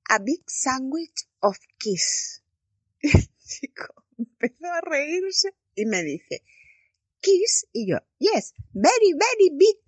a 0.08 0.20
big 0.20 0.48
sandwich 0.48 1.26
of 1.40 1.58
kiss. 1.76 2.40
El 3.02 3.26
chico 3.44 4.04
empezó 4.16 4.66
a 4.66 4.80
reírse 4.80 5.54
y 5.74 5.86
me 5.86 6.04
dice, 6.04 6.44
kiss, 7.20 7.66
y 7.72 7.90
yo, 7.90 7.98
yes, 8.18 8.54
very, 8.72 9.12
very 9.12 9.50
big. 9.56 9.80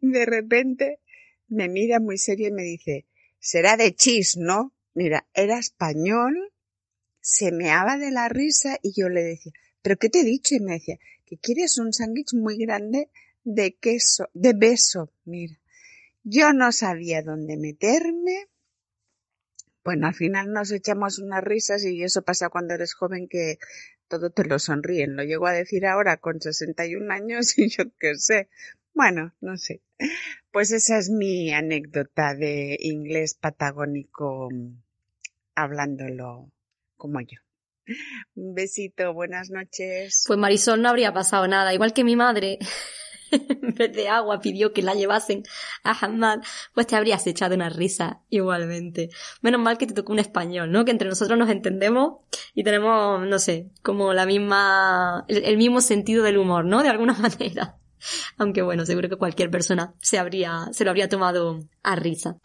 De 0.00 0.24
repente 0.24 1.00
me 1.48 1.68
mira 1.68 2.00
muy 2.00 2.16
serio 2.16 2.48
y 2.48 2.52
me 2.52 2.62
dice, 2.62 3.04
será 3.38 3.76
de 3.76 3.94
cheese, 3.94 4.38
¿no? 4.38 4.72
Mira, 4.94 5.28
era 5.34 5.58
español, 5.58 6.54
se 7.20 7.52
meaba 7.52 7.98
de 7.98 8.10
la 8.10 8.30
risa 8.30 8.78
y 8.82 8.98
yo 8.98 9.10
le 9.10 9.22
decía, 9.22 9.52
¿pero 9.82 9.98
qué 9.98 10.08
te 10.08 10.20
he 10.20 10.24
dicho? 10.24 10.54
Y 10.54 10.60
me 10.60 10.72
decía, 10.72 10.98
que 11.26 11.36
quieres 11.36 11.76
un 11.76 11.92
sándwich 11.92 12.32
muy 12.32 12.56
grande 12.56 13.10
de 13.44 13.74
queso, 13.74 14.30
de 14.32 14.54
beso, 14.54 15.12
mira. 15.26 15.59
Yo 16.22 16.52
no 16.52 16.72
sabía 16.72 17.22
dónde 17.22 17.56
meterme. 17.56 18.48
Bueno, 19.82 20.06
al 20.06 20.14
final 20.14 20.52
nos 20.52 20.70
echamos 20.72 21.18
unas 21.18 21.42
risas 21.42 21.84
y 21.84 22.02
eso 22.02 22.22
pasa 22.22 22.50
cuando 22.50 22.74
eres 22.74 22.94
joven 22.94 23.28
que 23.28 23.58
todo 24.08 24.30
te 24.30 24.44
lo 24.44 24.58
sonríen. 24.58 25.16
Lo 25.16 25.22
llego 25.22 25.46
a 25.46 25.52
decir 25.52 25.86
ahora 25.86 26.18
con 26.18 26.40
61 26.40 27.10
años 27.10 27.56
y 27.58 27.68
yo 27.68 27.84
qué 27.98 28.16
sé. 28.16 28.48
Bueno, 28.92 29.34
no 29.40 29.56
sé. 29.56 29.82
Pues 30.50 30.72
esa 30.72 30.98
es 30.98 31.10
mi 31.10 31.52
anécdota 31.52 32.34
de 32.34 32.76
inglés 32.80 33.34
patagónico 33.34 34.48
hablándolo 35.54 36.50
como 36.96 37.20
yo. 37.20 37.38
Un 38.34 38.54
besito, 38.54 39.14
buenas 39.14 39.50
noches. 39.50 40.24
Pues 40.26 40.38
Marisol 40.38 40.82
no 40.82 40.88
habría 40.88 41.12
pasado 41.12 41.48
nada, 41.48 41.72
igual 41.74 41.92
que 41.92 42.04
mi 42.04 42.16
madre. 42.16 42.58
en 43.62 43.74
vez 43.74 43.92
de 43.92 44.08
agua 44.08 44.40
pidió 44.40 44.72
que 44.72 44.82
la 44.82 44.94
llevasen 44.94 45.42
a 45.82 45.92
Hamad, 45.92 46.40
pues 46.74 46.86
te 46.86 46.96
habrías 46.96 47.26
echado 47.26 47.54
una 47.54 47.68
risa 47.68 48.20
igualmente. 48.28 49.10
Menos 49.42 49.60
mal 49.60 49.78
que 49.78 49.86
te 49.86 49.94
tocó 49.94 50.12
un 50.12 50.18
español, 50.18 50.70
¿no? 50.70 50.84
Que 50.84 50.90
entre 50.90 51.08
nosotros 51.08 51.38
nos 51.38 51.50
entendemos 51.50 52.18
y 52.54 52.64
tenemos, 52.64 53.26
no 53.26 53.38
sé, 53.38 53.70
como 53.82 54.12
la 54.12 54.26
misma, 54.26 55.24
el, 55.28 55.44
el 55.44 55.56
mismo 55.56 55.80
sentido 55.80 56.24
del 56.24 56.38
humor, 56.38 56.64
¿no? 56.64 56.82
De 56.82 56.88
alguna 56.88 57.12
manera. 57.18 57.76
Aunque 58.38 58.62
bueno, 58.62 58.86
seguro 58.86 59.08
que 59.08 59.16
cualquier 59.16 59.50
persona 59.50 59.94
se 60.00 60.18
habría, 60.18 60.68
se 60.72 60.84
lo 60.84 60.90
habría 60.90 61.08
tomado 61.08 61.60
a 61.82 61.96
risa. 61.96 62.38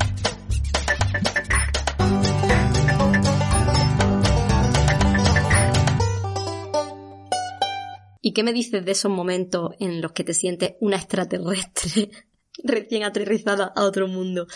¿Y 8.28 8.34
qué 8.34 8.41
me 8.41 8.53
dices 8.53 8.84
de 8.84 8.91
esos 8.91 9.11
momentos 9.11 9.76
en 9.80 10.01
los 10.01 10.11
que 10.13 10.23
te 10.23 10.34
sientes 10.34 10.73
una 10.80 10.95
extraterrestre 10.95 12.09
recién 12.63 13.03
aterrizada 13.03 13.71
a 13.76 13.84
otro 13.84 14.07
mundo? 14.07 14.47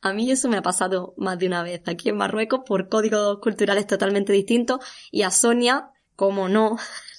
A 0.00 0.14
mí 0.14 0.30
eso 0.30 0.48
me 0.48 0.56
ha 0.56 0.62
pasado 0.62 1.12
más 1.18 1.38
de 1.38 1.46
una 1.46 1.62
vez 1.62 1.82
aquí 1.84 2.08
en 2.08 2.16
Marruecos 2.16 2.60
por 2.64 2.88
códigos 2.88 3.40
culturales 3.40 3.86
totalmente 3.86 4.32
distintos 4.32 4.78
y 5.10 5.24
a 5.24 5.30
Sonia, 5.30 5.90
como 6.16 6.48
no, 6.48 6.78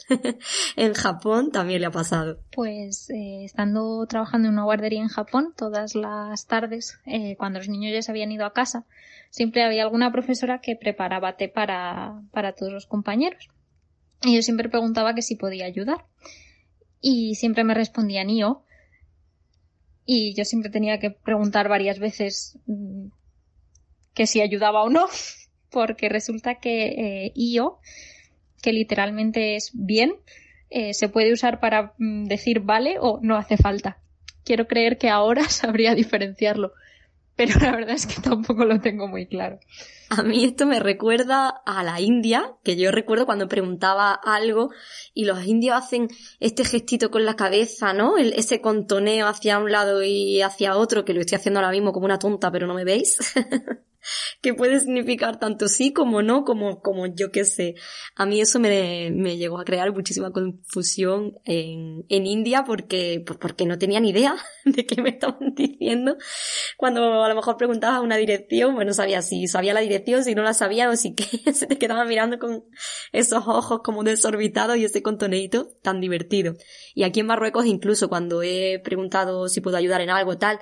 en 0.76 0.95
Japón 0.95 1.51
también 1.51 1.82
le 1.82 1.86
ha 1.86 1.91
pasado. 1.91 2.39
Pues 2.53 3.12
eh, 3.12 3.43
estando 3.43 4.03
trabajando 4.07 4.47
en 4.47 4.55
una 4.55 4.64
guardería 4.64 5.01
en 5.01 5.10
Japón, 5.10 5.53
todas 5.55 5.93
las 5.93 6.47
tardes, 6.47 6.99
eh, 7.05 7.36
cuando 7.38 7.60
los 7.60 7.70
niños 7.70 7.93
ya 7.93 8.01
se 8.01 8.10
habían 8.10 8.32
ido 8.32 8.47
a 8.47 8.53
casa, 8.53 8.88
siempre 9.30 9.64
había 9.64 9.84
alguna 9.84 10.12
profesora 10.12 10.60
que 10.60 10.76
preparaba 10.76 11.38
té 11.38 11.49
para, 11.49 12.20
para 12.32 12.53
todos 12.53 12.74
los 12.74 12.88
compañeros. 12.88 13.51
Y 14.24 14.36
yo 14.36 14.42
siempre 14.42 14.70
preguntaba 14.70 15.16
que 15.16 15.22
si 15.22 15.36
podía 15.36 15.66
ayudar. 15.66 16.06
Y 17.02 17.36
siempre 17.36 17.64
me 17.64 17.74
respondían 17.74 18.30
yo. 18.30 18.64
Y 20.06 20.34
yo 20.34 20.46
siempre 20.46 20.72
tenía 20.72 21.00
que 21.00 21.12
preguntar 21.12 21.70
varias 21.70 22.00
veces 22.00 22.58
mm, 22.66 23.08
que 24.14 24.28
si 24.28 24.42
ayudaba 24.42 24.84
o 24.84 24.90
no. 24.90 25.08
Porque 25.70 26.10
resulta 26.10 26.56
que 26.56 27.26
eh, 27.26 27.32
IO, 27.36 27.80
que 28.62 28.74
literalmente 28.74 29.56
es 29.56 29.72
bien, 29.74 30.16
eh, 30.72 30.94
se 30.94 31.10
puede 31.10 31.32
usar 31.32 31.60
para 31.60 31.94
mm, 31.98 32.26
decir 32.26 32.62
vale 32.62 32.98
o 33.00 33.20
no 33.22 33.38
hace 33.38 33.56
falta. 33.56 34.02
Quiero 34.44 34.68
creer 34.68 34.98
que 34.98 35.10
ahora 35.10 35.44
sabría 35.50 35.96
diferenciarlo 35.96 36.74
pero 37.40 37.58
la 37.62 37.72
verdad 37.72 37.96
es 37.96 38.06
que 38.06 38.22
tampoco 38.22 38.66
lo 38.66 38.82
tengo 38.82 39.08
muy 39.08 39.26
claro. 39.26 39.62
A 40.18 40.24
mí 40.24 40.43
esto 40.43 40.66
me 40.66 40.80
recuerda 40.80 41.49
a 41.49 41.84
la 41.84 42.01
India, 42.01 42.55
que 42.64 42.76
yo 42.76 42.91
recuerdo 42.91 43.26
cuando 43.26 43.47
preguntaba 43.47 44.14
algo 44.14 44.72
y 45.14 45.26
los 45.26 45.45
indios 45.45 45.78
hacen 45.78 46.07
este 46.39 46.66
gestito 46.66 47.12
con 47.12 47.26
la 47.26 47.36
cabeza, 47.36 47.93
¿no? 47.93 48.18
Ese 48.18 48.60
contoneo 48.60 49.28
hacia 49.28 49.60
un 49.60 49.72
lado 49.72 50.01
y 50.03 50.41
hacia 50.41 50.78
otro, 50.78 51.05
que 51.05 51.14
lo 51.14 51.22
estoy 51.22 51.36
haciendo 51.36 51.60
ahora 51.60 51.72
mismo 51.72 51.91
como 51.91 52.05
una 52.05 52.20
tonta, 52.20 52.51
pero 52.51 52.66
no 52.66 52.74
me 52.74 52.86
veis. 52.86 53.18
que 54.41 54.53
puede 54.53 54.80
significar 54.80 55.39
tanto 55.39 55.68
sí 55.68 55.93
como 55.93 56.22
no, 56.22 56.43
como, 56.43 56.82
como 56.82 57.07
yo 57.07 57.32
qué 57.32 57.45
sé. 57.45 57.76
A 58.16 58.26
mí 58.26 58.41
eso 58.41 58.60
me, 58.60 59.12
me 59.12 59.38
llegó 59.38 59.60
a 59.60 59.66
crear 59.66 59.91
muchísima 59.93 60.32
confusión 60.32 61.38
en, 61.45 62.05
en 62.10 62.26
India 62.26 62.64
porque, 62.66 63.22
pues 63.26 63.38
porque 63.39 63.66
no 63.66 63.78
tenía 63.78 63.99
ni 63.99 64.10
idea 64.10 64.36
de 64.66 64.86
qué 64.86 65.01
me 65.01 65.10
estaban 65.10 65.53
diciendo. 65.55 66.18
Cuando 66.78 67.24
a 67.24 67.30
lo 67.30 67.36
mejor 67.36 67.57
preguntabas 67.57 68.01
una 68.01 68.18
dirección, 68.18 68.76
bueno, 68.76 68.93
sabía 68.93 69.22
si 69.22 69.47
sabía 69.47 69.74
la 69.74 69.82
dirección, 69.82 69.99
si 70.24 70.36
no 70.36 70.43
la 70.43 70.54
sabía 70.54 70.89
o 70.89 70.95
si 70.95 71.14
que 71.16 71.24
se 71.54 71.68
te 71.68 71.78
quedaba 71.78 72.06
mirando 72.06 72.39
con 72.39 72.64
esos 73.12 73.47
ojos 73.47 73.82
como 73.84 74.04
desorbitados 74.04 74.78
y 74.78 74.86
ese 74.86 75.02
contoneito 75.02 75.70
tan 75.82 76.02
divertido. 76.02 76.56
Y 76.95 77.04
aquí 77.04 77.20
en 77.20 77.28
Marruecos 77.28 77.66
incluso 77.66 78.10
cuando 78.10 78.41
he 78.43 78.80
preguntado 78.84 79.47
si 79.50 79.62
puedo 79.62 79.78
ayudar 79.78 80.02
en 80.02 80.10
algo 80.10 80.38
tal, 80.38 80.60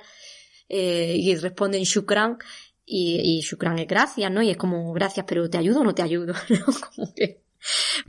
eh, 0.68 1.14
y 1.16 1.34
responden 1.36 1.82
shukran, 1.82 2.38
y, 2.90 3.20
y 3.22 3.40
Shukran 3.40 3.78
es 3.78 3.86
gracias, 3.86 4.32
¿no? 4.32 4.40
Y 4.42 4.50
es 4.50 4.56
como, 4.56 4.92
gracias, 4.94 5.26
pero 5.28 5.50
¿te 5.50 5.58
ayudo 5.58 5.80
o 5.80 5.84
no 5.84 5.94
te 5.94 6.00
ayudo? 6.02 6.32
¿no? 6.48 6.64
Como 6.94 7.14
que 7.14 7.42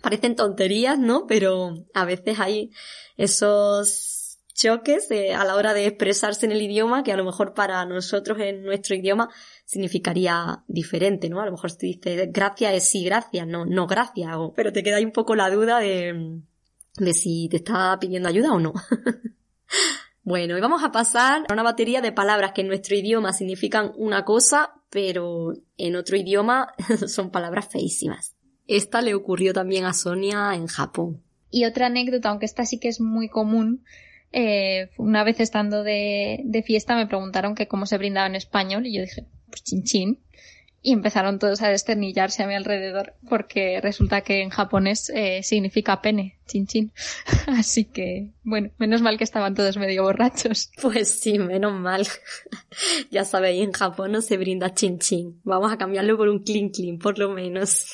parecen 0.02 0.36
tonterías, 0.36 0.98
¿no? 0.98 1.28
Pero 1.28 1.86
a 1.94 2.06
veces 2.06 2.40
hay 2.40 2.72
esos 3.18 4.19
choques 4.60 5.10
a 5.12 5.44
la 5.46 5.56
hora 5.56 5.74
de 5.74 5.86
expresarse 5.86 6.46
en 6.46 6.52
el 6.52 6.62
idioma 6.62 7.04
que 7.04 7.12
a 7.12 7.18
lo 7.18 7.26
mejor 7.26 7.54
para 7.54 7.86
nosotros 7.86 8.38
en 8.40 8.64
nuestro 8.64 8.96
idioma 8.96 9.30
significaría 9.66 10.64
diferente, 10.68 11.30
¿no? 11.30 11.42
A 11.42 11.46
lo 11.46 11.52
mejor 11.52 11.72
si 11.72 11.94
dices 11.94 12.30
gracias 12.32 12.74
es 12.74 12.84
sí, 12.90 13.04
gracias, 13.04 13.48
no, 13.48 13.66
no 13.66 13.88
gracias, 13.88 14.36
pero 14.56 14.74
te 14.74 14.84
queda 14.84 14.98
ahí 14.98 15.06
un 15.06 15.12
poco 15.12 15.36
la 15.36 15.50
duda 15.50 15.80
de, 15.80 16.42
de 16.98 17.14
si 17.14 17.48
te 17.50 17.58
está 17.58 17.98
pidiendo 18.00 18.30
ayuda 18.30 18.54
o 18.54 18.60
no. 18.60 18.74
Bueno, 20.22 20.56
y 20.56 20.62
vamos 20.62 20.84
a 20.84 20.92
pasar 20.92 21.46
a 21.50 21.54
una 21.54 21.64
batería 21.64 22.02
de 22.02 22.12
palabras 22.12 22.52
que 22.52 22.62
en 22.62 22.68
nuestro 22.68 22.96
idioma 22.96 23.34
significan 23.34 23.94
una 23.96 24.26
cosa, 24.26 24.74
pero 24.92 25.54
en 25.76 25.96
otro 25.96 26.18
idioma 26.18 26.76
son 27.08 27.32
palabras 27.32 27.70
feísimas. 27.72 28.36
Esta 28.68 29.02
le 29.02 29.16
ocurrió 29.16 29.54
también 29.54 29.86
a 29.86 29.94
Sonia 29.94 30.54
en 30.54 30.68
Japón. 30.68 31.24
Y 31.50 31.66
otra 31.66 31.88
anécdota, 31.88 32.30
aunque 32.30 32.46
esta 32.46 32.64
sí 32.66 32.80
que 32.80 32.90
es 32.90 33.02
muy 33.02 33.28
común, 33.28 33.84
eh, 34.32 34.90
una 34.98 35.24
vez 35.24 35.40
estando 35.40 35.84
de, 35.84 36.64
fiesta 36.66 36.96
me 36.96 37.08
preguntaron 37.08 37.56
que 37.56 37.68
cómo 37.68 37.86
se 37.86 37.98
brindaba 37.98 38.28
en 38.28 38.36
español 38.36 38.86
y 38.86 38.96
yo 38.96 39.02
dije, 39.02 39.26
pues 39.50 39.64
chin 39.64 39.84
chin. 39.84 40.20
y 40.82 40.94
empezaron 40.94 41.40
todos 41.40 41.62
a 41.62 41.70
desternillarse 41.70 42.44
a 42.44 42.48
mi 42.48 42.54
alrededor 42.54 43.16
porque 43.28 43.82
resulta 43.82 44.22
que 44.22 44.42
en 44.42 44.50
japonés 44.50 45.10
eh, 45.10 45.42
significa 45.44 46.02
pene, 46.02 46.38
chin 46.48 46.68
chin. 46.68 46.92
Así 47.48 47.86
que, 47.86 48.30
bueno, 48.44 48.70
menos 48.78 49.02
mal 49.02 49.18
que 49.18 49.24
estaban 49.24 49.56
todos 49.56 49.78
medio 49.78 50.04
borrachos. 50.04 50.72
Pues 50.82 51.20
sí, 51.20 51.40
menos 51.40 51.74
mal. 51.74 52.08
ya 53.12 53.26
sabéis, 53.26 53.64
en 53.64 53.72
Japón 53.72 54.12
no 54.12 54.22
se 54.22 54.38
brinda 54.38 54.74
chin 54.74 55.00
chin. 55.00 55.42
Vamos 55.44 55.72
a 55.72 55.78
cambiarlo 55.78 56.18
por 56.18 56.30
un 56.30 56.44
clean 56.44 56.70
clean, 56.70 57.00
por 57.00 57.18
lo 57.18 57.30
menos. 57.30 57.86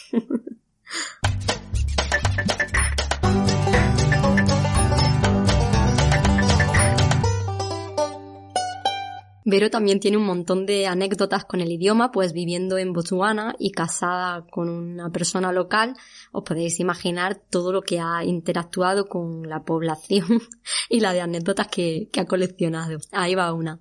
Vero 9.47 9.69
también 9.69 9.99
tiene 9.99 10.17
un 10.17 10.25
montón 10.25 10.65
de 10.65 10.87
anécdotas 10.87 11.45
con 11.45 11.61
el 11.61 11.71
idioma, 11.71 12.11
pues 12.11 12.33
viviendo 12.33 12.79
en 12.79 12.93
Botswana 12.93 13.55
y 13.59 13.69
casada 13.69 14.47
con 14.47 14.69
una 14.69 15.11
persona 15.11 15.51
local, 15.51 15.93
os 16.31 16.43
podéis 16.43 16.79
imaginar 16.79 17.39
todo 17.51 17.71
lo 17.71 17.83
que 17.83 17.99
ha 17.99 18.25
interactuado 18.25 19.07
con 19.07 19.47
la 19.47 19.63
población 19.63 20.25
y 20.89 20.99
la 20.99 21.13
de 21.13 21.21
anécdotas 21.21 21.67
que, 21.67 22.09
ha 22.17 22.25
coleccionado. 22.25 22.97
Ahí 23.11 23.35
va 23.35 23.53
una. 23.53 23.79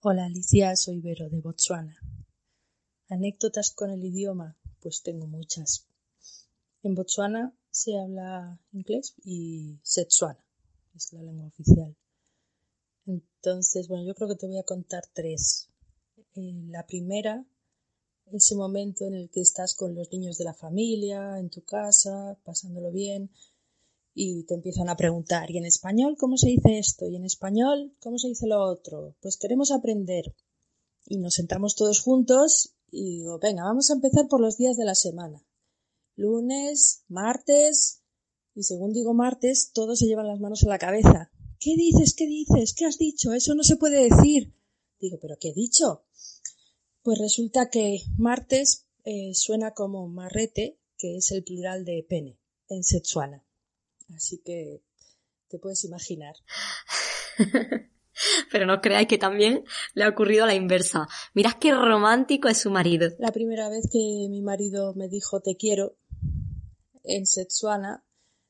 Hola 0.00 0.26
Alicia, 0.26 0.76
soy 0.76 1.00
Vero 1.00 1.28
de 1.28 1.40
Botswana. 1.40 1.96
Anécdotas 3.08 3.72
con 3.74 3.90
el 3.90 4.04
idioma, 4.04 4.56
pues 4.80 5.02
tengo 5.02 5.26
muchas. 5.26 5.88
En 6.84 6.94
Botswana 6.94 7.52
se 7.68 7.98
habla 7.98 8.60
inglés 8.70 9.16
y 9.24 9.80
Setsuana, 9.82 10.46
es 10.94 11.12
la 11.12 11.22
lengua 11.22 11.48
oficial. 11.48 11.96
Entonces, 13.44 13.88
bueno, 13.88 14.04
yo 14.04 14.14
creo 14.14 14.28
que 14.28 14.36
te 14.36 14.46
voy 14.46 14.58
a 14.58 14.62
contar 14.62 15.02
tres. 15.12 15.68
Eh, 16.36 16.62
la 16.68 16.86
primera, 16.86 17.44
ese 18.30 18.54
momento 18.54 19.04
en 19.04 19.14
el 19.14 19.30
que 19.30 19.40
estás 19.40 19.74
con 19.74 19.96
los 19.96 20.12
niños 20.12 20.38
de 20.38 20.44
la 20.44 20.54
familia, 20.54 21.40
en 21.40 21.50
tu 21.50 21.64
casa, 21.64 22.38
pasándolo 22.44 22.92
bien, 22.92 23.32
y 24.14 24.44
te 24.44 24.54
empiezan 24.54 24.88
a 24.88 24.96
preguntar, 24.96 25.50
¿y 25.50 25.58
en 25.58 25.64
español 25.64 26.16
cómo 26.16 26.36
se 26.36 26.50
dice 26.50 26.78
esto? 26.78 27.08
¿Y 27.08 27.16
en 27.16 27.24
español 27.24 27.92
cómo 28.00 28.16
se 28.16 28.28
dice 28.28 28.46
lo 28.46 28.62
otro? 28.62 29.16
Pues 29.20 29.36
queremos 29.36 29.72
aprender. 29.72 30.36
Y 31.06 31.18
nos 31.18 31.34
sentamos 31.34 31.74
todos 31.74 32.00
juntos 32.00 32.76
y 32.92 33.22
digo, 33.22 33.40
venga, 33.40 33.64
vamos 33.64 33.90
a 33.90 33.94
empezar 33.94 34.28
por 34.28 34.40
los 34.40 34.56
días 34.56 34.76
de 34.76 34.84
la 34.84 34.94
semana. 34.94 35.44
Lunes, 36.14 37.02
martes, 37.08 38.02
y 38.54 38.62
según 38.62 38.92
digo 38.92 39.14
martes, 39.14 39.72
todos 39.74 39.98
se 39.98 40.06
llevan 40.06 40.28
las 40.28 40.38
manos 40.38 40.62
a 40.62 40.68
la 40.68 40.78
cabeza. 40.78 41.31
¿Qué 41.62 41.76
dices? 41.76 42.14
¿Qué 42.14 42.26
dices? 42.26 42.74
¿Qué 42.74 42.86
has 42.86 42.98
dicho? 42.98 43.32
Eso 43.32 43.54
no 43.54 43.62
se 43.62 43.76
puede 43.76 44.08
decir. 44.10 44.52
Digo, 44.98 45.18
¿pero 45.20 45.36
qué 45.40 45.50
he 45.50 45.54
dicho? 45.54 46.04
Pues 47.02 47.20
resulta 47.20 47.70
que 47.70 48.00
martes 48.18 48.86
eh, 49.04 49.32
suena 49.34 49.72
como 49.72 50.08
marrete, 50.08 50.80
que 50.98 51.18
es 51.18 51.30
el 51.30 51.44
plural 51.44 51.84
de 51.84 52.04
pene, 52.08 52.36
en 52.68 52.82
Setsuana. 52.82 53.44
Así 54.12 54.38
que 54.38 54.82
te 55.46 55.60
puedes 55.60 55.84
imaginar. 55.84 56.34
Pero 58.50 58.66
no 58.66 58.80
creáis 58.80 59.06
que 59.06 59.18
también 59.18 59.64
le 59.94 60.04
ha 60.04 60.08
ocurrido 60.08 60.46
la 60.46 60.54
inversa. 60.54 61.08
Mirad 61.32 61.54
qué 61.60 61.72
romántico 61.72 62.48
es 62.48 62.58
su 62.58 62.70
marido. 62.70 63.08
La 63.18 63.30
primera 63.30 63.68
vez 63.68 63.88
que 63.90 64.26
mi 64.28 64.42
marido 64.42 64.94
me 64.94 65.08
dijo 65.08 65.40
te 65.40 65.56
quiero 65.56 65.96
en 67.04 67.24
Setsuana, 67.24 68.04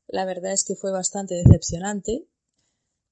la 0.08 0.24
verdad 0.24 0.52
es 0.52 0.64
que 0.64 0.76
fue 0.76 0.92
bastante 0.92 1.34
decepcionante, 1.34 2.26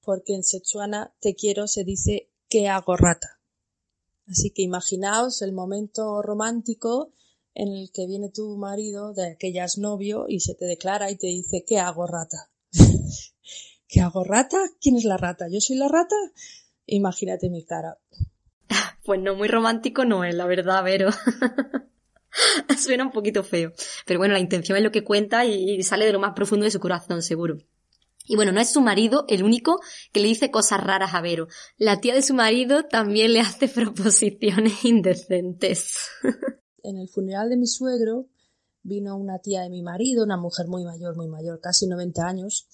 porque 0.03 0.33
en 0.33 0.43
Setsuana 0.43 1.13
te 1.19 1.35
quiero 1.35 1.67
se 1.67 1.83
dice 1.83 2.29
que 2.49 2.67
hago 2.67 2.97
rata. 2.97 3.39
Así 4.27 4.51
que 4.51 4.61
imaginaos 4.61 5.41
el 5.41 5.53
momento 5.53 6.21
romántico 6.21 7.13
en 7.53 7.69
el 7.69 7.91
que 7.91 8.07
viene 8.07 8.29
tu 8.29 8.55
marido 8.57 9.13
de 9.13 9.31
aquellas 9.31 9.77
novio 9.77 10.25
y 10.27 10.39
se 10.39 10.55
te 10.55 10.65
declara 10.65 11.11
y 11.11 11.17
te 11.17 11.27
dice 11.27 11.63
¿qué 11.67 11.79
hago 11.79 12.07
rata? 12.07 12.49
¿Qué 13.87 13.99
hago 13.99 14.23
rata? 14.23 14.57
¿Quién 14.79 14.95
es 14.95 15.03
la 15.03 15.17
rata? 15.17 15.47
¿Yo 15.49 15.59
soy 15.59 15.75
la 15.75 15.87
rata? 15.87 16.15
Imagínate 16.85 17.49
mi 17.49 17.63
cara. 17.65 17.97
Pues 19.03 19.19
no, 19.19 19.35
muy 19.35 19.47
romántico 19.47 20.05
no 20.05 20.23
es, 20.23 20.35
la 20.35 20.45
verdad, 20.45 20.83
Vero. 20.83 21.09
Suena 22.77 23.03
un 23.03 23.11
poquito 23.11 23.43
feo. 23.43 23.73
Pero 24.05 24.19
bueno, 24.19 24.33
la 24.33 24.39
intención 24.39 24.77
es 24.77 24.83
lo 24.83 24.91
que 24.91 25.03
cuenta 25.03 25.43
y 25.43 25.81
sale 25.81 26.05
de 26.05 26.13
lo 26.13 26.19
más 26.19 26.33
profundo 26.33 26.65
de 26.65 26.71
su 26.71 26.79
corazón, 26.79 27.23
seguro. 27.23 27.57
Y 28.25 28.35
bueno, 28.35 28.51
no 28.51 28.61
es 28.61 28.71
su 28.71 28.81
marido 28.81 29.25
el 29.27 29.43
único 29.43 29.79
que 30.11 30.19
le 30.19 30.27
dice 30.27 30.51
cosas 30.51 30.81
raras 30.81 31.13
a 31.13 31.21
Vero. 31.21 31.47
La 31.77 31.99
tía 31.99 32.13
de 32.13 32.21
su 32.21 32.33
marido 32.33 32.83
también 32.85 33.33
le 33.33 33.39
hace 33.39 33.67
proposiciones 33.69 34.85
indecentes. 34.85 36.07
en 36.83 36.97
el 36.97 37.09
funeral 37.09 37.49
de 37.49 37.57
mi 37.57 37.67
suegro 37.67 38.27
vino 38.83 39.15
una 39.15 39.39
tía 39.39 39.61
de 39.61 39.69
mi 39.69 39.81
marido, 39.81 40.23
una 40.23 40.37
mujer 40.37 40.67
muy 40.67 40.83
mayor, 40.83 41.15
muy 41.15 41.27
mayor, 41.27 41.59
casi 41.59 41.87
90 41.87 42.25
años, 42.25 42.67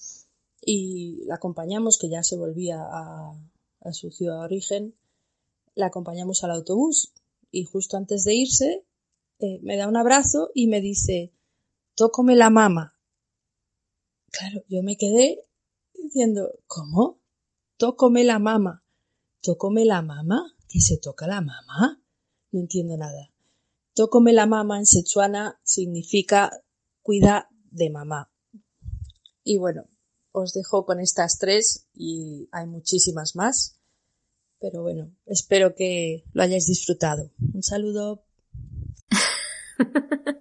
y 0.60 1.24
la 1.26 1.36
acompañamos, 1.36 1.98
que 1.98 2.08
ya 2.08 2.22
se 2.22 2.36
volvía 2.36 2.78
a, 2.80 3.34
su 3.92 4.10
ciudad 4.10 4.40
de 4.40 4.44
origen, 4.44 4.94
la 5.74 5.86
acompañamos 5.86 6.44
al 6.44 6.50
autobús 6.50 7.14
y 7.50 7.64
justo 7.64 7.96
antes 7.96 8.24
de 8.24 8.34
irse 8.34 8.84
eh, 9.38 9.60
me 9.62 9.76
da 9.76 9.88
un 9.88 9.96
abrazo 9.96 10.50
y 10.52 10.66
me 10.66 10.82
dice, 10.82 11.32
tócome 11.94 12.36
la 12.36 12.50
mama. 12.50 12.97
Claro, 14.30 14.62
yo 14.68 14.82
me 14.82 14.96
quedé 14.96 15.44
diciendo, 15.94 16.50
¿cómo? 16.66 17.20
Tócome 17.76 18.24
la 18.24 18.38
mama. 18.38 18.84
¿Tócome 19.40 19.84
la 19.84 20.02
mama? 20.02 20.54
¿Que 20.68 20.80
se 20.80 20.98
toca 20.98 21.26
la 21.26 21.40
mama? 21.40 22.02
No 22.50 22.60
entiendo 22.60 22.96
nada. 22.96 23.30
Tócome 23.94 24.32
la 24.32 24.46
mama 24.46 24.78
en 24.78 24.86
Sechuana 24.86 25.60
significa 25.64 26.62
cuida 27.02 27.48
de 27.70 27.90
mamá. 27.90 28.30
Y 29.44 29.58
bueno, 29.58 29.88
os 30.32 30.52
dejo 30.52 30.84
con 30.84 31.00
estas 31.00 31.38
tres 31.38 31.86
y 31.94 32.48
hay 32.52 32.66
muchísimas 32.66 33.34
más. 33.34 33.78
Pero 34.60 34.82
bueno, 34.82 35.14
espero 35.26 35.74
que 35.74 36.24
lo 36.32 36.42
hayáis 36.42 36.66
disfrutado. 36.66 37.30
Un 37.54 37.62
saludo. 37.62 38.24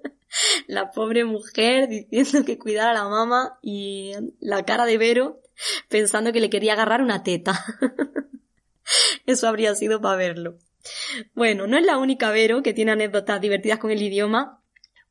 la 0.67 0.91
pobre 0.91 1.25
mujer 1.25 1.87
diciendo 1.87 2.45
que 2.45 2.59
cuidara 2.59 2.91
a 2.91 2.93
la 2.93 3.09
mamá 3.09 3.57
y 3.61 4.11
la 4.39 4.63
cara 4.63 4.85
de 4.85 4.97
Vero 4.97 5.41
pensando 5.89 6.31
que 6.31 6.41
le 6.41 6.49
quería 6.49 6.73
agarrar 6.73 7.01
una 7.01 7.23
teta. 7.23 7.53
Eso 9.25 9.47
habría 9.47 9.73
sido 9.75 9.99
para 10.01 10.17
verlo. 10.17 10.59
Bueno, 11.33 11.67
no 11.67 11.77
es 11.77 11.85
la 11.85 11.97
única 11.97 12.31
Vero 12.31 12.61
que 12.61 12.73
tiene 12.73 12.91
anécdotas 12.91 13.41
divertidas 13.41 13.79
con 13.79 13.91
el 13.91 14.01
idioma. 14.01 14.61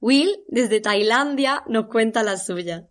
Will, 0.00 0.44
desde 0.48 0.80
Tailandia, 0.80 1.62
nos 1.66 1.86
cuenta 1.86 2.22
la 2.22 2.36
suya. 2.36 2.86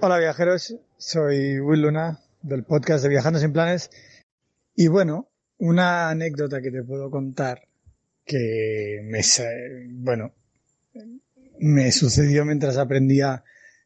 Hola 0.00 0.18
viajeros, 0.18 0.76
soy 0.98 1.58
Will 1.60 1.80
Luna 1.80 2.20
del 2.42 2.64
podcast 2.64 3.02
de 3.02 3.08
Viajando 3.08 3.38
sin 3.38 3.52
Planes. 3.52 3.90
Y 4.74 4.88
bueno, 4.88 5.30
una 5.58 6.10
anécdota 6.10 6.60
que 6.60 6.70
te 6.70 6.82
puedo 6.82 7.10
contar 7.10 7.68
que 8.24 9.00
me, 9.04 9.20
bueno, 9.90 10.34
me 11.58 11.92
sucedió 11.92 12.44
mientras 12.44 12.76
aprendía 12.76 13.44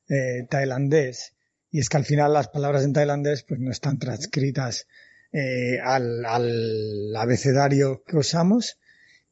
eh, 0.09 0.47
tailandés. 0.49 1.35
Y 1.71 1.81
es 1.81 1.89
que 1.89 1.99
al 1.99 2.05
final 2.05 2.33
las 2.33 2.49
palabras 2.49 2.85
en 2.85 2.93
tailandés 2.93 3.43
pues 3.43 3.61
no 3.61 3.71
están 3.71 3.99
transcritas 3.99 4.87
eh, 5.33 5.79
al, 5.83 6.25
al, 6.25 7.15
abecedario 7.17 8.03
que 8.07 8.17
usamos. 8.17 8.79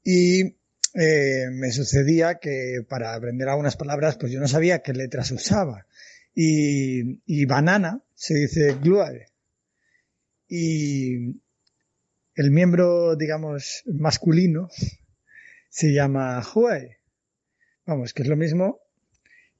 Y 0.02 0.56
eh, 0.94 1.46
me 1.50 1.72
sucedía 1.72 2.36
que 2.36 2.84
para 2.88 3.14
aprender 3.14 3.48
algunas 3.48 3.76
palabras 3.76 4.16
pues 4.16 4.32
yo 4.32 4.40
no 4.40 4.48
sabía 4.48 4.82
qué 4.82 4.92
letras 4.92 5.30
usaba. 5.30 5.86
Y, 6.34 7.22
y 7.24 7.44
banana 7.46 8.02
se 8.14 8.34
dice 8.34 8.76
gluade. 8.82 9.28
Y 10.48 11.40
el 12.34 12.50
miembro 12.50 13.16
digamos 13.16 13.82
masculino 13.86 14.68
se 15.70 15.92
llama 15.92 16.42
huay 16.54 16.96
vamos 17.87 18.12
que 18.12 18.22
es 18.22 18.28
lo 18.28 18.37
mismo 18.37 18.87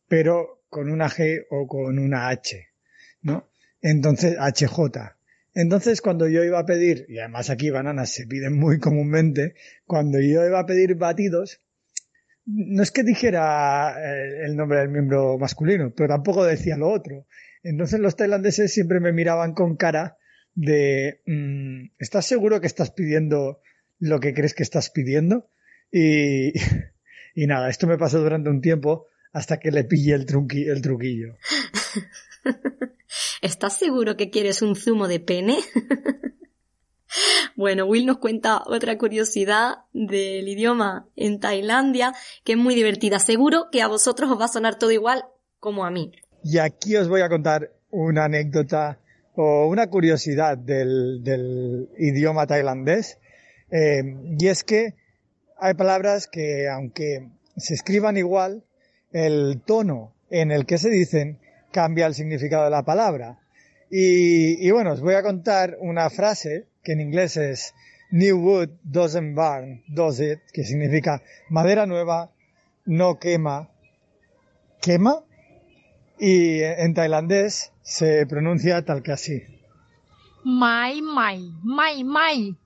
pero 0.09 0.63
con 0.69 0.91
una 0.91 1.09
G 1.09 1.47
o 1.51 1.67
con 1.67 1.99
una 1.99 2.29
H, 2.29 2.69
¿no? 3.23 3.49
Entonces, 3.81 4.37
HJ. 4.39 5.17
Entonces, 5.55 6.01
cuando 6.01 6.29
yo 6.29 6.45
iba 6.45 6.59
a 6.59 6.67
pedir, 6.67 7.07
y 7.09 7.19
además 7.19 7.51
aquí 7.51 7.71
bananas 7.71 8.11
se 8.11 8.27
piden 8.27 8.59
muy 8.59 8.79
comúnmente, 8.79 9.55
cuando 9.85 10.21
yo 10.21 10.45
iba 10.47 10.61
a 10.61 10.67
pedir 10.67 10.97
batidos, 10.97 11.61
no 12.45 12.83
es 12.83 12.91
que 12.93 13.03
dijera 13.03 13.97
eh, 13.99 14.45
el 14.45 14.57
nombre 14.57 14.81
del 14.81 14.91
miembro 14.91 15.39
masculino, 15.39 15.93
pero 15.95 16.09
tampoco 16.09 16.45
decía 16.45 16.77
lo 16.77 16.91
otro. 16.91 17.27
Entonces 17.63 17.99
los 18.01 18.17
tailandeses 18.17 18.73
siempre 18.73 19.01
me 19.01 19.13
miraban 19.13 19.55
con 19.55 19.77
cara 19.77 20.17
de, 20.55 21.21
mm, 21.27 21.95
¿estás 21.99 22.27
seguro 22.27 22.61
que 22.61 22.67
estás 22.69 22.93
pidiendo 22.93 23.61
lo 23.99 24.21
que 24.21 24.35
crees 24.35 24.55
que 24.55 24.63
estás 24.63 24.91
pidiendo? 24.91 25.51
Y, 25.91 26.53
y 27.37 27.47
nada, 27.47 27.69
esto 27.69 27.87
me 27.87 27.99
pasó 27.99 28.19
durante 28.19 28.49
un 28.49 28.61
tiempo 28.61 29.07
hasta 29.33 29.59
que 29.59 29.71
le 29.71 29.85
pille 29.85 30.15
el, 30.15 30.27
el 30.69 30.83
truquillo. 30.83 31.37
¿Estás 33.43 33.79
seguro 33.79 34.17
que 34.17 34.31
quieres 34.31 34.63
un 34.63 34.75
zumo 34.75 35.07
de 35.07 35.21
pene? 35.21 35.59
Bueno, 37.55 37.87
Will 37.87 38.05
nos 38.05 38.19
cuenta 38.19 38.63
otra 38.67 38.99
curiosidad 38.99 39.77
del 39.95 40.47
idioma 40.47 41.09
en 41.17 41.41
Tailandia 41.41 42.13
que 42.45 42.53
es 42.53 42.59
muy 42.59 42.75
divertida. 42.75 43.19
Seguro 43.19 43.69
que 43.73 43.81
a 43.81 43.89
vosotros 43.89 44.31
os 44.31 44.39
va 44.39 44.45
a 44.45 44.49
sonar 44.49 44.79
todo 44.79 44.91
igual 44.91 45.25
como 45.59 45.87
a 45.87 45.91
mí. 45.91 46.13
Y 46.45 46.59
aquí 46.59 46.95
os 46.97 47.09
voy 47.09 47.23
a 47.23 47.31
contar 47.31 47.73
una 47.91 48.25
anécdota 48.25 48.99
o 49.35 49.67
una 49.69 49.87
curiosidad 49.89 50.59
del, 50.59 51.23
del 51.23 51.89
idioma 51.97 52.47
tailandés. 52.47 53.19
Eh, 53.71 54.03
y 54.39 54.49
es 54.49 54.63
que 54.63 54.95
hay 55.59 55.75
palabras 55.75 56.27
que, 56.27 56.69
aunque 56.69 57.29
se 57.57 57.75
escriban 57.75 58.17
igual, 58.17 58.65
el 59.13 59.63
tono 59.65 60.15
en 60.31 60.51
el 60.51 60.67
que 60.67 60.79
se 60.79 60.91
dicen 60.91 61.39
cambia 61.73 62.07
el 62.07 62.15
significado 62.15 62.65
de 62.65 62.71
la 62.71 62.85
palabra. 62.85 63.39
Y, 63.91 64.67
y 64.67 64.71
bueno, 64.71 64.93
os 64.93 65.01
voy 65.01 65.15
a 65.15 65.23
contar 65.23 65.77
una 65.81 66.11
frase 66.11 66.67
que 66.83 66.93
en 66.93 67.01
inglés 67.01 67.37
es 67.37 67.75
New 68.11 68.39
wood 68.39 68.71
doesn't 68.85 69.35
burn, 69.35 69.83
does 69.89 70.21
it, 70.21 70.39
que 70.53 70.65
significa 70.65 71.23
madera 71.49 71.87
nueva 71.87 72.31
no 72.85 73.19
quema, 73.19 73.69
quema, 74.81 75.25
y 76.19 76.63
en 76.63 76.95
tailandés 76.95 77.73
se 77.83 78.27
pronuncia 78.27 78.85
tal 78.85 79.03
que 79.03 79.13
así. 79.13 79.43
Mai, 80.45 81.03
mai, 81.03 81.51
mai, 81.63 82.05
mai. 82.05 82.57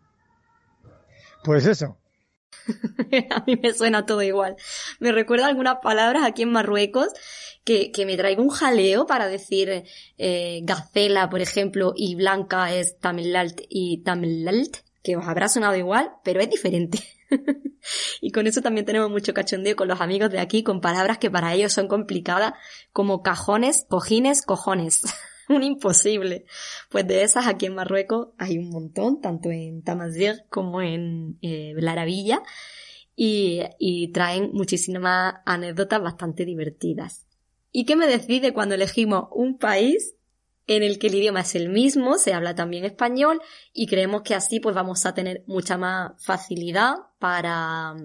Pues 1.43 1.64
eso. 1.66 1.97
a 3.31 3.45
mí 3.47 3.57
me 3.63 3.73
suena 3.73 4.07
todo 4.07 4.23
igual. 4.23 4.57
Me 4.99 5.13
recuerda 5.13 5.47
algunas 5.47 5.77
palabras 5.83 6.25
aquí 6.25 6.43
en 6.43 6.53
Marruecos 6.53 7.09
que, 7.65 7.93
que 7.93 8.07
me 8.07 8.17
traigo 8.17 8.43
un 8.43 8.51
jaleo 8.51 9.07
para 9.07 9.27
decir 9.29 9.85
eh, 10.19 10.61
gacela, 10.63 11.29
por 11.31 11.41
ejemplo, 11.41 11.93
y 11.97 12.15
blanca 12.15 12.75
es 12.75 12.99
tamilalt 12.99 13.61
y 13.69 14.03
tamilalt, 14.03 14.79
que 15.03 15.17
os 15.17 15.27
habrá 15.27 15.49
sonado 15.49 15.77
igual, 15.77 16.13
pero 16.25 16.41
es 16.41 16.51
diferente. 16.51 16.99
y 18.21 18.33
con 18.33 18.47
eso 18.47 18.61
también 18.61 18.87
tenemos 18.87 19.11
mucho 19.11 19.35
cachondeo 19.35 19.77
con 19.77 19.89
los 19.89 20.01
amigos 20.01 20.31
de 20.31 20.41
aquí, 20.41 20.63
con 20.63 20.81
palabras 20.81 21.19
que 21.19 21.31
para 21.31 21.55
ellos 21.55 21.73
son 21.73 21.89
complicadas, 21.89 22.55
como 22.93 23.23
cajones, 23.23 23.87
cojines, 23.89 24.43
cojones. 24.43 25.03
un 25.57 25.62
imposible. 25.62 26.46
Pues 26.88 27.07
de 27.07 27.22
esas 27.22 27.46
aquí 27.46 27.66
en 27.66 27.74
Marruecos 27.74 28.28
hay 28.38 28.59
un 28.59 28.70
montón, 28.70 29.20
tanto 29.20 29.51
en 29.51 29.82
Tamazigh 29.82 30.44
como 30.48 30.80
en 30.80 31.38
eh, 31.42 31.74
y, 33.16 33.61
y 33.78 34.12
traen 34.12 34.51
muchísimas 34.53 35.34
anécdotas 35.44 36.01
bastante 36.01 36.44
divertidas. 36.44 37.26
¿Y 37.72 37.84
qué 37.84 37.96
me 37.96 38.07
decide 38.07 38.53
cuando 38.53 38.74
elegimos 38.74 39.28
un 39.32 39.59
país 39.59 40.14
en 40.66 40.84
el 40.84 40.98
que 40.98 41.09
el 41.09 41.16
idioma 41.16 41.40
es 41.40 41.55
el 41.57 41.68
mismo, 41.68 42.16
se 42.16 42.32
habla 42.32 42.55
también 42.55 42.84
español 42.84 43.40
y 43.72 43.88
creemos 43.88 44.22
que 44.22 44.36
así 44.36 44.61
pues 44.61 44.74
vamos 44.74 45.05
a 45.05 45.14
tener 45.14 45.42
mucha 45.46 45.76
más 45.76 46.12
facilidad 46.24 46.94
para, 47.18 47.96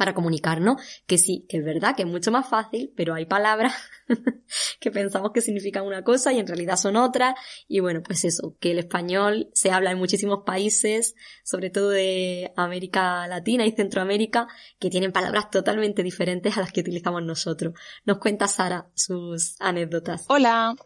para 0.00 0.14
comunicarnos, 0.14 0.80
que 1.06 1.18
sí, 1.18 1.44
que 1.46 1.58
es 1.58 1.62
verdad 1.62 1.94
que 1.94 2.04
es 2.04 2.08
mucho 2.08 2.30
más 2.30 2.48
fácil, 2.48 2.90
pero 2.96 3.12
hay 3.12 3.26
palabras 3.26 3.74
que 4.80 4.90
pensamos 4.90 5.32
que 5.34 5.42
significan 5.42 5.84
una 5.84 6.02
cosa 6.02 6.32
y 6.32 6.38
en 6.38 6.46
realidad 6.46 6.76
son 6.76 6.96
otras, 6.96 7.34
y 7.68 7.80
bueno, 7.80 8.02
pues 8.02 8.24
eso, 8.24 8.56
que 8.60 8.70
el 8.70 8.78
español 8.78 9.50
se 9.52 9.70
habla 9.70 9.90
en 9.90 9.98
muchísimos 9.98 10.44
países, 10.46 11.14
sobre 11.44 11.68
todo 11.68 11.90
de 11.90 12.50
América 12.56 13.28
Latina 13.28 13.66
y 13.66 13.72
Centroamérica, 13.72 14.48
que 14.78 14.88
tienen 14.88 15.12
palabras 15.12 15.50
totalmente 15.50 16.02
diferentes 16.02 16.56
a 16.56 16.62
las 16.62 16.72
que 16.72 16.80
utilizamos 16.80 17.22
nosotros. 17.22 17.74
Nos 18.06 18.16
cuenta 18.20 18.48
Sara 18.48 18.86
sus 18.94 19.56
anécdotas. 19.60 20.24
Hola, 20.28 20.76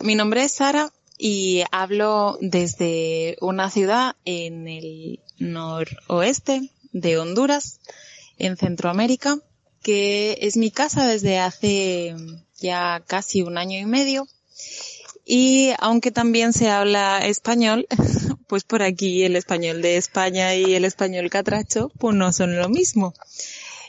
mi 0.00 0.16
nombre 0.16 0.42
es 0.42 0.50
Sara 0.50 0.90
y 1.16 1.62
hablo 1.70 2.38
desde 2.40 3.36
una 3.40 3.70
ciudad 3.70 4.16
en 4.24 4.66
el 4.66 5.20
noroeste 5.38 6.72
de 6.90 7.18
Honduras 7.18 7.78
en 8.38 8.56
Centroamérica, 8.56 9.38
que 9.82 10.38
es 10.40 10.56
mi 10.56 10.70
casa 10.70 11.06
desde 11.06 11.38
hace 11.38 12.14
ya 12.58 13.02
casi 13.06 13.42
un 13.42 13.58
año 13.58 13.78
y 13.78 13.86
medio. 13.86 14.26
Y 15.24 15.70
aunque 15.78 16.10
también 16.10 16.52
se 16.52 16.68
habla 16.68 17.26
español, 17.26 17.86
pues 18.46 18.64
por 18.64 18.82
aquí 18.82 19.24
el 19.24 19.36
español 19.36 19.82
de 19.82 19.96
España 19.96 20.54
y 20.54 20.74
el 20.74 20.84
español 20.84 21.30
catracho, 21.30 21.90
pues 21.98 22.14
no 22.14 22.32
son 22.32 22.56
lo 22.56 22.68
mismo. 22.68 23.14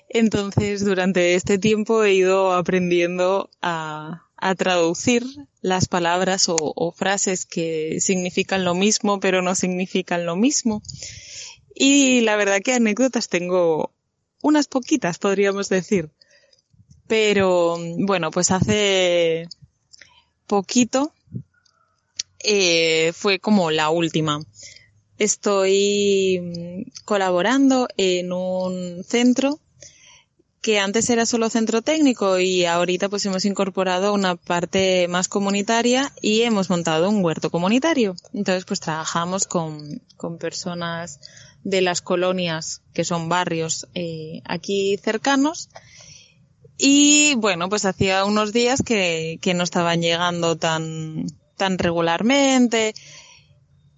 Entonces, 0.09 0.85
durante 0.85 1.35
este 1.35 1.57
tiempo 1.57 2.03
he 2.03 2.13
ido 2.13 2.53
aprendiendo 2.53 3.49
a, 3.61 4.25
a 4.37 4.55
traducir 4.55 5.25
las 5.61 5.87
palabras 5.87 6.47
o, 6.49 6.55
o, 6.57 6.91
frases 6.91 7.45
que 7.45 7.99
significan 7.99 8.63
lo 8.63 8.75
mismo, 8.75 9.19
pero 9.19 9.41
no 9.41 9.55
significan 9.55 10.25
lo 10.25 10.35
mismo. 10.35 10.81
Y 11.73 12.21
la 12.21 12.35
verdad 12.35 12.61
que 12.63 12.73
anécdotas 12.73 13.27
tengo 13.27 13.94
unas 14.45 14.67
poquitas, 14.67 15.17
podríamos 15.17 15.69
decir. 15.69 16.11
Pero 17.07 17.77
bueno, 17.97 18.29
pues 18.29 18.51
hace 18.51 19.47
poquito 20.45 21.11
eh, 22.43 23.11
fue 23.13 23.39
como 23.39 23.71
la 23.71 23.89
última. 23.89 24.39
Estoy 25.17 26.85
colaborando 27.05 27.87
en 27.97 28.31
un 28.31 29.03
centro 29.03 29.59
que 30.61 30.79
antes 30.79 31.09
era 31.09 31.25
solo 31.25 31.49
centro 31.49 31.81
técnico 31.81 32.39
y 32.39 32.65
ahorita 32.65 33.09
pues 33.09 33.25
hemos 33.25 33.45
incorporado 33.45 34.13
una 34.13 34.35
parte 34.35 35.07
más 35.07 35.27
comunitaria 35.27 36.11
y 36.21 36.41
hemos 36.41 36.69
montado 36.69 37.09
un 37.09 37.25
huerto 37.25 37.49
comunitario. 37.49 38.15
Entonces 38.33 38.65
pues 38.65 38.79
trabajamos 38.79 39.47
con, 39.47 40.01
con 40.17 40.37
personas 40.37 41.19
de 41.65 41.81
las 41.81 42.01
colonias, 42.01 42.81
que 42.93 43.03
son 43.03 43.27
barrios 43.27 43.87
eh, 43.95 44.41
aquí 44.45 44.97
cercanos. 45.03 45.69
Y 46.77 47.33
bueno, 47.35 47.67
pues 47.67 47.85
hacía 47.85 48.23
unos 48.23 48.53
días 48.53 48.81
que, 48.85 49.39
que 49.41 49.53
no 49.53 49.63
estaban 49.63 50.01
llegando 50.01 50.55
tan, 50.55 51.25
tan 51.57 51.77
regularmente. 51.77 52.93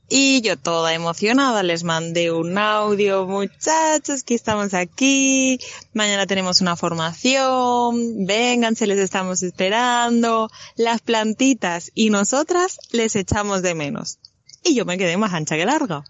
Y 0.09 0.39
yo 0.41 0.57
toda 0.57 0.93
emocionada 0.93 1.61
les 1.63 1.83
mandé 1.83 2.31
un 2.31 2.57
audio, 2.57 3.27
muchachos, 3.27 4.23
que 4.23 4.35
estamos 4.35 4.73
aquí, 4.73 5.59
mañana 5.93 6.25
tenemos 6.25 6.61
una 6.61 6.77
formación, 6.77 8.25
vengan, 8.25 8.77
se 8.77 8.87
les 8.87 8.99
estamos 8.99 9.43
esperando, 9.43 10.49
las 10.77 11.01
plantitas 11.01 11.91
y 11.93 12.09
nosotras 12.09 12.79
les 12.91 13.17
echamos 13.17 13.61
de 13.61 13.75
menos. 13.75 14.19
Y 14.63 14.75
yo 14.75 14.85
me 14.85 14.97
quedé 14.97 15.17
más 15.17 15.33
ancha 15.33 15.57
que 15.57 15.65
larga. 15.65 16.05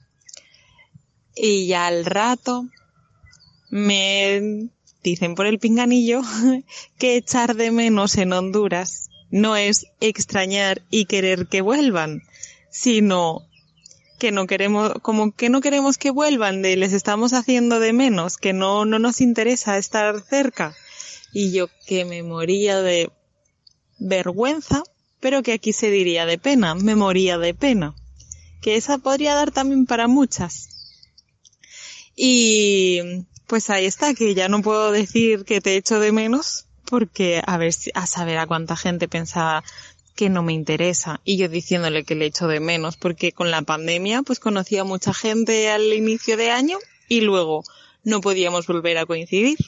Y 1.39 1.67
ya 1.67 1.87
al 1.87 2.05
rato 2.05 2.67
me 3.69 4.69
dicen 5.03 5.35
por 5.35 5.45
el 5.45 5.59
pinganillo 5.59 6.21
que 6.97 7.15
echar 7.15 7.55
de 7.55 7.71
menos 7.71 8.17
en 8.17 8.33
Honduras 8.33 9.09
no 9.29 9.55
es 9.55 9.87
extrañar 9.99 10.81
y 10.89 11.05
querer 11.05 11.47
que 11.47 11.61
vuelvan, 11.61 12.23
sino 12.71 13.47
que 14.19 14.31
no 14.31 14.47
queremos, 14.47 14.93
como 15.01 15.31
que 15.31 15.49
no 15.49 15.61
queremos 15.61 15.97
que 15.97 16.11
vuelvan, 16.11 16.61
de 16.61 16.75
les 16.75 16.93
estamos 16.93 17.33
haciendo 17.33 17.79
de 17.79 17.93
menos, 17.93 18.37
que 18.37 18.53
no, 18.53 18.85
no 18.85 18.99
nos 18.99 19.21
interesa 19.21 19.77
estar 19.77 20.21
cerca. 20.21 20.75
Y 21.33 21.51
yo 21.51 21.67
que 21.85 22.05
me 22.05 22.23
moría 22.23 22.81
de 22.81 23.11
vergüenza, 23.99 24.83
pero 25.19 25.43
que 25.43 25.53
aquí 25.53 25.73
se 25.73 25.91
diría 25.91 26.25
de 26.25 26.37
pena, 26.37 26.73
me 26.73 26.95
moría 26.95 27.37
de 27.37 27.53
pena. 27.53 27.95
Que 28.61 28.75
esa 28.75 28.97
podría 28.97 29.35
dar 29.35 29.51
también 29.51 29.85
para 29.85 30.07
muchas. 30.07 30.76
Y 32.19 33.25
pues 33.45 33.69
ahí 33.69 33.85
está, 33.85 34.15
que 34.15 34.33
ya 34.33 34.49
no 34.49 34.63
puedo 34.63 34.91
decir 34.91 35.45
que 35.45 35.61
te 35.61 35.77
echo 35.77 35.99
de 35.99 36.11
menos, 36.11 36.65
porque 36.85 37.43
a 37.45 37.57
ver 37.57 37.73
si, 37.73 37.91
a 37.93 38.07
saber 38.07 38.39
a 38.39 38.47
cuánta 38.47 38.75
gente 38.75 39.07
pensaba 39.07 39.63
que 40.15 40.29
no 40.29 40.41
me 40.41 40.51
interesa 40.51 41.21
y 41.23 41.37
yo 41.37 41.47
diciéndole 41.47 42.03
que 42.03 42.15
le 42.15 42.25
echo 42.25 42.47
de 42.47 42.59
menos 42.59 42.97
porque 42.97 43.33
con 43.33 43.51
la 43.51 43.61
pandemia 43.61 44.23
pues 44.23 44.39
conocí 44.39 44.75
a 44.77 44.83
mucha 44.83 45.13
gente 45.13 45.69
al 45.69 45.93
inicio 45.93 46.37
de 46.37 46.49
año 46.49 46.79
y 47.07 47.21
luego 47.21 47.63
no 48.03 48.19
podíamos 48.19 48.65
volver 48.65 48.97
a 48.97 49.05
coincidir. 49.05 49.59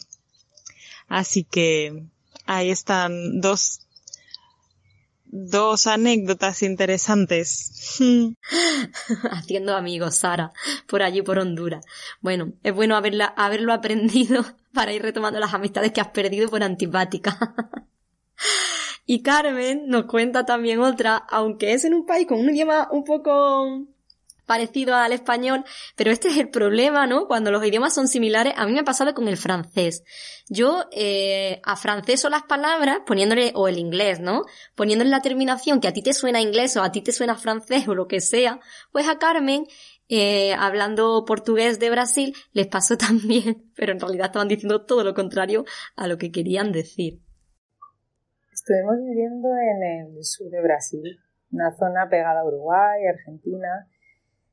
Así 1.07 1.43
que 1.43 2.03
ahí 2.47 2.71
están 2.71 3.41
dos 3.41 3.81
dos 5.31 5.87
anécdotas 5.87 6.63
interesantes. 6.63 7.99
Haciendo 9.31 9.75
amigos, 9.75 10.15
Sara, 10.15 10.51
por 10.87 11.03
allí 11.03 11.21
por 11.21 11.39
Honduras. 11.39 11.85
Bueno, 12.21 12.53
es 12.63 12.73
bueno 12.73 12.95
haberla, 12.95 13.25
haberlo 13.37 13.73
aprendido 13.73 14.43
para 14.73 14.93
ir 14.93 15.01
retomando 15.01 15.39
las 15.39 15.53
amistades 15.53 15.91
que 15.91 16.01
has 16.01 16.09
perdido 16.09 16.49
por 16.49 16.63
antipática. 16.63 17.37
y 19.05 19.21
Carmen 19.21 19.87
nos 19.87 20.05
cuenta 20.05 20.45
también 20.45 20.79
otra, 20.79 21.17
aunque 21.17 21.73
es 21.73 21.85
en 21.85 21.93
un 21.93 22.05
país 22.05 22.27
con 22.27 22.39
un 22.39 22.49
idioma 22.49 22.87
un 22.91 23.03
poco 23.03 23.85
parecido 24.49 24.95
al 24.95 25.11
español, 25.11 25.63
pero 25.95 26.09
este 26.09 26.29
es 26.29 26.37
el 26.37 26.49
problema, 26.49 27.05
¿no? 27.05 27.27
Cuando 27.27 27.51
los 27.51 27.63
idiomas 27.63 27.93
son 27.93 28.07
similares, 28.07 28.53
a 28.57 28.65
mí 28.65 28.73
me 28.73 28.79
ha 28.79 28.83
pasado 28.83 29.13
con 29.13 29.27
el 29.27 29.37
francés. 29.37 30.03
Yo 30.47 30.85
eh, 30.91 31.61
afranceso 31.63 32.31
las 32.31 32.41
palabras 32.41 33.01
poniéndole, 33.05 33.51
o 33.53 33.67
el 33.67 33.77
inglés, 33.77 34.19
¿no? 34.19 34.41
Poniéndole 34.73 35.11
la 35.11 35.21
terminación 35.21 35.79
que 35.79 35.87
a 35.87 35.93
ti 35.93 36.01
te 36.01 36.13
suena 36.13 36.41
inglés 36.41 36.75
o 36.77 36.81
a 36.81 36.91
ti 36.91 37.03
te 37.03 37.11
suena 37.11 37.35
francés 37.35 37.87
o 37.87 37.93
lo 37.93 38.07
que 38.07 38.21
sea, 38.21 38.59
pues 38.91 39.07
a 39.07 39.19
Carmen 39.19 39.67
eh, 40.07 40.55
hablando 40.57 41.23
portugués 41.27 41.79
de 41.79 41.91
Brasil, 41.91 42.33
les 42.51 42.65
pasó 42.65 42.97
también, 43.07 43.71
pero 43.75 43.91
en 43.91 43.99
realidad 43.99 44.25
estaban 44.25 44.47
diciendo 44.47 44.83
todo 44.83 45.03
lo 45.03 45.13
contrario 45.13 45.63
a 45.95 46.07
lo 46.07 46.17
que 46.17 46.31
querían 46.31 46.71
decir. 46.71 47.19
Estuvimos 48.51 48.95
viviendo 48.97 49.49
en 49.49 50.17
el 50.17 50.23
sur 50.23 50.49
de 50.49 50.59
Brasil, 50.63 51.19
una 51.51 51.71
zona 51.77 52.09
pegada 52.09 52.41
a 52.41 52.45
Uruguay, 52.45 53.05
Argentina, 53.07 53.87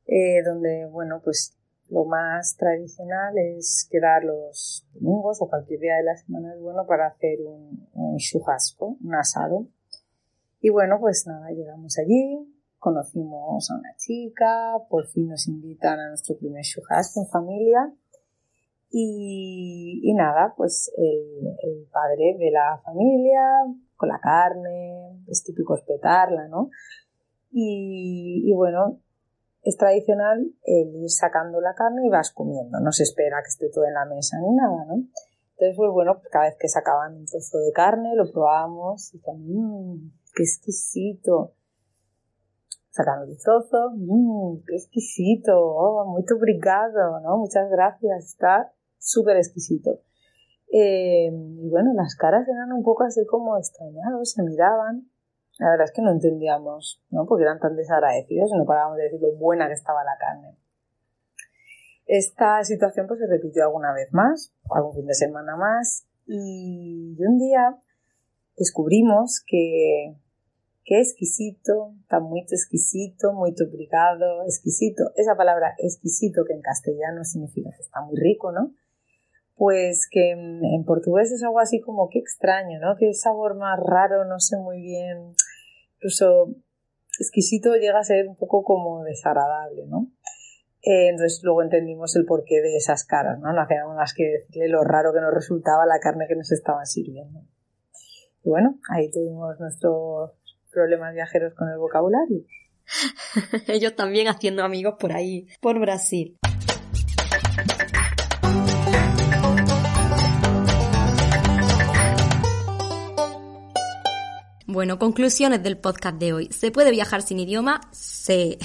eh, 0.06 0.42
donde, 0.42 0.86
bueno, 0.86 1.20
pues 1.22 1.56
lo 1.88 2.04
más 2.04 2.56
tradicional 2.56 3.38
es 3.38 3.88
quedar 3.90 4.24
los 4.24 4.84
domingos 4.94 5.40
o 5.40 5.48
cualquier 5.48 5.80
día 5.80 5.96
de 5.96 6.04
la 6.04 6.16
semana 6.16 6.52
es 6.54 6.60
bueno 6.60 6.86
para 6.86 7.06
hacer 7.06 7.40
un, 7.42 7.88
un 7.92 8.18
un 8.80 9.14
asado. 9.14 9.66
Y 10.60 10.70
bueno, 10.70 10.98
pues 10.98 11.26
nada, 11.26 11.50
llegamos 11.50 11.98
allí, 11.98 12.38
conocimos 12.78 13.70
a 13.70 13.74
una 13.76 13.94
chica, 13.96 14.78
por 14.88 15.06
fin 15.06 15.28
nos 15.28 15.46
invitan 15.46 15.98
a 16.00 16.08
nuestro 16.08 16.36
primer 16.36 16.62
churrasco 16.64 17.20
en 17.20 17.28
familia. 17.28 17.92
Y, 18.90 20.00
y 20.02 20.14
nada, 20.14 20.54
pues 20.56 20.90
el, 20.96 21.46
el, 21.62 21.86
padre 21.92 22.36
de 22.38 22.50
la 22.50 22.80
familia, 22.84 23.40
con 23.96 24.08
la 24.08 24.20
carne, 24.20 25.22
es 25.26 25.44
típico 25.44 25.74
espetarla, 25.74 26.48
¿no? 26.48 26.70
Y, 27.50 28.42
y 28.44 28.54
bueno, 28.54 29.00
es 29.66 29.76
tradicional 29.76 30.46
el 30.62 30.94
ir 30.94 31.10
sacando 31.10 31.60
la 31.60 31.74
carne 31.74 32.06
y 32.06 32.08
vas 32.08 32.30
comiendo, 32.32 32.78
no 32.78 32.92
se 32.92 33.02
espera 33.02 33.42
que 33.42 33.48
esté 33.48 33.68
todo 33.68 33.84
en 33.84 33.94
la 33.94 34.04
mesa 34.04 34.38
ni 34.40 34.54
nada, 34.54 34.84
¿no? 34.86 34.94
Entonces, 34.94 35.76
pues 35.76 35.90
bueno, 35.90 36.18
pues 36.20 36.28
cada 36.30 36.44
vez 36.44 36.56
que 36.56 36.68
sacaban 36.68 37.16
un 37.16 37.26
trozo 37.26 37.58
de 37.58 37.72
carne, 37.72 38.14
lo 38.14 38.30
probábamos 38.30 39.12
y 39.12 39.18
decían, 39.18 39.38
mmm, 39.40 40.12
qué 40.34 40.42
exquisito. 40.44 41.54
Sacaban 42.90 43.28
un 43.28 43.36
trozo, 43.36 43.90
mmm, 43.96 44.62
qué 44.68 44.76
exquisito, 44.76 45.58
oh, 45.58 46.04
muy 46.06 46.24
obrigado, 46.32 47.18
¿no? 47.20 47.38
Muchas 47.38 47.68
gracias, 47.68 48.24
está 48.24 48.72
súper 48.98 49.36
exquisito. 49.36 49.98
Eh, 50.72 51.28
y 51.32 51.68
bueno, 51.70 51.92
las 51.94 52.14
caras 52.14 52.46
eran 52.46 52.72
un 52.72 52.84
poco 52.84 53.02
así 53.02 53.26
como 53.26 53.56
extrañados, 53.56 54.30
se 54.30 54.44
miraban, 54.44 55.10
la 55.58 55.70
verdad 55.70 55.84
es 55.86 55.92
que 55.92 56.02
no 56.02 56.10
entendíamos, 56.10 57.02
¿no? 57.10 57.26
Porque 57.26 57.44
eran 57.44 57.58
tan 57.58 57.76
desagradecidos 57.76 58.50
y 58.52 58.58
no 58.58 58.66
parábamos 58.66 58.98
de 58.98 59.04
decir 59.04 59.20
lo 59.20 59.32
buena 59.36 59.68
que 59.68 59.74
estaba 59.74 60.04
la 60.04 60.16
carne. 60.18 60.56
Esta 62.06 62.62
situación 62.62 63.06
pues 63.06 63.20
se 63.20 63.26
repitió 63.26 63.64
alguna 63.64 63.92
vez 63.92 64.12
más, 64.12 64.54
algún 64.70 64.94
fin 64.94 65.06
de 65.06 65.14
semana 65.14 65.56
más, 65.56 66.06
y 66.26 67.16
un 67.18 67.38
día 67.38 67.78
descubrimos 68.56 69.42
que 69.46 70.16
qué 70.84 71.00
exquisito, 71.00 71.94
tan 72.08 72.22
muy 72.22 72.40
exquisito, 72.40 73.32
muy 73.32 73.54
obrigado, 73.60 74.44
exquisito. 74.44 75.10
Esa 75.16 75.36
palabra 75.36 75.74
exquisito 75.78 76.44
que 76.46 76.54
en 76.54 76.62
castellano 76.62 77.24
significa 77.24 77.70
que 77.70 77.82
está 77.82 78.02
muy 78.02 78.16
rico, 78.16 78.52
¿no? 78.52 78.72
Pues 79.56 80.06
que 80.10 80.32
en, 80.32 80.84
portugués 80.84 81.32
es 81.32 81.42
algo 81.42 81.58
así 81.60 81.80
como 81.80 82.08
qué 82.10 82.18
extraño, 82.18 82.78
¿no? 82.78 82.96
Qué 82.96 83.12
sabor 83.14 83.56
más 83.56 83.78
raro, 83.80 84.24
no 84.26 84.38
sé 84.38 84.56
muy 84.58 84.80
bien 84.80 85.34
incluso 85.96 86.54
exquisito 87.18 87.74
llega 87.76 87.98
a 87.98 88.04
ser 88.04 88.28
un 88.28 88.36
poco 88.36 88.62
como 88.62 89.02
desagradable, 89.04 89.86
¿no? 89.86 90.08
Eh, 90.82 91.08
entonces 91.08 91.40
luego 91.42 91.62
entendimos 91.62 92.14
el 92.16 92.24
porqué 92.26 92.60
de 92.60 92.76
esas 92.76 93.04
caras, 93.04 93.38
¿no? 93.40 93.52
No 93.52 93.60
hacíamos 93.60 93.96
más 93.96 94.14
que 94.14 94.24
decirle 94.24 94.68
lo 94.68 94.84
raro 94.84 95.12
que 95.12 95.20
nos 95.20 95.34
resultaba 95.34 95.86
la 95.86 95.98
carne 95.98 96.26
que 96.28 96.36
nos 96.36 96.52
estaban 96.52 96.86
sirviendo. 96.86 97.40
Y 98.44 98.50
bueno, 98.50 98.78
ahí 98.94 99.10
tuvimos 99.10 99.58
nuestros 99.58 100.32
problemas 100.70 101.14
viajeros 101.14 101.54
con 101.54 101.68
el 101.68 101.78
vocabulario. 101.78 102.44
Ellos 103.66 103.96
también 103.96 104.28
haciendo 104.28 104.62
amigos 104.62 104.94
por 105.00 105.12
ahí, 105.12 105.48
por 105.60 105.80
Brasil. 105.80 106.36
Bueno, 114.76 114.98
conclusiones 114.98 115.62
del 115.62 115.78
podcast 115.78 116.18
de 116.18 116.34
hoy. 116.34 116.48
¿Se 116.52 116.70
puede 116.70 116.90
viajar 116.90 117.22
sin 117.22 117.40
idioma? 117.40 117.80
Sí. 117.92 118.58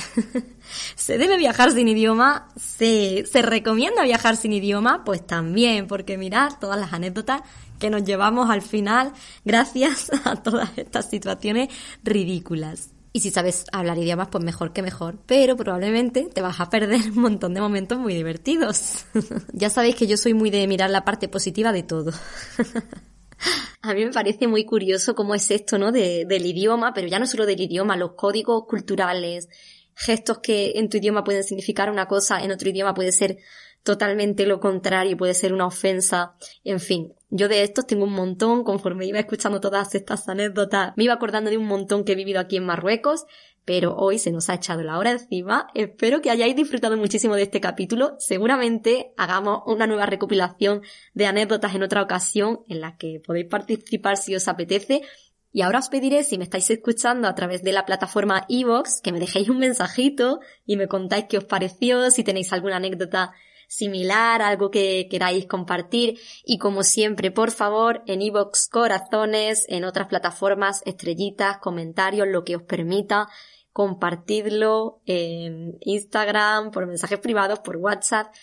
¿Se 0.97 1.17
debe 1.17 1.37
viajar 1.37 1.71
sin 1.71 1.87
idioma? 1.87 2.49
Sí. 2.57 3.23
¿Se 3.31 3.41
recomienda 3.41 4.03
viajar 4.03 4.35
sin 4.35 4.51
idioma? 4.51 5.05
Pues 5.05 5.25
también, 5.25 5.87
porque 5.87 6.17
mirad 6.17 6.51
todas 6.59 6.77
las 6.77 6.91
anécdotas 6.91 7.43
que 7.79 7.89
nos 7.89 8.03
llevamos 8.03 8.49
al 8.49 8.61
final 8.61 9.13
gracias 9.45 10.11
a 10.25 10.35
todas 10.35 10.77
estas 10.77 11.09
situaciones 11.09 11.69
ridículas. 12.03 12.89
Y 13.13 13.21
si 13.21 13.31
sabes 13.31 13.63
hablar 13.71 13.97
idiomas, 13.97 14.27
pues 14.27 14.43
mejor 14.43 14.73
que 14.73 14.81
mejor. 14.81 15.17
Pero 15.25 15.55
probablemente 15.55 16.23
te 16.23 16.41
vas 16.41 16.59
a 16.59 16.69
perder 16.69 17.09
un 17.11 17.21
montón 17.21 17.53
de 17.53 17.61
momentos 17.61 17.97
muy 17.97 18.13
divertidos. 18.15 19.05
ya 19.53 19.69
sabéis 19.69 19.95
que 19.95 20.07
yo 20.07 20.17
soy 20.17 20.33
muy 20.33 20.49
de 20.49 20.67
mirar 20.67 20.89
la 20.89 21.05
parte 21.05 21.29
positiva 21.29 21.71
de 21.71 21.83
todo. 21.83 22.11
A 23.81 23.93
mí 23.93 24.05
me 24.05 24.11
parece 24.11 24.47
muy 24.47 24.65
curioso 24.65 25.15
cómo 25.15 25.33
es 25.35 25.49
esto, 25.51 25.77
¿no? 25.77 25.91
De, 25.91 26.25
del 26.27 26.45
idioma, 26.45 26.93
pero 26.93 27.07
ya 27.07 27.19
no 27.19 27.25
solo 27.25 27.45
del 27.45 27.59
idioma, 27.59 27.97
los 27.97 28.13
códigos 28.13 28.65
culturales, 28.67 29.49
gestos 29.95 30.39
que 30.39 30.73
en 30.75 30.89
tu 30.89 30.97
idioma 30.97 31.23
pueden 31.23 31.43
significar 31.43 31.89
una 31.89 32.07
cosa, 32.07 32.43
en 32.43 32.51
otro 32.51 32.69
idioma 32.69 32.93
puede 32.93 33.11
ser 33.11 33.37
totalmente 33.83 34.45
lo 34.45 34.59
contrario, 34.59 35.17
puede 35.17 35.33
ser 35.33 35.53
una 35.53 35.65
ofensa, 35.65 36.35
en 36.63 36.79
fin. 36.79 37.13
Yo 37.29 37.47
de 37.47 37.63
estos 37.63 37.87
tengo 37.87 38.03
un 38.03 38.13
montón, 38.13 38.63
conforme 38.63 39.05
iba 39.05 39.19
escuchando 39.19 39.59
todas 39.59 39.95
estas 39.95 40.27
anécdotas, 40.29 40.93
me 40.97 41.05
iba 41.05 41.13
acordando 41.13 41.49
de 41.49 41.57
un 41.57 41.65
montón 41.65 42.03
que 42.03 42.11
he 42.11 42.15
vivido 42.15 42.39
aquí 42.39 42.57
en 42.57 42.65
Marruecos, 42.65 43.25
pero 43.65 43.95
hoy 43.95 44.19
se 44.19 44.31
nos 44.31 44.49
ha 44.49 44.55
echado 44.55 44.83
la 44.83 44.97
hora 44.97 45.11
encima. 45.11 45.67
Espero 45.75 46.21
que 46.21 46.31
hayáis 46.31 46.55
disfrutado 46.55 46.97
muchísimo 46.97 47.35
de 47.35 47.43
este 47.43 47.61
capítulo. 47.61 48.15
Seguramente 48.19 49.13
hagamos 49.17 49.61
una 49.65 49.87
nueva 49.87 50.05
recopilación 50.05 50.81
de 51.13 51.27
anécdotas 51.27 51.75
en 51.75 51.83
otra 51.83 52.01
ocasión 52.01 52.61
en 52.67 52.81
la 52.81 52.97
que 52.97 53.21
podéis 53.25 53.47
participar 53.47 54.17
si 54.17 54.35
os 54.35 54.47
apetece. 54.47 55.01
Y 55.53 55.61
ahora 55.61 55.79
os 55.79 55.89
pediré, 55.89 56.23
si 56.23 56.37
me 56.37 56.45
estáis 56.45 56.69
escuchando 56.69 57.27
a 57.27 57.35
través 57.35 57.61
de 57.61 57.73
la 57.73 57.85
plataforma 57.85 58.45
iVoox, 58.47 59.01
que 59.01 59.11
me 59.11 59.19
dejéis 59.19 59.49
un 59.49 59.59
mensajito 59.59 60.39
y 60.65 60.77
me 60.77 60.87
contáis 60.87 61.25
qué 61.27 61.37
os 61.37 61.43
pareció, 61.43 62.09
si 62.09 62.23
tenéis 62.23 62.53
alguna 62.53 62.77
anécdota 62.77 63.33
similar, 63.67 64.41
algo 64.41 64.69
que 64.69 65.07
queráis 65.09 65.45
compartir. 65.45 66.19
Y 66.45 66.57
como 66.57 66.83
siempre, 66.83 67.31
por 67.31 67.51
favor, 67.51 68.01
en 68.05 68.21
iVoox 68.21 68.69
corazones, 68.69 69.65
en 69.69 69.85
otras 69.85 70.07
plataformas, 70.07 70.81
estrellitas, 70.85 71.57
comentarios, 71.59 72.27
lo 72.27 72.43
que 72.43 72.57
os 72.57 72.63
permita 72.63 73.27
compartidlo 73.73 75.01
en 75.05 75.77
Instagram, 75.81 76.71
por 76.71 76.87
mensajes 76.87 77.19
privados, 77.19 77.59
por 77.59 77.77
WhatsApp. 77.77 78.33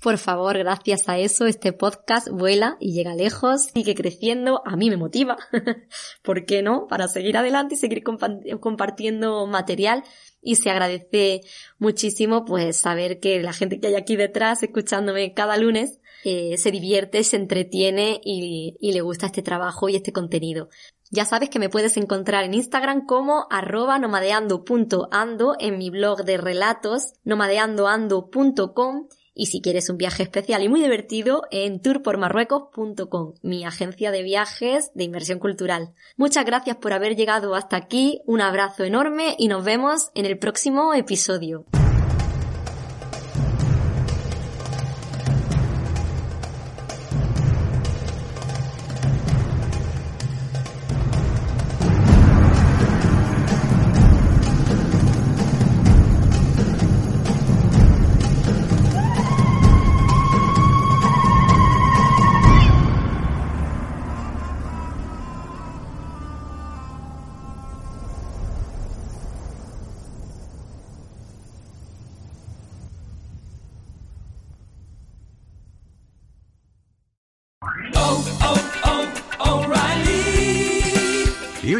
Por 0.00 0.16
favor, 0.16 0.56
gracias 0.56 1.10
a 1.10 1.18
eso, 1.18 1.46
este 1.46 1.74
podcast 1.74 2.28
vuela 2.30 2.78
y 2.80 2.94
llega 2.94 3.14
lejos, 3.14 3.64
sigue 3.74 3.94
creciendo, 3.94 4.62
a 4.64 4.74
mí 4.74 4.88
me 4.88 4.96
motiva, 4.96 5.36
¿por 6.22 6.46
qué 6.46 6.62
no? 6.62 6.86
Para 6.86 7.06
seguir 7.06 7.36
adelante 7.36 7.74
y 7.74 7.78
seguir 7.78 8.02
compartiendo 8.02 9.46
material 9.46 10.02
y 10.40 10.54
se 10.56 10.70
agradece 10.70 11.42
muchísimo 11.78 12.46
pues 12.46 12.78
saber 12.78 13.20
que 13.20 13.42
la 13.42 13.52
gente 13.52 13.78
que 13.78 13.88
hay 13.88 13.94
aquí 13.94 14.16
detrás 14.16 14.62
escuchándome 14.62 15.34
cada 15.34 15.58
lunes 15.58 16.00
eh, 16.24 16.56
se 16.56 16.70
divierte, 16.70 17.22
se 17.22 17.36
entretiene 17.36 18.20
y, 18.24 18.76
y 18.80 18.92
le 18.92 19.02
gusta 19.02 19.26
este 19.26 19.42
trabajo 19.42 19.90
y 19.90 19.96
este 19.96 20.12
contenido. 20.12 20.70
Ya 21.12 21.24
sabes 21.24 21.50
que 21.50 21.58
me 21.58 21.68
puedes 21.68 21.96
encontrar 21.96 22.44
en 22.44 22.54
Instagram 22.54 23.04
como 23.04 23.48
arroba 23.50 23.98
nomadeando.ando, 23.98 25.56
en 25.58 25.76
mi 25.76 25.90
blog 25.90 26.24
de 26.24 26.36
relatos 26.36 27.14
nomadeandoando.com 27.24 29.08
y 29.34 29.46
si 29.46 29.60
quieres 29.60 29.90
un 29.90 29.96
viaje 29.96 30.22
especial 30.22 30.62
y 30.62 30.68
muy 30.68 30.80
divertido 30.80 31.42
en 31.50 31.82
tourpormarruecos.com, 31.82 33.34
mi 33.42 33.64
agencia 33.64 34.12
de 34.12 34.22
viajes 34.22 34.92
de 34.94 35.04
inversión 35.04 35.40
cultural. 35.40 35.94
Muchas 36.16 36.44
gracias 36.44 36.76
por 36.76 36.92
haber 36.92 37.16
llegado 37.16 37.56
hasta 37.56 37.76
aquí, 37.76 38.22
un 38.26 38.40
abrazo 38.40 38.84
enorme 38.84 39.34
y 39.36 39.48
nos 39.48 39.64
vemos 39.64 40.10
en 40.14 40.26
el 40.26 40.38
próximo 40.38 40.94
episodio. 40.94 41.64